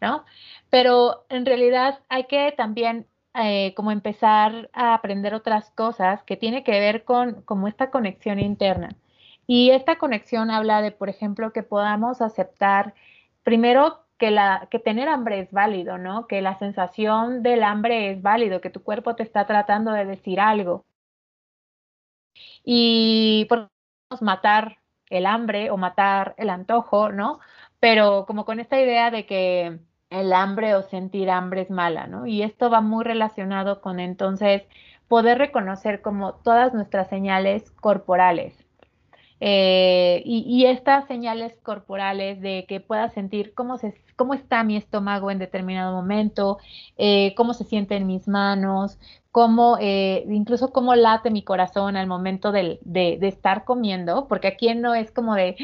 ¿no? 0.00 0.24
Pero 0.70 1.26
en 1.28 1.44
realidad 1.44 2.00
hay 2.08 2.24
que 2.24 2.52
también 2.56 3.06
eh, 3.34 3.74
como 3.74 3.90
empezar 3.92 4.70
a 4.72 4.94
aprender 4.94 5.34
otras 5.34 5.70
cosas 5.72 6.22
que 6.24 6.36
tiene 6.36 6.64
que 6.64 6.72
ver 6.80 7.04
con 7.04 7.42
como 7.42 7.68
esta 7.68 7.90
conexión 7.90 8.38
interna. 8.40 8.96
Y 9.46 9.70
esta 9.70 9.98
conexión 9.98 10.50
habla 10.50 10.82
de, 10.82 10.92
por 10.92 11.08
ejemplo, 11.08 11.52
que 11.52 11.62
podamos 11.62 12.20
aceptar 12.20 12.94
primero 13.44 14.04
que, 14.18 14.30
la, 14.30 14.68
que 14.70 14.78
tener 14.78 15.08
hambre 15.08 15.40
es 15.40 15.52
válido, 15.52 15.98
¿no? 15.98 16.26
Que 16.26 16.42
la 16.42 16.58
sensación 16.58 17.42
del 17.42 17.62
hambre 17.62 18.10
es 18.12 18.22
válido, 18.22 18.60
que 18.60 18.70
tu 18.70 18.82
cuerpo 18.82 19.16
te 19.16 19.22
está 19.22 19.46
tratando 19.46 19.92
de 19.92 20.04
decir 20.06 20.40
algo. 20.40 20.84
Y 22.64 23.46
podemos 23.48 23.70
matar 24.22 24.78
el 25.10 25.26
hambre 25.26 25.70
o 25.70 25.76
matar 25.76 26.34
el 26.38 26.50
antojo, 26.50 27.10
¿no? 27.12 27.40
Pero 27.80 28.26
como 28.26 28.44
con 28.44 28.60
esta 28.60 28.80
idea 28.80 29.10
de 29.10 29.26
que 29.26 29.78
el 30.10 30.32
hambre 30.32 30.74
o 30.74 30.82
sentir 30.82 31.30
hambre 31.30 31.62
es 31.62 31.70
mala, 31.70 32.06
¿no? 32.06 32.26
Y 32.26 32.42
esto 32.42 32.70
va 32.70 32.80
muy 32.80 33.04
relacionado 33.04 33.80
con 33.80 34.00
entonces 34.00 34.62
poder 35.08 35.38
reconocer 35.38 36.02
como 36.02 36.34
todas 36.34 36.74
nuestras 36.74 37.08
señales 37.08 37.70
corporales. 37.72 38.54
Eh, 39.40 40.22
y, 40.24 40.66
estas 40.66 41.06
señales 41.06 41.56
corporales 41.62 42.40
de 42.40 42.66
que 42.68 42.80
pueda 42.80 43.08
sentir 43.10 43.54
cómo, 43.54 43.78
se, 43.78 43.94
cómo 44.16 44.34
está 44.34 44.64
mi 44.64 44.76
estómago 44.76 45.30
en 45.30 45.38
determinado 45.38 45.92
momento, 45.92 46.58
eh, 46.96 47.34
cómo 47.36 47.54
se 47.54 47.62
siente 47.64 47.94
en 47.96 48.08
mis 48.08 48.26
manos, 48.26 48.98
cómo, 49.30 49.78
eh, 49.80 50.24
incluso 50.28 50.72
cómo 50.72 50.96
late 50.96 51.30
mi 51.30 51.44
corazón 51.44 51.96
al 51.96 52.08
momento 52.08 52.50
de, 52.50 52.80
de, 52.82 53.18
de 53.20 53.28
estar 53.28 53.64
comiendo, 53.64 54.26
porque 54.26 54.48
aquí 54.48 54.74
no 54.74 54.94
es 54.96 55.12
como 55.12 55.36
de 55.36 55.56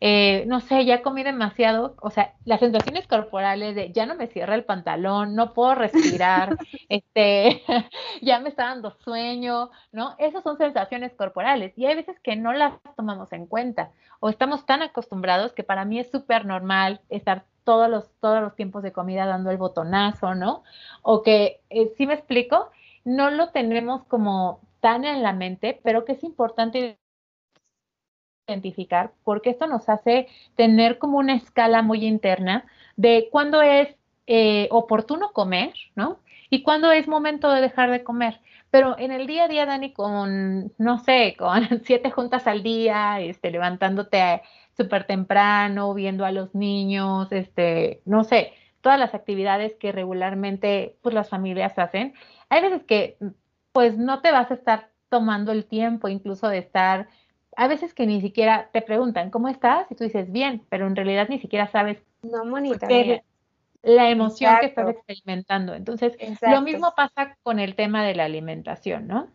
eh, 0.00 0.44
no 0.46 0.60
sé, 0.60 0.84
ya 0.84 1.02
comí 1.02 1.22
demasiado, 1.22 1.96
o 2.02 2.10
sea, 2.10 2.34
las 2.44 2.60
sensaciones 2.60 3.06
corporales 3.06 3.74
de 3.74 3.92
ya 3.92 4.04
no 4.04 4.14
me 4.14 4.26
cierra 4.26 4.54
el 4.54 4.64
pantalón, 4.64 5.34
no 5.34 5.54
puedo 5.54 5.74
respirar, 5.74 6.56
este, 6.88 7.62
ya 8.22 8.38
me 8.40 8.50
está 8.50 8.64
dando 8.66 8.90
sueño, 8.90 9.70
¿no? 9.92 10.14
Esas 10.18 10.42
son 10.42 10.58
sensaciones 10.58 11.14
corporales 11.14 11.72
y 11.76 11.86
hay 11.86 11.94
veces 11.94 12.20
que 12.20 12.36
no 12.36 12.52
las 12.52 12.74
tomamos 12.96 13.32
en 13.32 13.46
cuenta 13.46 13.90
o 14.20 14.28
estamos 14.28 14.66
tan 14.66 14.82
acostumbrados 14.82 15.52
que 15.52 15.64
para 15.64 15.84
mí 15.84 15.98
es 15.98 16.10
súper 16.10 16.44
normal 16.44 17.00
estar 17.08 17.44
todos 17.64 17.90
los, 17.90 18.10
todos 18.20 18.40
los 18.40 18.54
tiempos 18.54 18.82
de 18.82 18.92
comida 18.92 19.26
dando 19.26 19.50
el 19.50 19.56
botonazo, 19.56 20.34
¿no? 20.34 20.62
O 21.02 21.22
que, 21.22 21.60
eh, 21.70 21.92
si 21.96 22.06
me 22.06 22.14
explico, 22.14 22.70
no 23.04 23.30
lo 23.30 23.48
tenemos 23.48 24.04
como 24.04 24.60
tan 24.80 25.04
en 25.04 25.22
la 25.22 25.32
mente, 25.32 25.80
pero 25.82 26.04
que 26.04 26.12
es 26.12 26.22
importante 26.22 26.98
identificar, 28.46 29.12
porque 29.24 29.50
esto 29.50 29.66
nos 29.66 29.88
hace 29.88 30.28
tener 30.54 30.98
como 30.98 31.18
una 31.18 31.34
escala 31.34 31.82
muy 31.82 32.06
interna 32.06 32.64
de 32.96 33.28
cuándo 33.30 33.62
es 33.62 33.88
eh, 34.26 34.68
oportuno 34.70 35.32
comer, 35.32 35.74
¿no? 35.94 36.20
Y 36.48 36.62
cuándo 36.62 36.92
es 36.92 37.08
momento 37.08 37.50
de 37.50 37.60
dejar 37.60 37.90
de 37.90 38.04
comer. 38.04 38.40
Pero 38.70 38.96
en 38.98 39.10
el 39.10 39.26
día 39.26 39.44
a 39.44 39.48
día, 39.48 39.66
Dani, 39.66 39.92
con, 39.92 40.72
no 40.78 40.98
sé, 40.98 41.34
con 41.38 41.60
siete 41.84 42.10
juntas 42.10 42.46
al 42.46 42.62
día, 42.62 43.20
este, 43.20 43.50
levantándote 43.50 44.42
súper 44.76 45.04
temprano, 45.04 45.94
viendo 45.94 46.24
a 46.24 46.32
los 46.32 46.54
niños, 46.54 47.32
este, 47.32 48.02
no 48.04 48.24
sé, 48.24 48.52
todas 48.80 48.98
las 48.98 49.14
actividades 49.14 49.74
que 49.76 49.92
regularmente 49.92 50.96
pues, 51.02 51.14
las 51.14 51.28
familias 51.28 51.78
hacen, 51.78 52.14
hay 52.48 52.62
veces 52.62 52.84
que 52.84 53.16
pues 53.72 53.98
no 53.98 54.20
te 54.20 54.30
vas 54.30 54.50
a 54.50 54.54
estar 54.54 54.90
tomando 55.08 55.52
el 55.52 55.66
tiempo 55.66 56.08
incluso 56.08 56.48
de 56.48 56.58
estar 56.58 57.08
a 57.56 57.68
veces 57.68 57.94
que 57.94 58.06
ni 58.06 58.20
siquiera 58.20 58.68
te 58.72 58.82
preguntan, 58.82 59.30
¿cómo 59.30 59.48
estás? 59.48 59.90
Y 59.90 59.94
tú 59.94 60.04
dices, 60.04 60.30
bien, 60.30 60.62
pero 60.68 60.86
en 60.86 60.94
realidad 60.94 61.28
ni 61.28 61.38
siquiera 61.38 61.66
sabes 61.66 61.98
no, 62.22 62.44
monita, 62.44 62.86
la 63.82 64.10
emoción 64.10 64.56
que 64.60 64.66
estás 64.66 64.90
experimentando. 64.90 65.74
Entonces, 65.74 66.16
lo 66.42 66.60
mismo 66.60 66.92
pasa 66.96 67.36
con 67.42 67.58
el 67.58 67.74
tema 67.74 68.04
de 68.04 68.14
la 68.14 68.24
alimentación, 68.24 69.06
¿no? 69.06 69.28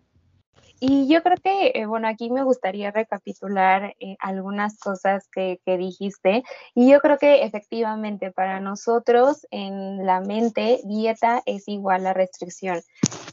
Y 0.83 1.07
yo 1.07 1.21
creo 1.21 1.37
que, 1.37 1.73
eh, 1.75 1.85
bueno, 1.85 2.07
aquí 2.07 2.31
me 2.31 2.43
gustaría 2.43 2.89
recapitular 2.89 3.95
eh, 3.99 4.17
algunas 4.19 4.79
cosas 4.79 5.29
que, 5.31 5.59
dijiste. 5.63 6.43
Y 6.73 6.89
yo 6.89 6.99
creo 7.01 7.19
que 7.19 7.43
efectivamente 7.43 8.31
para 8.31 8.59
nosotros 8.59 9.45
en 9.51 10.03
la 10.07 10.21
mente, 10.21 10.79
dieta 10.83 11.43
es 11.45 11.67
igual 11.67 12.07
a 12.07 12.13
restricción. 12.13 12.81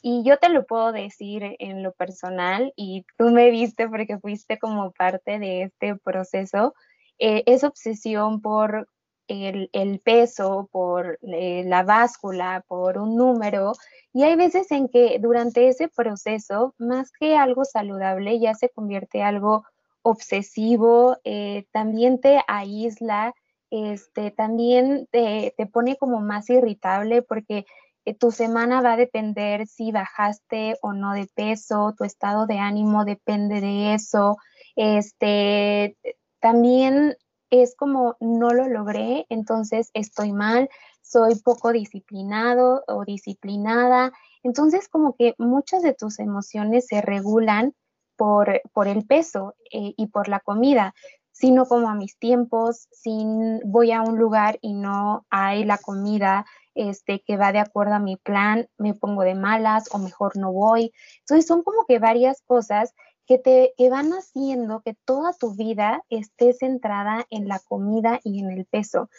Y 0.03 0.23
yo 0.25 0.37
te 0.37 0.51
lo 0.51 0.67
puedo 0.67 0.93
decir 0.93 1.57
en 1.59 1.83
lo 1.83 1.93
personal 1.93 2.75
y 2.77 3.07
tú 3.17 3.31
me 3.31 3.49
viste 3.51 3.89
porque 3.89 4.19
fuiste 4.19 4.59
como 4.59 4.93
parte 4.93 5.39
de 5.39 5.63
este 5.63 5.97
proceso. 5.97 6.75
Eh, 7.19 7.45
es 7.47 7.65
obsesión 7.65 8.43
por 8.43 8.91
el, 9.29 10.01
peso, 10.01 10.69
por 10.73 11.19
eh, 11.23 11.63
la 11.67 11.83
báscula, 11.83 12.65
por 12.67 12.99
un 12.99 13.17
número. 13.17 13.73
Y 14.13 14.25
hay 14.25 14.37
veces 14.37 14.71
en 14.73 14.89
que 14.89 15.19
durante 15.21 15.69
ese 15.69 15.89
proceso, 15.89 16.75
más 16.79 17.13
que 17.13 17.37
algo 17.37 17.65
saludable, 17.65 18.41
ya 18.41 18.55
se 18.55 18.71
convierte 18.71 19.23
algo 19.23 19.65
obsesivo, 20.03 21.19
eh, 21.25 21.67
también 21.73 22.21
te 22.21 22.41
aísla, 22.49 23.35
este, 23.71 24.31
también 24.31 25.07
te, 25.11 25.55
te, 25.57 25.67
pone 25.67 25.97
como 25.97 26.21
más 26.21 26.49
irritable 26.49 27.21
porque 27.21 27.67
eh, 28.07 28.15
tu 28.15 28.31
semana 28.31 28.81
va 28.81 28.95
a 28.95 28.97
depender 28.97 29.67
si 29.67 29.93
bajaste 29.93 30.77
o 30.81 30.95
no 30.95 31.13
de 31.13 31.29
peso, 31.35 31.95
tu 31.99 32.05
estado 32.05 32.47
de 32.47 32.59
ánimo 32.59 33.05
depende 33.05 33.61
de 33.61 33.93
eso. 33.95 34.39
Este, 34.77 35.97
también 36.41 37.17
es 37.51 37.75
como 37.77 38.17
no 38.21 38.51
lo 38.51 38.69
logré, 38.69 39.27
entonces 39.29 39.91
estoy 39.95 40.33
mal, 40.33 40.69
soy 41.03 41.37
poco 41.37 41.73
disciplinado 41.73 42.85
o 42.87 43.05
disciplinada. 43.05 44.13
Entonces 44.43 44.89
como 44.89 45.15
que 45.17 45.35
muchas 45.39 45.83
de 45.83 45.95
tus 45.95 46.19
emociones 46.19 46.87
se 46.87 47.01
regulan 47.01 47.75
por, 48.17 48.61
por 48.73 48.89
el 48.89 49.07
peso 49.07 49.55
eh, 49.73 49.95
y 49.97 50.09
por 50.09 50.29
la 50.29 50.41
comida, 50.41 50.95
sino 51.33 51.67
como 51.67 51.89
a 51.89 51.95
mis 51.95 52.19
tiempos, 52.19 52.89
sin 52.91 53.61
voy 53.65 53.93
a 53.93 54.03
un 54.03 54.19
lugar 54.19 54.59
y 54.61 54.75
no 54.75 55.25
hay 55.31 55.65
la 55.65 55.79
comida 55.79 56.45
este, 56.75 57.23
que 57.27 57.37
va 57.37 57.53
de 57.53 57.61
acuerdo 57.61 57.95
a 57.95 58.01
mi 58.01 58.17
plan, 58.17 58.69
me 58.77 58.95
pongo 58.95 59.23
de 59.23 59.35
malas 59.35 59.89
o 59.93 59.99
mejor 59.99 60.37
no 60.37 60.53
voy. 60.53 60.93
Entonces 61.21 61.47
son 61.47 61.63
como 61.63 61.85
que 61.87 61.99
varias 61.99 62.43
cosas 62.43 62.95
que 63.29 63.39
te 63.39 63.75
van 63.91 64.11
haciendo 64.13 64.81
que 64.81 64.95
toda 65.05 65.35
tu 65.35 65.55
vida 65.55 66.03
esté 66.09 66.55
centrada 66.55 67.27
en 67.29 67.47
la 67.47 67.59
comida 67.59 68.21
y 68.25 68.41
en 68.41 68.51
el 68.51 68.65
peso. 68.65 69.11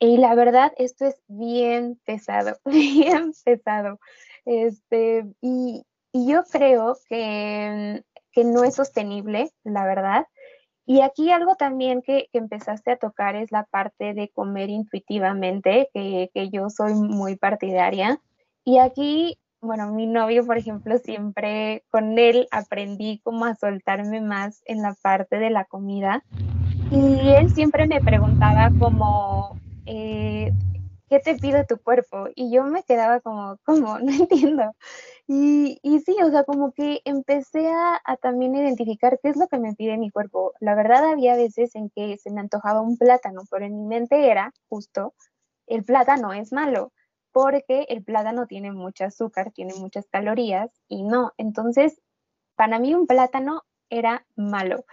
Y 0.00 0.16
la 0.16 0.34
verdad, 0.34 0.72
esto 0.78 1.06
es 1.06 1.14
bien 1.28 1.96
pesado, 2.04 2.58
bien 2.64 3.32
pesado. 3.44 4.00
Este, 4.44 5.24
y, 5.40 5.86
y 6.12 6.26
yo 6.26 6.42
creo 6.50 6.96
que, 7.08 8.02
que, 8.32 8.42
no 8.42 8.64
es 8.64 8.74
sostenible, 8.74 9.52
la 9.62 9.86
verdad. 9.86 10.26
Y 10.84 11.02
aquí 11.02 11.30
algo 11.30 11.54
también 11.54 12.02
que, 12.02 12.28
que, 12.32 12.38
empezaste 12.38 12.90
a 12.90 12.96
tocar 12.96 13.36
es 13.36 13.52
la 13.52 13.62
parte 13.62 14.12
de 14.12 14.28
comer 14.30 14.70
intuitivamente, 14.70 15.88
que, 15.94 16.32
que 16.34 16.50
yo 16.50 16.68
soy 16.68 16.94
muy 16.94 17.36
partidaria. 17.36 18.20
Y 18.64 18.78
aquí 18.78 19.38
bueno, 19.62 19.92
mi 19.92 20.06
novio, 20.06 20.44
por 20.44 20.58
ejemplo, 20.58 20.98
siempre 20.98 21.84
con 21.90 22.18
él 22.18 22.48
aprendí 22.50 23.20
como 23.22 23.44
a 23.44 23.54
soltarme 23.54 24.20
más 24.20 24.60
en 24.66 24.82
la 24.82 24.94
parte 25.00 25.38
de 25.38 25.50
la 25.50 25.64
comida. 25.64 26.24
Y 26.90 27.30
él 27.30 27.48
siempre 27.50 27.86
me 27.86 28.00
preguntaba 28.00 28.72
como, 28.78 29.56
eh, 29.86 30.52
¿qué 31.08 31.20
te 31.20 31.36
pide 31.36 31.64
tu 31.64 31.78
cuerpo? 31.78 32.26
Y 32.34 32.52
yo 32.52 32.64
me 32.64 32.82
quedaba 32.82 33.20
como, 33.20 33.56
¿cómo? 33.64 33.98
No 34.02 34.10
entiendo. 34.10 34.74
Y, 35.28 35.78
y 35.82 36.00
sí, 36.00 36.16
o 36.24 36.30
sea, 36.30 36.42
como 36.42 36.72
que 36.72 37.00
empecé 37.04 37.70
a, 37.70 38.00
a, 38.04 38.16
también 38.16 38.56
identificar 38.56 39.20
qué 39.22 39.28
es 39.28 39.36
lo 39.36 39.46
que 39.46 39.60
me 39.60 39.74
pide 39.74 39.96
mi 39.96 40.10
cuerpo. 40.10 40.54
La 40.58 40.74
verdad 40.74 41.08
había 41.08 41.36
veces 41.36 41.76
en 41.76 41.88
que 41.88 42.18
se 42.18 42.32
me 42.32 42.40
antojaba 42.40 42.80
un 42.80 42.98
plátano, 42.98 43.42
pero 43.48 43.64
en 43.64 43.76
mi 43.76 43.86
mente 43.86 44.28
era 44.28 44.52
justo, 44.68 45.14
el 45.68 45.84
plátano 45.84 46.32
es 46.32 46.52
malo 46.52 46.92
porque 47.32 47.86
el 47.88 48.04
plátano 48.04 48.46
tiene 48.46 48.72
mucho 48.72 49.04
azúcar, 49.04 49.52
tiene 49.52 49.74
muchas 49.74 50.06
calorías 50.08 50.70
y 50.88 51.02
no. 51.04 51.32
Entonces, 51.36 52.00
para 52.56 52.78
mí 52.78 52.94
un 52.94 53.06
plátano 53.06 53.62
era 53.92 54.24
malo. 54.36 54.84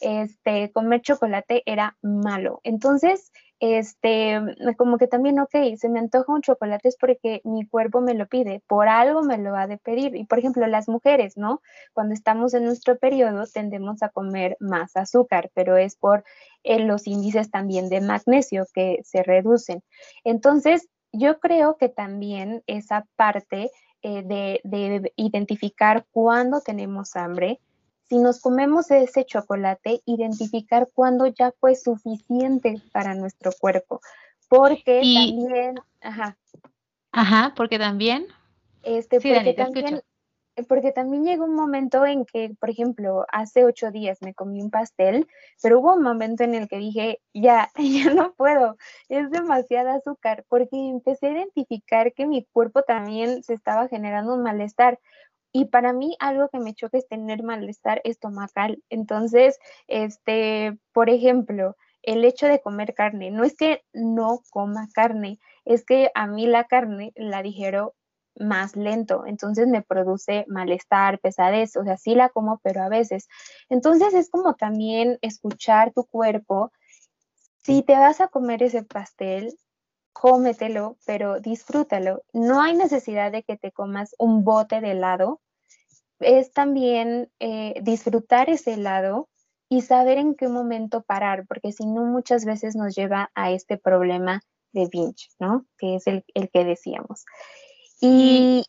Este, 0.00 0.72
comer 0.72 1.00
chocolate 1.00 1.62
era 1.64 1.96
malo. 2.02 2.60
Entonces, 2.64 3.30
este, 3.60 4.40
como 4.76 4.98
que 4.98 5.06
también, 5.08 5.38
ok, 5.40 5.76
se 5.76 5.88
me 5.88 5.98
antoja 5.98 6.32
un 6.32 6.42
chocolate 6.42 6.88
es 6.88 6.96
porque 6.96 7.40
mi 7.44 7.66
cuerpo 7.66 8.00
me 8.00 8.14
lo 8.14 8.26
pide, 8.26 8.62
por 8.68 8.88
algo 8.88 9.22
me 9.22 9.38
lo 9.38 9.56
ha 9.56 9.66
de 9.66 9.78
pedir. 9.78 10.14
Y 10.16 10.24
por 10.24 10.38
ejemplo, 10.38 10.66
las 10.66 10.88
mujeres, 10.88 11.36
¿no? 11.36 11.60
Cuando 11.92 12.14
estamos 12.14 12.54
en 12.54 12.64
nuestro 12.64 12.98
periodo 12.98 13.44
tendemos 13.52 14.02
a 14.02 14.08
comer 14.10 14.56
más 14.60 14.96
azúcar, 14.96 15.50
pero 15.54 15.76
es 15.76 15.96
por 15.96 16.24
eh, 16.64 16.80
los 16.80 17.06
índices 17.06 17.50
también 17.50 17.88
de 17.88 18.00
magnesio 18.00 18.66
que 18.74 19.00
se 19.04 19.22
reducen. 19.22 19.82
Entonces, 20.24 20.88
yo 21.12 21.38
creo 21.40 21.76
que 21.76 21.88
también 21.88 22.62
esa 22.66 23.06
parte 23.16 23.70
eh, 24.02 24.22
de, 24.24 25.12
identificar 25.16 26.06
cuándo 26.12 26.60
tenemos 26.60 27.16
hambre, 27.16 27.60
si 28.08 28.18
nos 28.18 28.40
comemos 28.40 28.90
ese 28.90 29.24
chocolate, 29.24 30.00
identificar 30.06 30.88
cuándo 30.94 31.26
ya 31.26 31.52
fue 31.60 31.74
suficiente 31.74 32.80
para 32.92 33.14
nuestro 33.14 33.50
cuerpo. 33.58 34.00
Porque 34.48 35.02
también, 35.02 35.74
ajá. 36.00 36.38
Ajá, 37.12 37.52
porque 37.54 37.78
también. 37.78 38.28
Este, 38.82 39.20
sí, 39.20 39.30
porque 39.34 39.52
también 39.52 40.02
porque 40.66 40.92
también 40.92 41.24
llegó 41.24 41.44
un 41.44 41.54
momento 41.54 42.04
en 42.06 42.24
que, 42.24 42.54
por 42.58 42.70
ejemplo, 42.70 43.26
hace 43.30 43.64
ocho 43.64 43.90
días 43.90 44.18
me 44.22 44.34
comí 44.34 44.62
un 44.62 44.70
pastel, 44.70 45.26
pero 45.62 45.80
hubo 45.80 45.94
un 45.94 46.02
momento 46.02 46.44
en 46.44 46.54
el 46.54 46.68
que 46.68 46.78
dije, 46.78 47.20
ya, 47.34 47.70
ya 47.76 48.12
no 48.14 48.32
puedo, 48.34 48.76
es 49.08 49.30
demasiada 49.30 49.94
azúcar, 49.94 50.44
porque 50.48 50.68
empecé 50.72 51.28
a 51.28 51.32
identificar 51.32 52.12
que 52.12 52.26
mi 52.26 52.44
cuerpo 52.44 52.82
también 52.82 53.42
se 53.42 53.54
estaba 53.54 53.88
generando 53.88 54.34
un 54.34 54.42
malestar. 54.42 54.98
Y 55.52 55.66
para 55.66 55.92
mí 55.92 56.16
algo 56.20 56.48
que 56.48 56.58
me 56.58 56.74
choca 56.74 56.98
es 56.98 57.08
tener 57.08 57.42
malestar 57.42 58.00
estomacal. 58.04 58.82
Entonces, 58.90 59.58
este, 59.86 60.78
por 60.92 61.08
ejemplo, 61.08 61.76
el 62.02 62.24
hecho 62.24 62.46
de 62.46 62.60
comer 62.60 62.94
carne, 62.94 63.30
no 63.30 63.44
es 63.44 63.56
que 63.56 63.82
no 63.92 64.42
coma 64.50 64.88
carne, 64.94 65.38
es 65.64 65.84
que 65.84 66.10
a 66.14 66.26
mí 66.26 66.46
la 66.46 66.64
carne 66.64 67.12
la 67.16 67.42
dijeron 67.42 67.90
más 68.40 68.76
lento, 68.76 69.24
entonces 69.26 69.66
me 69.66 69.82
produce 69.82 70.44
malestar, 70.48 71.18
pesadez, 71.20 71.76
o 71.76 71.84
sea, 71.84 71.96
sí 71.96 72.14
la 72.14 72.28
como, 72.28 72.58
pero 72.62 72.82
a 72.82 72.88
veces. 72.88 73.28
Entonces 73.68 74.14
es 74.14 74.30
como 74.30 74.54
también 74.54 75.18
escuchar 75.22 75.92
tu 75.92 76.04
cuerpo. 76.04 76.72
Si 77.62 77.82
te 77.82 77.94
vas 77.94 78.20
a 78.20 78.28
comer 78.28 78.62
ese 78.62 78.82
pastel, 78.82 79.56
cómetelo, 80.12 80.96
pero 81.06 81.40
disfrútalo. 81.40 82.24
No 82.32 82.60
hay 82.60 82.74
necesidad 82.74 83.30
de 83.30 83.42
que 83.42 83.56
te 83.56 83.72
comas 83.72 84.14
un 84.18 84.44
bote 84.44 84.80
de 84.80 84.92
helado. 84.92 85.40
Es 86.18 86.52
también 86.52 87.30
eh, 87.38 87.74
disfrutar 87.82 88.50
ese 88.50 88.74
helado 88.74 89.28
y 89.68 89.82
saber 89.82 90.18
en 90.18 90.34
qué 90.34 90.48
momento 90.48 91.02
parar, 91.02 91.46
porque 91.46 91.72
si 91.72 91.86
no 91.86 92.04
muchas 92.04 92.44
veces 92.44 92.74
nos 92.74 92.96
lleva 92.96 93.30
a 93.34 93.50
este 93.52 93.76
problema 93.76 94.40
de 94.72 94.88
binge, 94.90 95.28
¿no? 95.38 95.66
Que 95.76 95.96
es 95.96 96.06
el, 96.06 96.24
el 96.34 96.50
que 96.50 96.64
decíamos. 96.64 97.24
Y, 98.00 98.64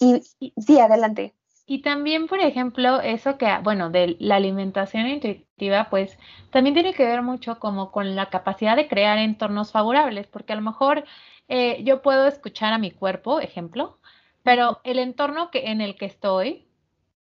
y, 0.00 0.52
sí, 0.60 0.80
adelante. 0.80 1.34
Y 1.66 1.82
también, 1.82 2.26
por 2.26 2.40
ejemplo, 2.40 3.00
eso 3.00 3.38
que, 3.38 3.46
bueno, 3.62 3.90
de 3.90 4.16
la 4.18 4.36
alimentación 4.36 5.06
intuitiva, 5.06 5.88
pues 5.90 6.18
también 6.50 6.74
tiene 6.74 6.92
que 6.94 7.06
ver 7.06 7.22
mucho 7.22 7.58
como 7.58 7.92
con 7.92 8.16
la 8.16 8.30
capacidad 8.30 8.76
de 8.76 8.88
crear 8.88 9.18
entornos 9.18 9.72
favorables, 9.72 10.26
porque 10.26 10.52
a 10.52 10.56
lo 10.56 10.62
mejor 10.62 11.04
eh, 11.48 11.82
yo 11.84 12.02
puedo 12.02 12.26
escuchar 12.26 12.72
a 12.72 12.78
mi 12.78 12.90
cuerpo, 12.90 13.40
ejemplo, 13.40 13.98
pero 14.42 14.80
el 14.84 14.98
entorno 14.98 15.50
que, 15.50 15.70
en 15.70 15.80
el 15.80 15.96
que 15.96 16.06
estoy, 16.06 16.68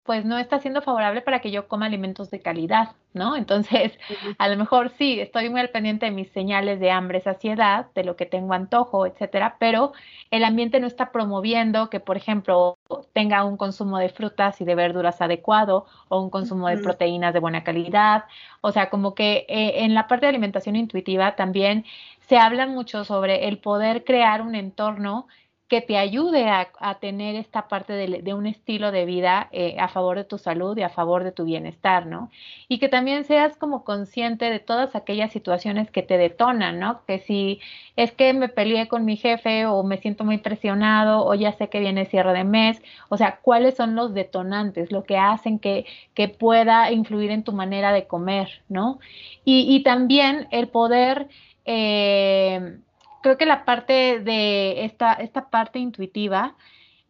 pues 0.09 0.25
no 0.25 0.39
está 0.39 0.59
siendo 0.59 0.81
favorable 0.81 1.21
para 1.21 1.41
que 1.41 1.51
yo 1.51 1.69
coma 1.69 1.85
alimentos 1.85 2.31
de 2.31 2.41
calidad, 2.41 2.93
¿no? 3.13 3.37
Entonces, 3.37 3.93
a 4.39 4.49
lo 4.49 4.57
mejor 4.57 4.89
sí, 4.97 5.21
estoy 5.21 5.51
muy 5.51 5.61
al 5.61 5.69
pendiente 5.69 6.07
de 6.07 6.13
mis 6.13 6.31
señales 6.31 6.81
de 6.81 6.91
hambre, 6.91 7.21
saciedad, 7.21 7.89
de 7.95 8.05
lo 8.05 8.17
que 8.17 8.25
tengo 8.25 8.55
antojo, 8.55 9.05
etcétera, 9.05 9.57
pero 9.61 9.93
el 10.31 10.45
ambiente 10.45 10.81
no 10.81 10.87
está 10.87 11.13
promoviendo 11.13 11.91
que, 11.91 12.01
por 12.01 12.17
ejemplo, 12.17 12.79
tenga 13.13 13.45
un 13.45 13.59
consumo 13.59 13.99
de 13.99 14.09
frutas 14.09 14.63
y 14.63 14.65
de 14.65 14.75
verduras 14.75 15.21
adecuado 15.21 15.85
o 16.09 16.23
un 16.23 16.31
consumo 16.31 16.69
de 16.69 16.79
proteínas 16.79 17.35
de 17.35 17.41
buena 17.41 17.63
calidad. 17.63 18.25
O 18.63 18.73
sea, 18.73 18.89
como 18.89 19.15
que 19.15 19.45
eh, 19.47 19.85
en 19.85 19.93
la 19.93 20.09
parte 20.09 20.25
de 20.25 20.31
alimentación 20.31 20.75
intuitiva 20.75 21.37
también 21.37 21.85
se 22.21 22.39
habla 22.39 22.67
mucho 22.67 23.05
sobre 23.05 23.47
el 23.47 23.59
poder 23.59 24.05
crear 24.05 24.41
un 24.41 24.55
entorno 24.55 25.27
que 25.69 25.83
te 25.83 25.99
ayude 25.99 26.49
a, 26.49 26.69
tener 26.99 27.37
esta 27.37 27.69
parte 27.69 27.93
de, 27.93 28.35
un 28.35 28.47
estilo 28.47 28.91
de 28.91 29.05
vida 29.05 29.49
eh, 29.53 29.77
a 29.79 29.89
favor 29.89 30.17
de 30.17 30.25
tu 30.25 30.39
salud 30.39 30.77
y 30.79 30.83
a 30.83 30.89
favor 30.89 31.25
de 31.25 31.33
tu 31.33 31.45
bienestar, 31.45 32.07
¿no? 32.07 32.31
Y 32.69 32.79
que 32.79 32.89
también 32.89 33.25
seas 33.25 33.57
como 33.59 33.85
consciente 33.85 34.47
de 34.47 34.61
todas 34.61 34.97
aquellas 34.97 35.31
situaciones 35.31 35.91
que 35.91 36.03
te 36.03 36.17
detonan, 36.17 36.81
¿no? 36.81 37.05
Que 37.07 37.19
si 37.19 37.61
es 37.97 38.13
que 38.13 38.33
me 38.33 38.49
peleé 38.49 38.89
con 38.89 39.05
mi 39.05 39.17
jefe 39.17 39.67
o 39.67 39.83
me 39.85 39.99
siento 39.99 40.25
muy 40.25 40.39
presionado 40.39 41.27
o 41.27 41.35
ya 41.35 41.53
sé 41.53 41.69
que 41.69 41.81
viene 41.81 42.07
cierre 42.07 42.33
de 42.33 42.45
mes, 42.45 42.81
o 43.11 43.19
sea, 43.19 43.39
cuáles 43.43 43.77
son 43.77 43.95
los 43.95 44.15
detonantes, 44.15 44.91
lo 44.91 45.05
que 45.05 45.19
hacen 45.19 45.59
que, 45.59 45.85
que 46.15 46.29
pueda 46.29 46.91
influir 46.93 47.31
en 47.31 47.45
tu 47.45 47.53
manera 47.53 47.93
de 47.93 48.07
comer, 48.07 48.63
¿no? 48.71 49.01
Y, 49.45 49.67
y 49.75 49.83
también 49.83 50.49
el 50.51 50.69
poder... 50.69 51.29
Eh, 51.67 52.79
creo 53.23 53.37
que 53.37 53.47
la 53.47 53.65
parte 53.65 54.21
de 54.21 54.85
esta, 54.85 55.13
esta 55.15 55.51
parte 55.51 55.79
intuitiva 55.79 56.57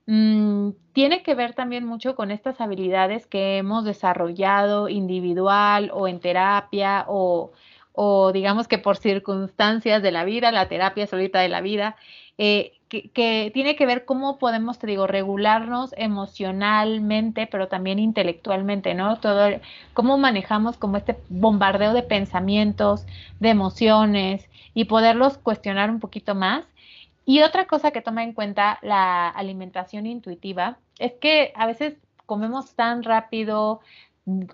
mm, 0.07 0.71
tiene 0.93 1.23
que 1.23 1.35
ver 1.35 1.55
también 1.55 1.85
mucho 1.85 2.15
con 2.15 2.31
estas 2.31 2.61
habilidades 2.61 3.27
que 3.27 3.59
hemos 3.59 3.85
desarrollado 3.85 4.89
individual 4.89 5.91
o 5.93 6.09
en 6.09 6.21
terapia 6.21 7.05
o, 7.09 7.53
o 7.93 8.33
digamos 8.33 8.69
que 8.69 8.79
por 8.79 8.97
circunstancias 8.97 10.03
de 10.03 10.13
la 10.13 10.25
vida, 10.25 10.53
la 10.53 10.69
terapia 10.69 11.07
solita 11.07 11.41
de 11.41 11.49
la 11.49 11.61
vida, 11.61 11.97
eh, 12.39 12.78
que, 12.89 13.51
tiene 13.53 13.76
que 13.76 13.86
ver 13.86 14.05
cómo 14.05 14.39
podemos, 14.39 14.78
te 14.78 14.86
digo, 14.86 15.07
regularnos 15.07 15.95
emocionalmente, 15.97 17.47
pero 17.47 17.68
también 17.68 17.99
intelectualmente, 17.99 18.95
¿no? 18.95 19.18
Todo, 19.20 19.49
cómo 19.95 20.18
manejamos 20.18 20.76
como 20.76 20.97
este 20.97 21.18
bombardeo 21.28 21.93
de 21.93 22.03
pensamientos, 22.03 23.07
de 23.41 23.51
emociones 23.51 24.49
y 24.74 24.84
poderlos 24.86 25.39
cuestionar 25.39 25.91
un 25.91 26.01
poquito 26.01 26.34
más. 26.34 26.64
Y 27.24 27.43
otra 27.43 27.66
cosa 27.66 27.91
que 27.91 28.01
toma 28.01 28.24
en 28.24 28.32
cuenta 28.32 28.78
la 28.82 29.28
alimentación 29.28 30.07
intuitiva 30.07 30.78
es 30.99 31.12
que 31.20 31.53
a 31.57 31.66
veces 31.66 31.97
comemos 32.26 32.74
tan 32.74 33.03
rápido, 33.03 33.80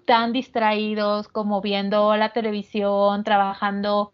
tan 0.07 0.33
distraídos 0.33 1.29
como 1.29 1.61
viendo 1.61 2.17
la 2.17 2.33
televisión, 2.33 3.25
trabajando 3.25 4.13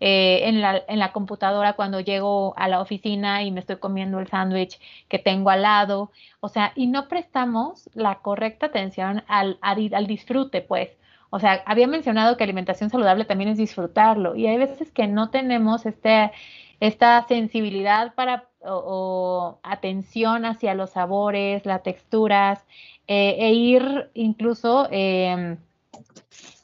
eh, 0.00 0.48
en, 0.48 0.62
la, 0.62 0.82
en, 0.88 0.98
la, 0.98 1.12
computadora 1.12 1.74
cuando 1.74 2.00
llego 2.00 2.54
a 2.56 2.68
la 2.68 2.80
oficina 2.80 3.42
y 3.42 3.52
me 3.52 3.60
estoy 3.60 3.76
comiendo 3.76 4.18
el 4.18 4.28
sándwich 4.28 4.80
que 5.08 5.18
tengo 5.18 5.50
al 5.50 5.62
lado, 5.62 6.10
o 6.40 6.48
sea, 6.48 6.72
y 6.74 6.86
no 6.86 7.06
prestamos 7.06 7.90
la 7.92 8.20
correcta 8.20 8.66
atención 8.66 9.22
al, 9.28 9.58
al, 9.60 10.06
disfrute, 10.06 10.62
pues. 10.62 10.96
O 11.28 11.38
sea, 11.38 11.62
había 11.66 11.86
mencionado 11.86 12.36
que 12.36 12.44
alimentación 12.44 12.90
saludable 12.90 13.24
también 13.26 13.50
es 13.50 13.58
disfrutarlo 13.58 14.34
y 14.36 14.46
hay 14.46 14.56
veces 14.56 14.90
que 14.90 15.06
no 15.06 15.30
tenemos 15.30 15.86
este, 15.86 16.32
esta 16.80 17.24
sensibilidad 17.28 18.14
para 18.14 18.48
o, 18.62 19.60
atención 19.62 20.44
hacia 20.44 20.74
los 20.74 20.90
sabores, 20.90 21.66
las 21.66 21.82
texturas 21.82 22.64
eh, 23.06 23.36
e 23.38 23.52
ir 23.52 24.10
incluso 24.14 24.88
eh, 24.90 25.58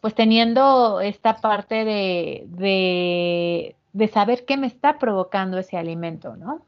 pues 0.07 0.15
teniendo 0.15 1.01
esta 1.01 1.41
parte 1.41 1.85
de, 1.85 3.75
de, 3.93 4.09
saber 4.09 4.45
qué 4.45 4.57
me 4.57 4.69
está 4.69 5.01
provocando 5.01 5.59
ese 5.59 5.77
alimento, 5.77 6.37
¿no? 6.37 6.65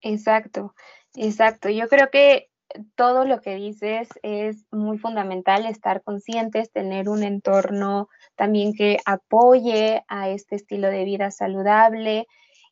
Exacto, 0.00 0.74
exacto. 1.14 1.68
Yo 1.68 1.88
creo 1.88 2.08
que 2.10 2.48
todo 2.94 3.26
lo 3.26 3.42
que 3.42 3.56
dices 3.56 4.08
es 4.22 4.64
muy 4.70 4.96
fundamental, 4.96 5.66
estar 5.66 6.02
conscientes, 6.02 6.72
tener 6.72 7.10
un 7.10 7.22
entorno 7.22 8.08
también 8.34 8.72
que 8.72 8.96
apoye 9.04 10.02
a 10.08 10.30
este 10.30 10.56
estilo 10.56 10.88
de 10.88 11.04
vida 11.04 11.30
saludable 11.30 12.26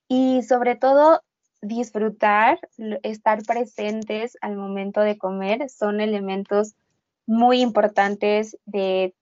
y 0.09 0.41
sobre 0.43 0.75
todo 0.75 1.21
disfrutar, 1.61 2.59
estar 3.03 3.43
presentes 3.43 4.39
al 4.41 4.57
momento 4.57 5.03
de 5.03 5.19
comer 5.19 5.69
son 5.69 6.01
elementos 6.01 6.77
muy 7.27 7.61
importantes 7.61 8.57
de 8.65 9.15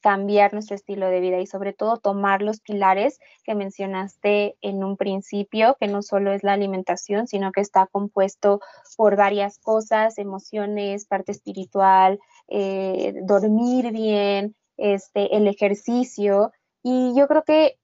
cambiar 0.00 0.52
nuestro 0.52 0.76
estilo 0.76 1.08
de 1.08 1.20
vida 1.20 1.38
y 1.40 1.46
sobre 1.46 1.72
todo 1.72 1.96
tomar 1.96 2.42
los 2.42 2.60
pilares 2.60 3.18
que 3.44 3.54
mencionaste 3.54 4.56
en 4.60 4.84
un 4.84 4.96
principio, 4.96 5.76
que 5.80 5.88
no 5.88 6.02
solo 6.02 6.32
es 6.32 6.42
la 6.42 6.52
alimentación, 6.52 7.26
sino 7.26 7.52
que 7.52 7.60
está 7.60 7.86
compuesto 7.86 8.60
por 8.96 9.16
varias 9.16 9.58
cosas, 9.58 10.18
emociones, 10.18 11.06
parte 11.06 11.32
espiritual, 11.32 12.20
eh, 12.48 13.14
dormir 13.22 13.92
bien, 13.92 14.54
este, 14.76 15.36
el 15.36 15.48
ejercicio. 15.48 16.52
Y 16.82 17.14
yo 17.16 17.26
creo 17.26 17.44
que 17.44 17.78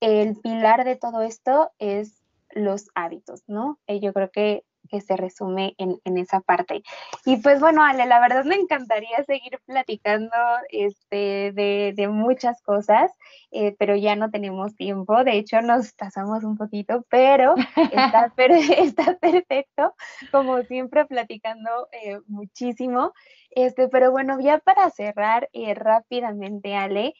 el 0.00 0.36
pilar 0.36 0.84
de 0.84 0.96
todo 0.96 1.20
esto 1.20 1.70
es 1.78 2.22
los 2.52 2.88
hábitos, 2.94 3.42
¿no? 3.46 3.78
Eh, 3.86 4.00
yo 4.00 4.12
creo 4.12 4.30
que 4.30 4.64
que 4.90 5.00
se 5.00 5.16
resume 5.16 5.74
en, 5.78 6.18
esa 6.18 6.40
parte. 6.40 6.82
Y 7.24 7.36
pues 7.38 7.60
bueno, 7.60 7.82
Ale, 7.84 8.06
la 8.06 8.20
verdad 8.20 8.44
me 8.44 8.56
encantaría 8.56 9.24
seguir 9.24 9.58
platicando 9.64 10.36
este, 10.70 11.52
de, 11.52 12.08
muchas 12.08 12.60
cosas, 12.62 13.12
eh, 13.52 13.76
pero 13.78 13.94
ya 13.94 14.16
no 14.16 14.30
tenemos 14.30 14.74
tiempo. 14.74 15.22
De 15.24 15.38
hecho, 15.38 15.62
nos 15.62 15.92
pasamos 15.92 16.44
un 16.44 16.56
poquito, 16.56 17.04
pero 17.08 17.54
está, 17.92 18.32
está 18.36 19.16
perfecto, 19.18 19.94
como 20.32 20.62
siempre, 20.62 21.06
platicando 21.06 21.88
eh, 21.92 22.18
muchísimo. 22.26 23.12
Este, 23.52 23.88
pero 23.88 24.10
bueno, 24.10 24.38
ya 24.40 24.58
para 24.58 24.90
cerrar 24.90 25.48
eh, 25.52 25.74
rápidamente, 25.74 26.74
Ale, 26.76 27.14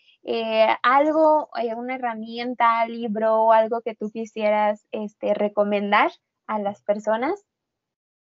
algo, 0.83 1.49
una 1.77 1.95
herramienta, 1.95 2.87
libro 2.87 3.45
o 3.45 3.53
algo 3.53 3.81
que 3.81 3.95
tú 3.95 4.11
quisieras 4.11 4.87
este, 4.93 5.35
recomendar 5.35 6.11
a 6.47 6.59
las 6.59 6.83
personas 6.83 7.45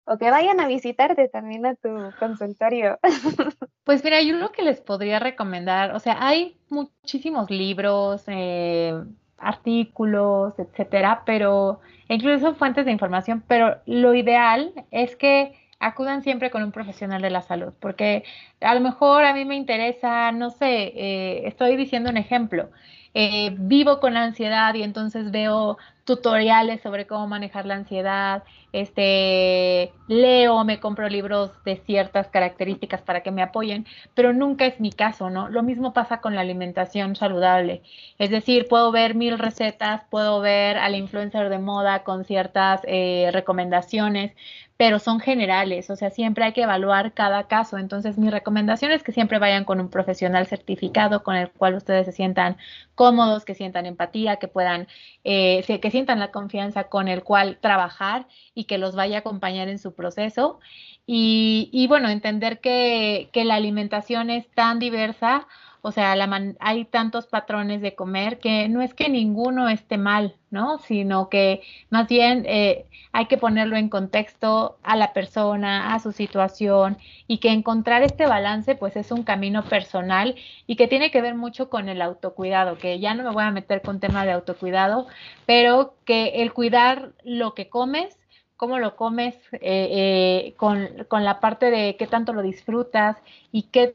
o 0.06 0.18
que 0.18 0.30
vayan 0.32 0.60
a 0.60 0.68
visitarte 0.68 1.28
también 1.30 1.66
a 1.66 1.76
tu 1.76 1.89
consultorio. 2.20 2.99
Pues 3.84 4.03
mira, 4.03 4.20
yo 4.24 4.36
lo 4.36 4.51
que 4.51 4.64
les 4.64 4.82
podría 4.82 5.20
recomendar, 5.20 5.93
o 5.93 5.99
sea, 5.99 6.18
hay 6.20 6.58
muchísimos 6.70 7.51
libros, 7.51 8.24
eh, 8.26 8.99
artículos, 9.38 10.58
etcétera, 10.58 11.22
pero 11.24 11.82
incluso 12.10 12.56
fuentes 12.56 12.86
de 12.86 12.91
información, 12.91 13.43
pero 13.47 13.78
lo 13.86 14.16
ideal 14.16 14.74
es 14.89 15.16
que 15.16 15.53
acudan 15.80 16.24
siempre 16.24 16.49
con 16.49 16.64
un 16.64 16.72
profesional 16.72 17.22
de 17.22 17.30
la 17.30 17.41
salud, 17.43 17.74
porque 17.80 18.24
a 18.62 18.74
lo 18.74 18.82
mejor 18.82 19.24
a 19.24 19.34
mí 19.34 19.45
me 19.45 19.56
interesa, 19.56 20.32
no 20.32 20.49
sé, 20.49 20.93
eh, 20.95 21.47
estoy 21.47 21.76
diciendo 21.78 22.10
un 22.10 22.18
ejemplo, 22.18 22.70
eh, 23.14 23.56
vivo 23.58 23.99
con 23.99 24.18
ansiedad 24.18 24.74
y 24.74 24.84
entonces 24.84 25.32
veo 25.32 25.78
tutoriales 26.06 26.82
sobre 26.82 27.08
cómo 27.08 27.28
manejar 27.28 27.66
la 27.66 27.76
ansiedad, 27.76 28.43
este, 28.72 29.91
leo, 30.08 30.64
me 30.64 30.80
compro 30.80 31.10
libros 31.10 31.51
de 31.64 31.78
ciertas 31.78 32.28
características 32.28 33.01
para 33.01 33.24
que 33.24 33.32
me 33.32 33.41
apoyen, 33.41 33.86
pero 34.14 34.34
nunca 34.34 34.66
es 34.66 34.80
mi 34.80 34.91
caso, 34.91 35.30
¿no? 35.30 35.49
Lo 35.49 35.64
mismo 35.64 35.93
pasa 35.93 36.22
con 36.22 36.36
la 36.36 36.41
alimentación 36.41 37.16
saludable. 37.16 37.82
Es 38.20 38.30
decir, 38.30 38.68
puedo 38.68 38.91
ver 38.91 39.16
mil 39.16 39.39
recetas, 39.39 40.03
puedo 40.10 40.41
ver 40.41 40.78
al 40.78 40.95
influencer 40.95 41.49
de 41.49 41.60
moda 41.60 42.03
con 42.03 42.26
ciertas 42.26 42.82
eh, 42.84 43.30
recomendaciones, 43.34 44.34
pero 44.78 44.99
son 44.99 45.19
generales, 45.21 45.89
o 45.89 45.95
sea, 45.95 46.09
siempre 46.09 46.43
hay 46.43 46.53
que 46.53 46.63
evaluar 46.63 47.13
cada 47.13 47.47
caso. 47.47 47.78
Entonces, 47.78 48.17
mi 48.17 48.30
recomendación 48.30 48.91
es 48.91 49.03
que 49.03 49.13
siempre 49.13 49.39
vayan 49.39 49.63
con 49.63 49.80
un 49.80 49.89
profesional 49.89 50.47
certificado 50.47 51.23
con 51.23 51.36
el 51.38 51.49
cual 51.49 51.76
ustedes 51.76 52.05
se 52.05 52.11
sientan 52.11 52.57
cómodos, 52.93 53.45
que 53.45 53.55
sientan 53.55 53.86
empatía, 53.86 54.36
que 54.36 54.49
puedan, 54.49 54.88
eh, 55.23 55.63
que 55.82 55.91
sientan 55.91 56.19
la 56.19 56.32
confianza 56.32 56.86
con 56.86 57.07
el 57.07 57.23
cual 57.23 57.57
trabajar 57.61 58.28
y 58.53 58.65
que 58.65 58.78
los 58.78 58.95
vaya 58.95 59.17
a 59.17 59.19
acompañar 59.19 59.69
en 59.69 59.80
su 59.80 59.93
proceso. 59.95 60.59
Y, 61.07 61.69
y 61.71 61.88
bueno, 61.88 62.09
entender 62.09 62.59
que, 62.59 63.30
que 63.32 63.45
la 63.45 63.55
alimentación 63.55 64.30
es 64.30 64.49
tan 64.51 64.80
diversa 64.80 65.47
o 65.86 65.91
sea, 65.91 66.15
la 66.15 66.55
hay 66.59 66.86
tantos 66.86 67.27
patrones 67.27 67.79
de 67.79 67.93
comer 67.93 68.39
que 68.39 68.67
no 68.69 68.81
es 68.81 68.95
que 68.95 69.07
ninguno 69.07 69.69
esté 69.69 69.99
mal, 69.99 70.36
¿no? 70.49 70.79
Sino 70.79 71.29
que 71.29 71.61
más 71.91 72.07
bien 72.07 72.43
eh, 72.47 72.88
hay 73.11 73.27
que 73.27 73.38
ponerlo 73.38 73.77
en 73.77 73.89
contexto 73.89 74.79
a 74.81 74.95
la 74.95 75.13
persona, 75.13 75.93
a 75.93 75.99
su 75.99 76.11
situación 76.11 76.97
y 77.27 77.38
que 77.38 77.51
encontrar 77.51 78.01
este 78.01 78.25
balance 78.25 78.73
pues 78.73 78.95
es 78.95 79.11
un 79.11 79.21
camino 79.21 79.63
personal 79.63 80.33
y 80.65 80.75
que 80.75 80.88
tiene 80.88 81.11
que 81.11 81.21
ver 81.21 81.36
mucho 81.36 81.69
con 81.69 81.88
el 81.88 82.01
autocuidado, 82.01 82.79
que 82.79 82.99
ya 82.99 83.13
no 83.13 83.23
me 83.23 83.29
voy 83.29 83.43
a 83.43 83.51
meter 83.51 83.83
con 83.83 83.99
tema 83.99 84.25
de 84.25 84.31
autocuidado, 84.31 85.05
pero 85.45 85.93
que 86.03 86.41
el 86.41 86.51
cuidar 86.51 87.11
lo 87.23 87.53
que 87.53 87.69
comes 87.69 88.17
cómo 88.57 88.79
lo 88.79 88.95
comes, 88.95 89.36
eh, 89.51 89.59
eh, 89.61 90.53
con, 90.57 91.05
con, 91.09 91.25
la 91.25 91.41
parte 91.41 91.69
de 91.69 91.97
qué 91.97 92.07
tanto 92.07 92.31
lo 92.31 92.41
disfrutas 92.41 93.17
y 93.51 93.63
qué 93.63 93.93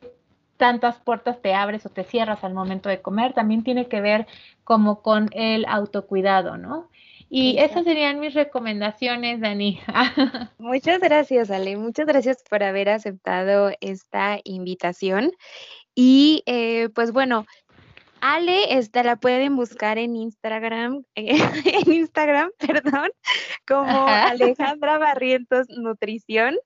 tantas 0.61 0.99
puertas 0.99 1.41
te 1.41 1.55
abres 1.55 1.87
o 1.87 1.89
te 1.89 2.05
cierras 2.05 2.45
al 2.45 2.53
momento 2.53 2.91
de 2.91 3.01
comer, 3.01 3.33
también 3.33 3.65
tiene 3.65 3.89
que 3.89 4.03
ver 4.03 4.27
como 4.63 5.01
con 5.01 5.31
el 5.33 5.65
autocuidado, 5.65 6.59
¿no? 6.59 6.91
Y 7.31 7.59
esas 7.59 7.85
serían 7.85 8.21
mis 8.21 8.35
recomendaciones, 8.35 9.41
Dani. 9.41 9.81
Muchas 10.59 11.01
gracias, 11.01 11.51
Ale. 11.51 11.77
Muchas 11.77 12.07
gracias 12.07 12.45
por 12.49 12.63
haber 12.63 12.91
aceptado 12.91 13.71
esta 13.81 14.39
invitación. 14.45 15.33
Y 15.95 16.43
eh, 16.47 16.91
pues 16.95 17.13
bueno, 17.13 17.47
Ale, 18.21 18.79
esta 18.79 19.03
la 19.03 19.17
pueden 19.17 19.57
buscar 19.57 19.99
en 19.99 20.17
Instagram, 20.17 21.05
en 21.15 21.93
Instagram, 21.93 22.51
perdón, 22.59 23.11
como 23.67 24.07
Alejandra 24.07 24.99
Barrientos 24.99 25.67
Nutrición. 25.69 26.57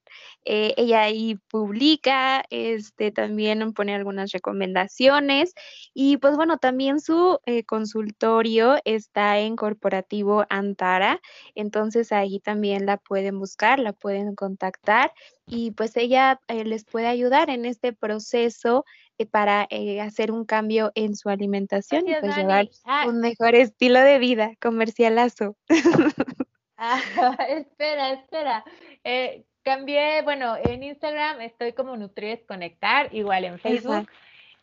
Eh, 0.44 0.74
ella 0.76 1.02
ahí 1.02 1.36
publica, 1.48 2.44
este, 2.50 3.11
también 3.11 3.72
pone 3.72 3.94
algunas 3.94 4.32
recomendaciones. 4.32 5.55
Y 5.94 6.18
pues 6.18 6.36
bueno, 6.36 6.59
también 6.59 7.00
su 7.00 7.38
eh, 7.46 7.64
consultorio 7.64 8.76
está 8.84 9.38
en 9.38 9.57
Corporativo 9.57 10.44
Antara, 10.50 11.20
entonces 11.55 12.12
ahí 12.12 12.40
también 12.40 12.86
la 12.86 12.98
pueden 12.98 13.38
buscar, 13.38 13.78
la 13.78 13.92
pueden 13.92 14.34
contactar. 14.34 15.12
Y 15.46 15.72
pues 15.72 15.96
ella 15.96 16.40
eh, 16.48 16.64
les 16.64 16.84
puede 16.84 17.07
ayudar 17.07 17.50
en 17.50 17.64
este 17.66 17.92
proceso 17.92 18.84
para 19.30 19.68
hacer 20.02 20.32
un 20.32 20.44
cambio 20.44 20.92
en 20.94 21.14
su 21.16 21.28
alimentación 21.28 22.08
y 22.08 22.14
pues 22.20 22.36
llevar 22.36 22.68
ah. 22.84 23.06
un 23.08 23.20
mejor 23.20 23.54
estilo 23.54 24.00
de 24.00 24.18
vida 24.18 24.52
comercialazo. 24.60 25.56
Ah, 26.76 26.98
espera, 27.48 28.12
espera, 28.12 28.64
Eh, 29.04 29.44
cambié, 29.62 30.22
bueno, 30.22 30.56
en 30.62 30.82
Instagram 30.82 31.40
estoy 31.40 31.72
como 31.72 31.96
Nutries 31.96 32.44
Conectar, 32.46 33.14
igual 33.14 33.44
en 33.44 33.58
Facebook. 33.58 34.08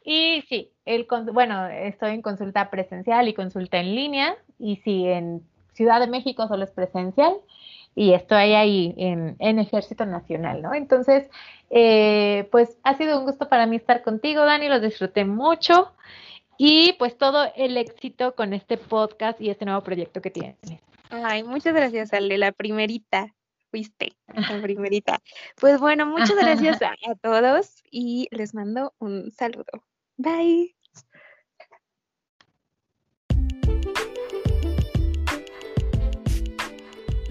Y 0.03 0.43
sí, 0.49 0.71
el, 0.85 1.07
bueno, 1.31 1.67
estoy 1.67 2.11
en 2.11 2.21
consulta 2.21 2.69
presencial 2.69 3.27
y 3.27 3.33
consulta 3.33 3.79
en 3.79 3.95
línea. 3.95 4.35
Y 4.59 4.75
sí, 4.83 5.07
en 5.07 5.41
Ciudad 5.73 5.99
de 5.99 6.07
México 6.07 6.47
solo 6.47 6.65
es 6.65 6.71
presencial 6.71 7.33
y 7.95 8.13
estoy 8.13 8.53
ahí 8.53 8.93
en, 8.97 9.35
en 9.39 9.59
Ejército 9.59 10.05
Nacional, 10.05 10.61
¿no? 10.61 10.73
Entonces, 10.73 11.29
eh, 11.69 12.47
pues 12.51 12.77
ha 12.83 12.95
sido 12.95 13.19
un 13.19 13.25
gusto 13.25 13.49
para 13.49 13.65
mí 13.65 13.75
estar 13.75 14.01
contigo, 14.01 14.45
Dani, 14.45 14.67
lo 14.67 14.79
disfruté 14.79 15.25
mucho 15.25 15.93
y 16.57 16.93
pues 16.99 17.17
todo 17.17 17.51
el 17.55 17.77
éxito 17.77 18.35
con 18.35 18.53
este 18.53 18.77
podcast 18.77 19.41
y 19.41 19.49
este 19.49 19.65
nuevo 19.65 19.81
proyecto 19.81 20.21
que 20.21 20.31
tienes. 20.31 20.57
Ay, 21.09 21.43
muchas 21.43 21.73
gracias, 21.73 22.13
Ale, 22.13 22.37
la 22.37 22.51
primerita. 22.51 23.33
Fuiste 23.69 24.13
la 24.27 24.33
primerita. 24.61 25.21
Pues 25.59 25.79
bueno, 25.79 26.05
muchas 26.05 26.35
gracias 26.35 26.81
a, 26.81 26.91
a 27.09 27.15
todos 27.15 27.83
y 27.89 28.27
les 28.31 28.53
mando 28.53 28.93
un 28.99 29.31
saludo. 29.31 29.83
Bye. 30.17 30.80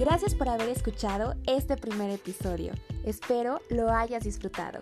Gracias 0.01 0.35
por 0.35 0.49
haber 0.49 0.71
escuchado 0.71 1.35
este 1.47 1.77
primer 1.77 2.09
episodio. 2.11 2.73
Espero 3.05 3.61
lo 3.69 3.91
hayas 3.91 4.25
disfrutado. 4.25 4.81